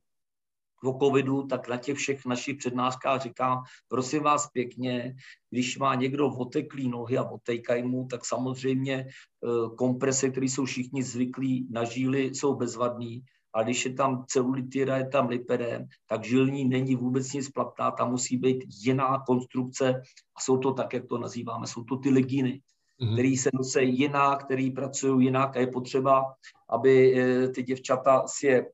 o 0.84 0.99
covidu, 0.99 1.43
tak 1.43 1.67
na 1.67 1.77
těch 1.77 1.97
všech 1.97 2.25
našich 2.25 2.57
přednáškách 2.57 3.21
říkám, 3.21 3.63
prosím 3.88 4.23
vás 4.23 4.47
pěkně, 4.47 5.15
když 5.49 5.77
má 5.77 5.95
někdo 5.95 6.27
oteklý 6.27 6.88
nohy 6.88 7.17
a 7.17 7.29
otejkají 7.29 7.84
mu, 7.84 8.07
tak 8.07 8.25
samozřejmě 8.25 8.95
eh, 8.95 9.75
komprese, 9.77 10.29
které 10.29 10.45
jsou 10.45 10.65
všichni 10.65 11.03
zvyklí 11.03 11.67
na 11.71 11.84
žíly, 11.84 12.36
jsou 12.36 12.55
bezvadný, 12.55 13.23
a 13.53 13.63
když 13.63 13.86
je 13.86 13.93
tam 13.93 14.25
celulitira, 14.27 14.97
je 14.97 15.07
tam 15.07 15.29
lipidem, 15.29 15.88
tak 16.07 16.23
žilní 16.23 16.65
není 16.65 16.95
vůbec 16.95 17.34
nic 17.34 17.49
platná, 17.49 17.91
tam 17.91 18.11
musí 18.11 18.38
být 18.38 18.63
jiná 18.86 19.19
konstrukce 19.27 20.01
a 20.36 20.41
jsou 20.41 20.57
to 20.57 20.73
tak, 20.73 20.93
jak 20.93 21.07
to 21.07 21.17
nazýváme, 21.17 21.67
jsou 21.67 21.84
to 21.84 21.97
ty 21.97 22.09
legíny, 22.09 22.61
mm-hmm. 23.01 23.13
které 23.13 23.35
se 23.37 23.49
nosí 23.53 23.99
jinak, 23.99 24.45
které 24.45 24.69
pracují 24.75 25.25
jinak 25.25 25.57
a 25.57 25.59
je 25.59 25.67
potřeba, 25.67 26.33
aby 26.69 27.21
eh, 27.21 27.47
ty 27.47 27.63
děvčata 27.63 28.23
si 28.27 28.47
je 28.47 28.65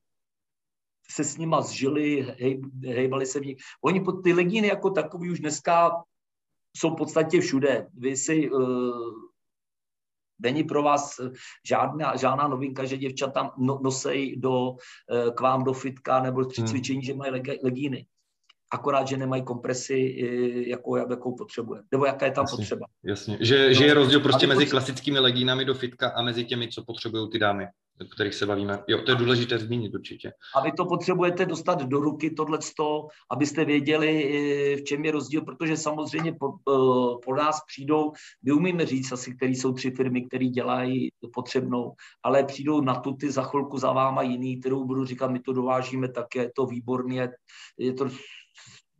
se 1.11 1.23
s 1.23 1.37
nima 1.37 1.61
zžili, 1.61 2.21
hej, 2.39 2.61
hejbali 2.85 3.25
se 3.25 3.39
v 3.39 3.45
nich. 3.45 3.57
Oni 3.81 4.03
ty 4.23 4.33
legíny 4.33 4.67
jako 4.67 4.89
takový 4.89 5.31
už 5.31 5.39
dneska 5.39 5.91
jsou 6.77 6.89
v 6.89 6.95
podstatě 6.95 7.41
všude. 7.41 7.87
Vy 7.93 8.17
si 8.17 8.51
uh, 8.51 9.29
Není 10.41 10.63
pro 10.63 10.83
vás 10.83 11.19
žádná, 11.67 12.15
žádná 12.15 12.47
novinka, 12.47 12.85
že 12.85 12.97
děvčata 12.97 13.53
no, 13.57 13.79
nosejí 13.83 14.39
do, 14.39 14.75
eh, 15.11 15.31
k 15.31 15.41
vám 15.41 15.63
do 15.63 15.73
fitka 15.73 16.23
nebo 16.23 16.45
při 16.45 16.61
hmm. 16.61 16.67
cvičení, 16.67 16.99
hmm. 16.99 17.05
že 17.05 17.13
mají 17.13 17.31
legíny. 17.63 18.05
Akorát, 18.71 19.07
že 19.07 19.17
nemají 19.17 19.43
kompresi, 19.43 20.15
jakou, 20.67 20.95
jakou 20.95 21.35
potřebuje. 21.35 21.81
Nebo 21.91 22.05
jaká 22.05 22.25
je 22.25 22.31
tam 22.31 22.43
jasně, 22.43 22.57
potřeba. 22.57 22.85
Jasně, 23.03 23.37
že, 23.41 23.73
že 23.73 23.85
je 23.85 23.93
rozdíl 23.93 24.19
prostě 24.19 24.47
mezi 24.47 24.65
klasickými 24.65 25.19
legínami 25.19 25.65
do 25.65 25.73
fitka 25.73 26.09
a 26.09 26.21
mezi 26.21 26.45
těmi, 26.45 26.67
co 26.67 26.83
potřebují 26.85 27.29
ty 27.29 27.39
dámy 27.39 27.67
o 28.01 28.05
kterých 28.05 28.35
se 28.35 28.45
bavíme. 28.45 28.83
Jo, 28.87 29.01
to 29.01 29.11
je 29.11 29.15
důležité 29.15 29.59
zmínit 29.59 29.95
určitě. 29.95 30.31
A 30.55 30.61
vy 30.61 30.71
to 30.71 30.85
potřebujete 30.85 31.45
dostat 31.45 31.81
do 31.81 31.99
ruky, 31.99 32.29
tohleto, 32.29 33.07
abyste 33.31 33.65
věděli, 33.65 34.75
v 34.79 34.83
čem 34.83 35.05
je 35.05 35.11
rozdíl, 35.11 35.41
protože 35.41 35.77
samozřejmě 35.77 36.33
po, 36.33 36.47
eh, 36.47 37.17
po 37.25 37.35
nás 37.35 37.59
přijdou, 37.67 38.11
my 38.45 38.51
umíme 38.51 38.85
říct 38.85 39.11
asi, 39.11 39.35
který 39.35 39.55
jsou 39.55 39.73
tři 39.73 39.91
firmy, 39.91 40.25
které 40.25 40.45
dělají 40.45 41.09
potřebnou, 41.33 41.93
ale 42.23 42.43
přijdou 42.43 42.81
na 42.81 42.95
tu 42.95 43.13
ty 43.13 43.31
za 43.31 43.43
chvilku 43.43 43.77
za 43.77 43.91
váma 43.91 44.21
jiný, 44.21 44.59
kterou 44.59 44.85
budu 44.85 45.05
říkat, 45.05 45.31
my 45.31 45.39
to 45.39 45.53
dovážíme, 45.53 46.11
tak 46.11 46.35
je 46.35 46.51
to 46.55 46.65
výborně, 46.65 47.29
je 47.77 47.93
to 47.93 48.09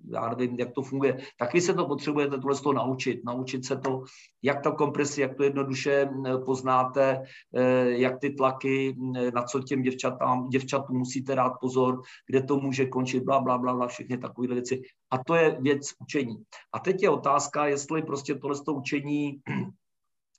já 0.08 0.30
nevím, 0.30 0.60
jak 0.60 0.72
to 0.72 0.82
funguje, 0.82 1.18
taky 1.38 1.62
se 1.62 1.74
to 1.74 1.88
potřebujete 1.88 2.38
tohle 2.38 2.56
to 2.56 2.74
naučit. 2.74 3.22
Naučit 3.26 3.66
se 3.66 3.78
to, 3.78 4.04
jak 4.43 4.64
ta 4.64 4.72
kompresi, 4.72 5.22
jak 5.22 5.36
to 5.38 5.43
jednoduše 5.43 6.10
poznáte, 6.45 7.24
eh, 7.56 7.89
jak 7.89 8.20
ty 8.20 8.30
tlaky, 8.30 8.95
na 9.34 9.43
co 9.43 9.60
těm 9.60 9.82
děvčatám, 9.82 10.50
děvčatům 10.50 10.97
musíte 10.97 11.36
dát 11.36 11.54
pozor, 11.62 12.02
kde 12.28 12.43
to 12.43 12.60
může 12.60 12.86
končit, 12.86 13.24
bla, 13.24 13.39
bla, 13.39 13.58
bla, 13.58 13.74
bla 13.74 13.88
všechny 13.88 14.18
takové 14.18 14.47
věci. 14.47 14.82
A 15.12 15.24
to 15.24 15.36
je 15.36 15.58
věc 15.62 15.82
učení. 16.00 16.43
A 16.74 16.80
teď 16.80 17.04
je 17.04 17.10
otázka, 17.10 17.66
jestli 17.66 18.02
prostě 18.02 18.36
tohle 18.36 18.56
to 18.66 18.74
učení 18.74 19.41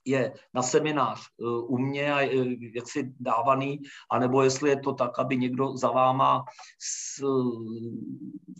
je 0.05 0.33
na 0.53 0.61
seminář 0.61 1.19
eh, 1.19 1.43
u 1.67 1.77
mě 1.77 2.13
a 2.13 2.21
eh, 2.21 2.55
jaksi 2.75 3.13
dávaný, 3.19 3.81
anebo 4.11 4.43
jestli 4.43 4.69
je 4.69 4.79
to 4.79 4.93
tak, 4.93 5.19
aby 5.19 5.37
někdo 5.37 5.77
za 5.77 5.91
váma 5.91 6.45
z, 6.79 7.23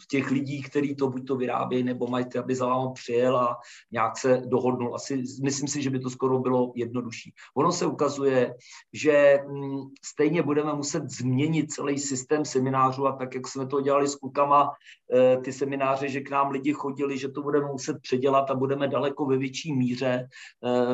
z 0.03 0.07
těch 0.07 0.31
lidí, 0.31 0.61
kteří 0.61 0.95
to 0.95 1.09
buď 1.09 1.27
to 1.27 1.35
vyrábějí, 1.35 1.83
nebo 1.83 2.07
mají, 2.07 2.25
aby 2.39 2.55
za 2.55 2.65
váma 2.65 2.91
přijel 2.91 3.37
a 3.37 3.57
nějak 3.91 4.17
se 4.17 4.41
dohodnul. 4.45 4.95
Asi 4.95 5.23
myslím 5.43 5.67
si, 5.67 5.81
že 5.81 5.89
by 5.89 5.99
to 5.99 6.09
skoro 6.09 6.39
bylo 6.39 6.71
jednodušší. 6.75 7.33
Ono 7.55 7.71
se 7.71 7.85
ukazuje, 7.85 8.55
že 8.93 9.39
mm, 9.47 9.81
stejně 10.05 10.43
budeme 10.43 10.73
muset 10.73 11.09
změnit 11.09 11.71
celý 11.71 11.99
systém 11.99 12.45
seminářů 12.45 13.07
a 13.07 13.11
tak, 13.11 13.35
jak 13.35 13.47
jsme 13.47 13.67
to 13.67 13.81
dělali 13.81 14.07
s 14.07 14.15
klukama, 14.15 14.71
eh, 15.13 15.37
ty 15.37 15.53
semináře, 15.53 16.09
že 16.09 16.21
k 16.21 16.31
nám 16.31 16.51
lidi 16.51 16.73
chodili, 16.73 17.17
že 17.17 17.29
to 17.29 17.41
budeme 17.41 17.67
muset 17.67 18.01
předělat 18.01 18.51
a 18.51 18.55
budeme 18.55 18.87
daleko 18.87 19.25
ve 19.25 19.37
větší 19.37 19.73
míře 19.73 20.27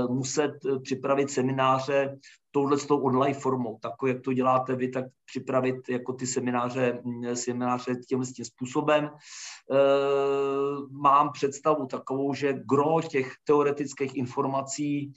muset 0.10 0.36
muset 0.38 0.65
eh, 0.65 0.79
připravit 0.79 1.31
semináře 1.31 2.17
touhle 2.51 2.77
tou 2.77 3.01
online 3.01 3.39
formou, 3.39 3.77
tak 3.81 3.93
jak 4.07 4.21
to 4.21 4.33
děláte 4.33 4.75
vy, 4.75 4.89
tak 4.89 5.05
připravit 5.25 5.89
jako 5.89 6.13
ty 6.13 6.27
semináře, 6.27 7.01
mm, 7.03 7.35
semináře 7.35 7.95
tím, 8.09 8.23
tím 8.23 8.45
způsobem. 8.45 9.05
E, 9.05 9.11
mám 10.91 11.31
představu 11.31 11.85
takovou, 11.85 12.33
že 12.33 12.53
gro 12.53 13.01
těch 13.01 13.33
teoretických 13.43 14.15
informací 14.15 14.97
e, 15.03 15.13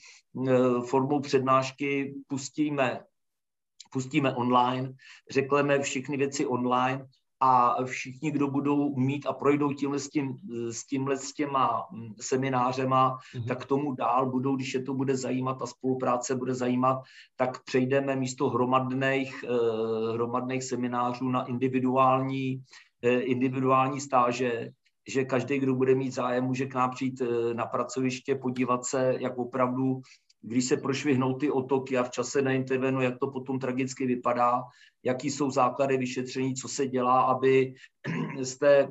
formou 0.86 1.20
přednášky 1.20 2.14
pustíme 2.26 3.00
pustíme 3.92 4.34
online, 4.34 4.92
řekneme 5.30 5.82
všechny 5.82 6.16
věci 6.16 6.46
online 6.46 7.06
a 7.41 7.84
všichni, 7.84 8.30
kdo 8.30 8.49
budou 8.49 8.97
mít 8.97 9.26
a 9.26 9.32
projdou 9.32 9.72
tímhle 9.72 9.99
s, 9.99 10.09
tím, 10.09 10.36
s 10.70 10.86
tímhle 10.86 11.16
s 11.16 11.32
těma 11.32 11.86
mm, 11.93 12.14
seminářema, 12.20 13.16
mm-hmm. 13.16 13.49
tak 13.49 13.64
tomu 13.64 13.95
dál 13.95 14.30
budou, 14.30 14.57
když 14.57 14.74
je 14.74 14.82
to 14.82 14.95
bude 14.95 15.16
zajímat 15.16 15.62
a 15.62 15.66
spolupráce 15.66 16.34
bude 16.34 16.55
zajímat, 16.55 17.03
tak 17.36 17.64
přejdeme 17.64 18.16
místo 18.16 18.49
hromadných, 18.49 19.45
eh, 19.45 20.12
hromadných 20.12 20.64
seminářů 20.64 21.28
na 21.28 21.45
individuální, 21.45 22.62
eh, 23.03 23.20
individuální 23.20 24.01
stáže, 24.01 24.70
že 25.09 25.24
každý, 25.24 25.59
kdo 25.59 25.74
bude 25.74 25.95
mít 25.95 26.11
zájem, 26.11 26.45
může 26.45 26.66
k 26.66 26.74
nám 26.74 26.91
přijít 26.91 27.20
eh, 27.20 27.55
na 27.55 27.66
pracoviště, 27.66 28.34
podívat 28.34 28.84
se, 28.84 29.16
jak 29.18 29.38
opravdu 29.38 30.01
když 30.43 30.64
se 30.64 30.76
prošvihnou 30.76 31.34
ty 31.34 31.51
otoky 31.51 31.99
a 31.99 32.03
v 32.03 32.11
čase 32.11 32.43
neintervenu, 32.43 33.01
jak 33.01 33.18
to 33.18 33.30
potom 33.30 33.59
tragicky 33.59 34.07
vypadá, 34.07 34.62
jaký 35.05 35.30
jsou 35.30 35.51
základy 35.51 35.97
vyšetření, 35.97 36.55
co 36.55 36.68
se 36.68 36.86
dělá, 36.86 37.20
aby 37.20 37.74
jste 38.43 38.88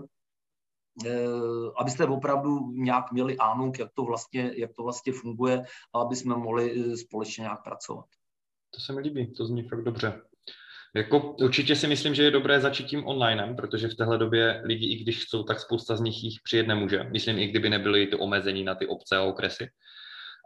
eh, 1.05 1.27
abyste 1.77 2.05
opravdu 2.05 2.71
nějak 2.71 3.11
měli 3.11 3.37
ánuk, 3.37 3.79
jak 3.79 3.89
to 3.93 4.03
vlastně, 4.03 4.51
jak 4.55 4.71
to 4.75 4.83
vlastně 4.83 5.13
funguje 5.13 5.63
a 5.93 6.01
aby 6.01 6.15
jsme 6.15 6.35
mohli 6.35 6.71
eh, 6.71 6.97
společně 6.97 7.41
nějak 7.41 7.63
pracovat. 7.63 8.05
To 8.75 8.81
se 8.81 8.93
mi 8.93 9.01
líbí, 9.01 9.33
to 9.33 9.45
zní 9.45 9.63
fakt 9.63 9.83
dobře. 9.83 10.21
Jako 10.95 11.35
určitě 11.41 11.75
si 11.75 11.87
myslím, 11.87 12.15
že 12.15 12.23
je 12.23 12.31
dobré 12.31 12.61
začít 12.61 12.87
tím 12.87 13.07
online, 13.07 13.53
protože 13.53 13.87
v 13.87 13.95
téhle 13.95 14.17
době 14.17 14.61
lidi, 14.65 14.85
i 14.85 15.03
když 15.03 15.23
chcou, 15.23 15.43
tak 15.43 15.59
spousta 15.59 15.95
z 15.95 16.01
nich 16.01 16.23
jich 16.23 16.39
přijet 16.43 16.67
nemůže. 16.67 17.03
Myslím, 17.03 17.39
i 17.39 17.47
kdyby 17.47 17.69
nebyly 17.69 18.07
ty 18.07 18.15
omezení 18.15 18.63
na 18.63 18.75
ty 18.75 18.87
obce 18.87 19.17
a 19.17 19.21
okresy. 19.21 19.69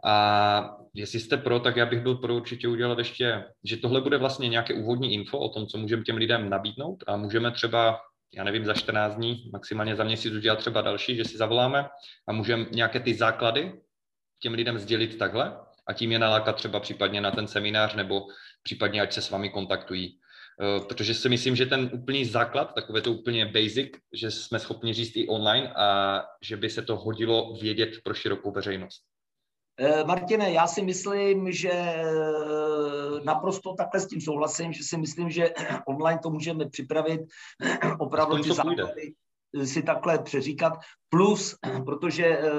A 0.04 0.76
jestli 0.94 1.20
jste 1.20 1.36
pro, 1.36 1.60
tak 1.60 1.76
já 1.76 1.86
bych 1.86 2.00
byl 2.00 2.14
pro 2.14 2.34
určitě 2.34 2.68
udělat 2.68 2.98
ještě, 2.98 3.44
že 3.64 3.76
tohle 3.76 4.00
bude 4.00 4.18
vlastně 4.18 4.48
nějaké 4.48 4.74
úvodní 4.74 5.14
info 5.14 5.38
o 5.38 5.48
tom, 5.48 5.66
co 5.66 5.78
můžeme 5.78 6.02
těm 6.02 6.16
lidem 6.16 6.50
nabídnout 6.50 7.04
a 7.06 7.16
můžeme 7.16 7.50
třeba, 7.50 8.00
já 8.34 8.44
nevím, 8.44 8.64
za 8.64 8.74
14 8.74 9.14
dní, 9.14 9.50
maximálně 9.52 9.96
za 9.96 10.04
měsíc 10.04 10.32
udělat 10.34 10.58
třeba 10.58 10.80
další, 10.80 11.16
že 11.16 11.24
si 11.24 11.36
zavoláme 11.36 11.88
a 12.28 12.32
můžeme 12.32 12.66
nějaké 12.70 13.00
ty 13.00 13.14
základy 13.14 13.72
těm 14.40 14.54
lidem 14.54 14.78
sdělit 14.78 15.18
takhle 15.18 15.56
a 15.86 15.92
tím 15.92 16.12
je 16.12 16.18
nalákat 16.18 16.56
třeba 16.56 16.80
případně 16.80 17.20
na 17.20 17.30
ten 17.30 17.46
seminář 17.46 17.94
nebo 17.94 18.26
případně 18.62 19.02
ať 19.02 19.12
se 19.12 19.22
s 19.22 19.30
vámi 19.30 19.50
kontaktují. 19.50 20.18
Eh, 20.60 20.80
protože 20.88 21.14
si 21.14 21.28
myslím, 21.28 21.56
že 21.56 21.66
ten 21.66 21.90
úplný 21.92 22.24
základ, 22.24 22.74
takové 22.74 23.00
to 23.00 23.12
úplně 23.12 23.46
basic, 23.46 23.90
že 24.12 24.30
jsme 24.30 24.58
schopni 24.58 24.94
říct 24.94 25.16
i 25.16 25.28
online 25.28 25.72
a 25.76 26.20
že 26.42 26.56
by 26.56 26.70
se 26.70 26.82
to 26.82 26.96
hodilo 26.96 27.56
vědět 27.60 27.90
pro 28.04 28.14
širokou 28.14 28.52
veřejnost. 28.52 29.13
Eh, 29.80 30.04
Martine, 30.04 30.52
já 30.52 30.66
si 30.66 30.82
myslím, 30.82 31.52
že 31.52 31.70
eh, 31.70 32.04
naprosto 33.24 33.74
takhle 33.74 34.00
s 34.00 34.06
tím 34.06 34.20
souhlasím, 34.20 34.72
že 34.72 34.84
si 34.84 34.96
myslím, 34.96 35.30
že 35.30 35.50
online 35.86 36.20
to 36.22 36.30
můžeme 36.30 36.68
připravit 36.68 37.20
opravdu 37.98 38.42
ty 38.42 38.52
základy 38.52 39.14
si 39.64 39.82
takhle 39.82 40.18
přeříkat. 40.18 40.72
Plus, 41.08 41.56
protože 41.84 42.26
eh, 42.26 42.50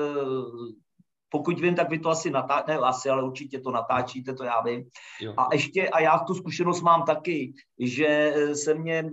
pokud 1.30 1.60
vím, 1.60 1.76
tak 1.76 1.90
vy 1.90 2.00
to 2.00 2.10
asi 2.10 2.32
natáčíte, 2.32 2.72
ne 2.72 2.78
asi, 2.78 3.10
ale 3.10 3.24
určitě 3.24 3.60
to 3.60 3.72
natáčíte, 3.72 4.34
to 4.34 4.44
já 4.44 4.62
vím. 4.62 4.84
Jo. 5.22 5.34
A 5.38 5.54
ještě, 5.54 5.90
a 5.90 6.00
já 6.00 6.20
tu 6.20 6.34
zkušenost 6.34 6.82
mám 6.82 7.04
taky, 7.04 7.54
že 7.80 8.34
se 8.54 8.74
mě, 8.74 9.12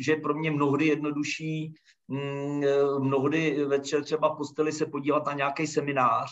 že 0.00 0.12
je 0.12 0.20
pro 0.20 0.34
mě 0.34 0.50
mnohdy 0.50 0.86
jednodušší 0.86 1.74
mm, 2.08 2.62
mnohdy 2.98 3.64
večer 3.64 4.04
třeba 4.04 4.28
v 4.28 4.36
posteli 4.36 4.72
se 4.72 4.86
podívat 4.86 5.26
na 5.26 5.32
nějaký 5.32 5.66
seminář, 5.66 6.30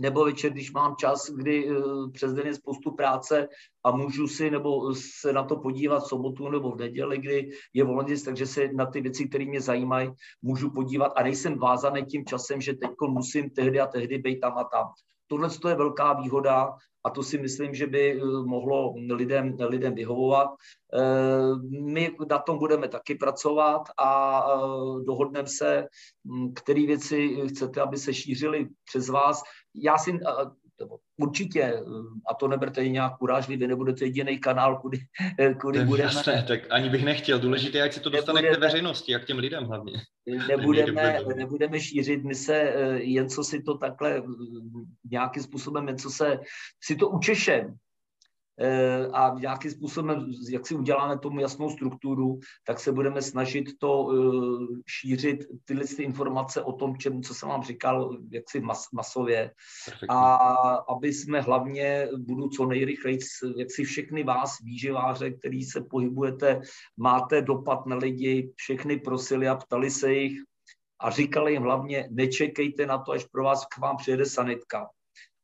nebo 0.00 0.24
večer, 0.24 0.52
když 0.52 0.72
mám 0.72 0.96
čas, 0.96 1.30
kdy 1.30 1.70
uh, 1.70 2.10
přes 2.10 2.32
den 2.32 2.46
je 2.46 2.54
spoustu 2.54 2.90
práce 2.90 3.48
a 3.84 3.90
můžu 3.90 4.28
si 4.28 4.50
nebo 4.50 4.94
se 4.94 5.32
na 5.32 5.44
to 5.44 5.56
podívat 5.56 5.98
v 5.98 6.08
sobotu 6.08 6.48
nebo 6.48 6.70
v 6.70 6.78
neděli, 6.78 7.18
kdy 7.18 7.50
je 7.74 7.84
volně, 7.84 8.14
takže 8.24 8.46
se 8.46 8.68
na 8.72 8.86
ty 8.86 9.00
věci, 9.00 9.28
které 9.28 9.44
mě 9.44 9.60
zajímají, 9.60 10.10
můžu 10.42 10.70
podívat 10.70 11.12
a 11.16 11.22
nejsem 11.22 11.58
vázaný 11.58 12.04
tím 12.04 12.24
časem, 12.26 12.60
že 12.60 12.74
teď 12.74 12.90
musím 13.08 13.50
tehdy 13.50 13.80
a 13.80 13.86
tehdy 13.86 14.18
být 14.18 14.40
tam 14.40 14.58
a 14.58 14.64
tam. 14.64 14.86
Tohle 15.26 15.48
je 15.68 15.74
velká 15.74 16.12
výhoda 16.12 16.70
a 17.04 17.10
to 17.10 17.22
si 17.22 17.38
myslím, 17.38 17.74
že 17.74 17.86
by 17.86 18.12
eh, 18.12 18.24
mohlo 18.44 18.94
lidem, 19.10 19.56
lidem 19.60 19.94
vyhovovat. 19.94 20.48
Eh, 20.94 21.80
my 21.80 22.16
na 22.30 22.38
tom 22.38 22.58
budeme 22.58 22.88
taky 22.88 23.14
pracovat 23.14 23.82
a 23.98 24.42
eh, 24.48 25.04
dohodneme 25.04 25.48
se, 25.48 25.86
hm, 26.24 26.52
které 26.54 26.86
věci 26.86 27.36
chcete, 27.48 27.80
aby 27.80 27.96
se 27.96 28.14
šířily 28.14 28.68
přes 28.84 29.08
vás. 29.08 29.42
Já 29.74 29.98
si, 29.98 30.18
určitě, 31.16 31.82
a 32.30 32.34
to 32.34 32.48
neberte 32.48 32.88
nějak 32.88 33.22
urážlivě, 33.22 33.68
nebudete 33.68 34.04
jediný 34.04 34.38
kanál, 34.38 34.80
kudy, 34.80 34.98
kudy 35.60 35.84
budeme... 35.84 36.08
Jasné, 36.08 36.44
tak 36.48 36.60
ani 36.70 36.90
bych 36.90 37.04
nechtěl. 37.04 37.38
Důležité 37.38 37.78
je, 37.78 37.82
jak 37.82 37.92
se 37.92 38.00
to 38.00 38.10
dostane 38.10 38.42
nebudeme, 38.42 38.56
k 38.56 38.60
té 38.60 38.66
veřejnosti, 38.66 39.14
a 39.14 39.18
k 39.18 39.24
těm 39.24 39.38
lidem 39.38 39.64
hlavně. 39.64 39.92
Nebudeme, 40.48 41.18
nebudeme 41.36 41.80
šířit, 41.80 42.24
my 42.24 42.34
se 42.34 42.54
jen 42.96 43.28
co 43.28 43.44
si 43.44 43.62
to 43.62 43.78
takhle 43.78 44.22
nějakým 45.10 45.42
způsobem, 45.42 45.88
jen 45.88 45.98
co 45.98 46.10
se 46.10 46.40
si 46.82 46.96
to 46.96 47.08
učešem, 47.08 47.66
Eh, 47.66 47.83
a 49.12 49.34
nějakým 49.38 49.70
způsobem, 49.70 50.32
jak 50.50 50.66
si 50.66 50.74
uděláme 50.74 51.18
tomu 51.18 51.40
jasnou 51.40 51.70
strukturu, 51.70 52.38
tak 52.66 52.80
se 52.80 52.92
budeme 52.92 53.22
snažit 53.22 53.78
to 53.78 54.10
eh, 54.12 54.82
šířit 54.86 55.44
tyhle 55.64 55.84
ty 55.84 56.02
informace 56.02 56.62
o 56.62 56.72
tom, 56.72 56.96
čem, 56.96 57.22
co 57.22 57.34
jsem 57.34 57.48
vám 57.48 57.62
říkal, 57.62 58.18
jaksi 58.30 58.60
mas, 58.60 58.90
masově. 58.92 59.50
Perfektně. 59.84 60.08
A 60.08 60.34
aby 60.88 61.12
jsme 61.12 61.40
hlavně, 61.40 62.08
budu 62.18 62.48
co 62.48 62.66
nejrychleji, 62.66 63.18
jak 63.56 63.70
si 63.70 63.84
všechny 63.84 64.24
vás, 64.24 64.60
výživáře, 64.62 65.30
který 65.30 65.62
se 65.62 65.80
pohybujete, 65.80 66.60
máte 66.96 67.42
dopad 67.42 67.86
na 67.86 67.96
lidi, 67.96 68.52
všechny 68.56 69.00
prosili 69.00 69.48
a 69.48 69.54
ptali 69.54 69.90
se 69.90 70.12
jich 70.12 70.38
a 71.00 71.10
říkali 71.10 71.52
jim 71.52 71.62
hlavně, 71.62 72.08
nečekejte 72.10 72.86
na 72.86 72.98
to, 72.98 73.12
až 73.12 73.24
pro 73.24 73.44
vás 73.44 73.66
k 73.66 73.78
vám 73.78 73.96
přijede 73.96 74.26
sanitka 74.26 74.86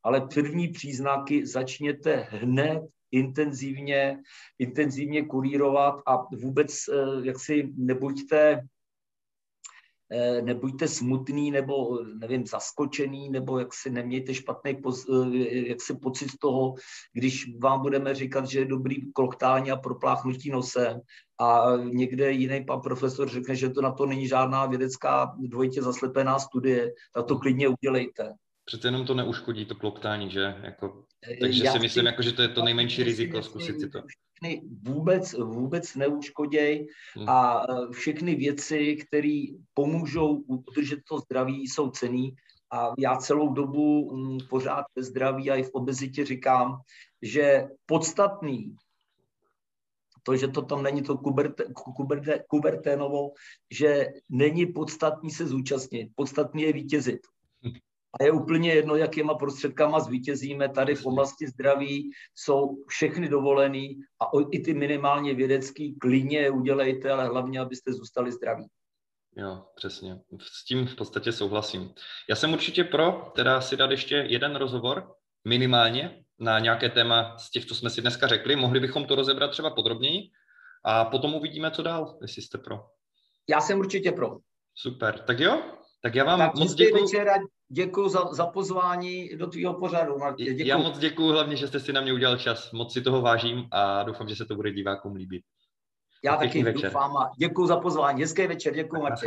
ale 0.03 0.21
první 0.21 0.67
příznaky 0.67 1.45
začněte 1.45 2.27
hned 2.29 2.81
intenzivně, 3.11 4.19
intenzivně 4.59 5.25
kurírovat 5.25 5.95
a 6.05 6.17
vůbec 6.41 6.71
eh, 6.89 7.27
jak 7.27 7.39
si 7.39 7.73
nebuďte 7.75 8.61
eh, 10.11 10.41
nebuďte 10.41 10.87
smutný 10.87 11.51
nebo, 11.51 11.99
nevím, 12.19 12.47
zaskočený, 12.47 13.29
nebo 13.29 13.59
jak 13.59 13.73
si 13.73 13.89
nemějte 13.89 14.33
špatný 14.33 14.71
eh, 14.71 15.69
jak 15.69 15.81
si 15.81 15.95
pocit 15.95 16.31
z 16.31 16.37
toho, 16.37 16.73
když 17.13 17.57
vám 17.59 17.81
budeme 17.81 18.15
říkat, 18.15 18.45
že 18.45 18.59
je 18.59 18.65
dobrý 18.65 19.11
kloktání 19.11 19.71
a 19.71 19.75
propláchnutí 19.75 20.49
nosem 20.49 20.99
a 21.39 21.77
někde 21.77 22.31
jiný 22.31 22.65
pan 22.65 22.81
profesor 22.81 23.29
řekne, 23.29 23.55
že 23.55 23.69
to 23.69 23.81
na 23.81 23.91
to 23.91 24.05
není 24.05 24.27
žádná 24.27 24.65
vědecká 24.65 25.35
dvojitě 25.39 25.81
zaslepená 25.81 26.39
studie, 26.39 26.93
tak 27.13 27.25
to 27.25 27.37
klidně 27.37 27.67
udělejte. 27.67 28.33
Přece 28.65 28.87
jenom 28.87 29.05
to 29.05 29.13
neuškodí, 29.13 29.65
to 29.65 29.75
kloktání, 29.75 30.31
že? 30.31 30.55
Jako, 30.61 31.05
takže 31.39 31.63
Já 31.63 31.71
si 31.71 31.79
myslím, 31.79 32.05
jako, 32.05 32.21
že 32.21 32.31
to 32.31 32.41
je 32.41 32.47
to 32.47 32.63
nejmenší 32.63 33.03
riziko, 33.03 33.43
zkusit 33.43 33.79
si 33.79 33.89
to. 33.89 34.03
Vůbec, 34.81 35.33
vůbec 35.33 35.95
neuškoděj 35.95 36.87
hmm. 37.15 37.29
a 37.29 37.65
e, 37.69 37.93
všechny 37.93 38.35
věci, 38.35 38.95
které 38.95 39.43
pomůžou 39.73 40.35
udržet 40.35 40.99
to 41.09 41.19
zdraví, 41.19 41.67
jsou 41.67 41.89
cený. 41.89 42.35
A 42.73 42.93
já 42.97 43.15
celou 43.15 43.53
dobu 43.53 44.15
m, 44.15 44.37
pořád 44.49 44.85
ve 44.95 45.03
zdraví 45.03 45.51
a 45.51 45.55
i 45.55 45.63
v 45.63 45.69
obezitě 45.73 46.25
říkám, 46.25 46.77
že 47.21 47.67
podstatný 47.85 48.75
to, 50.23 50.37
že 50.37 50.47
to 50.47 50.61
tam 50.61 50.83
není 50.83 51.01
to 51.01 51.17
kuberte, 51.17 51.63
kuberte, 51.95 52.43
kuberténovo, 52.47 53.31
že 53.71 54.07
není 54.29 54.65
podstatný 54.65 55.31
se 55.31 55.47
zúčastnit, 55.47 56.11
podstatný 56.15 56.61
je 56.61 56.73
vítězit. 56.73 57.21
A 58.19 58.23
je 58.23 58.31
úplně 58.31 58.73
jedno, 58.73 58.95
jakýma 58.95 59.33
prostředkama 59.33 59.99
zvítězíme. 59.99 60.69
Tady 60.69 60.95
v 60.95 61.05
oblasti 61.05 61.47
zdraví 61.47 62.11
jsou 62.35 62.85
všechny 62.87 63.29
dovolený 63.29 63.97
a 64.19 64.25
i 64.51 64.59
ty 64.59 64.73
minimálně 64.73 65.33
vědecký 65.33 65.95
klidně 65.95 66.49
udělejte, 66.49 67.11
ale 67.11 67.27
hlavně, 67.27 67.59
abyste 67.59 67.93
zůstali 67.93 68.31
zdraví. 68.31 68.67
Jo, 69.35 69.65
přesně. 69.75 70.19
S 70.39 70.65
tím 70.65 70.87
v 70.87 70.95
podstatě 70.95 71.31
souhlasím. 71.31 71.93
Já 72.29 72.35
jsem 72.35 72.53
určitě 72.53 72.83
pro, 72.83 73.31
teda 73.35 73.61
si 73.61 73.77
dát 73.77 73.91
ještě 73.91 74.15
jeden 74.15 74.55
rozhovor, 74.55 75.13
minimálně, 75.47 76.23
na 76.39 76.59
nějaké 76.59 76.89
téma 76.89 77.37
z 77.37 77.51
těch, 77.51 77.65
co 77.65 77.75
jsme 77.75 77.89
si 77.89 78.01
dneska 78.01 78.27
řekli. 78.27 78.55
Mohli 78.55 78.79
bychom 78.79 79.05
to 79.05 79.15
rozebrat 79.15 79.51
třeba 79.51 79.69
podrobněji 79.69 80.29
a 80.85 81.05
potom 81.05 81.35
uvidíme, 81.35 81.71
co 81.71 81.83
dál, 81.83 82.17
jestli 82.21 82.41
jste 82.41 82.57
pro. 82.57 82.85
Já 83.49 83.61
jsem 83.61 83.79
určitě 83.79 84.11
pro. 84.11 84.37
Super, 84.75 85.19
tak 85.19 85.39
jo, 85.39 85.63
tak 86.01 86.15
já 86.15 86.23
vám 86.23 86.39
tak 86.39 86.55
moc 86.55 86.73
děkuji. 86.73 87.07
Děkuji 87.73 88.09
za, 88.09 88.33
za 88.33 88.45
pozvání 88.47 89.29
do 89.35 89.47
tvýho 89.47 89.73
pořadu, 89.73 90.17
Martě. 90.17 90.65
Já 90.65 90.77
moc 90.77 90.99
děkuji 90.99 91.31
hlavně, 91.31 91.55
že 91.55 91.67
jste 91.67 91.79
si 91.79 91.93
na 91.93 92.01
mě 92.01 92.13
udělal 92.13 92.37
čas. 92.37 92.71
Moc 92.71 92.93
si 92.93 93.01
toho 93.01 93.21
vážím 93.21 93.67
a 93.71 94.03
doufám, 94.03 94.29
že 94.29 94.35
se 94.35 94.45
to 94.45 94.55
bude 94.55 94.71
divákům 94.71 95.15
líbit. 95.15 95.43
Já 96.23 96.37
taky 96.37 96.63
večer. 96.63 96.91
doufám 96.91 97.17
a 97.17 97.31
děkuji 97.37 97.67
za 97.67 97.79
pozvání. 97.79 98.21
Hezký 98.21 98.47
večer, 98.47 98.73
děkuji 98.73 99.01
Martě. 99.01 99.25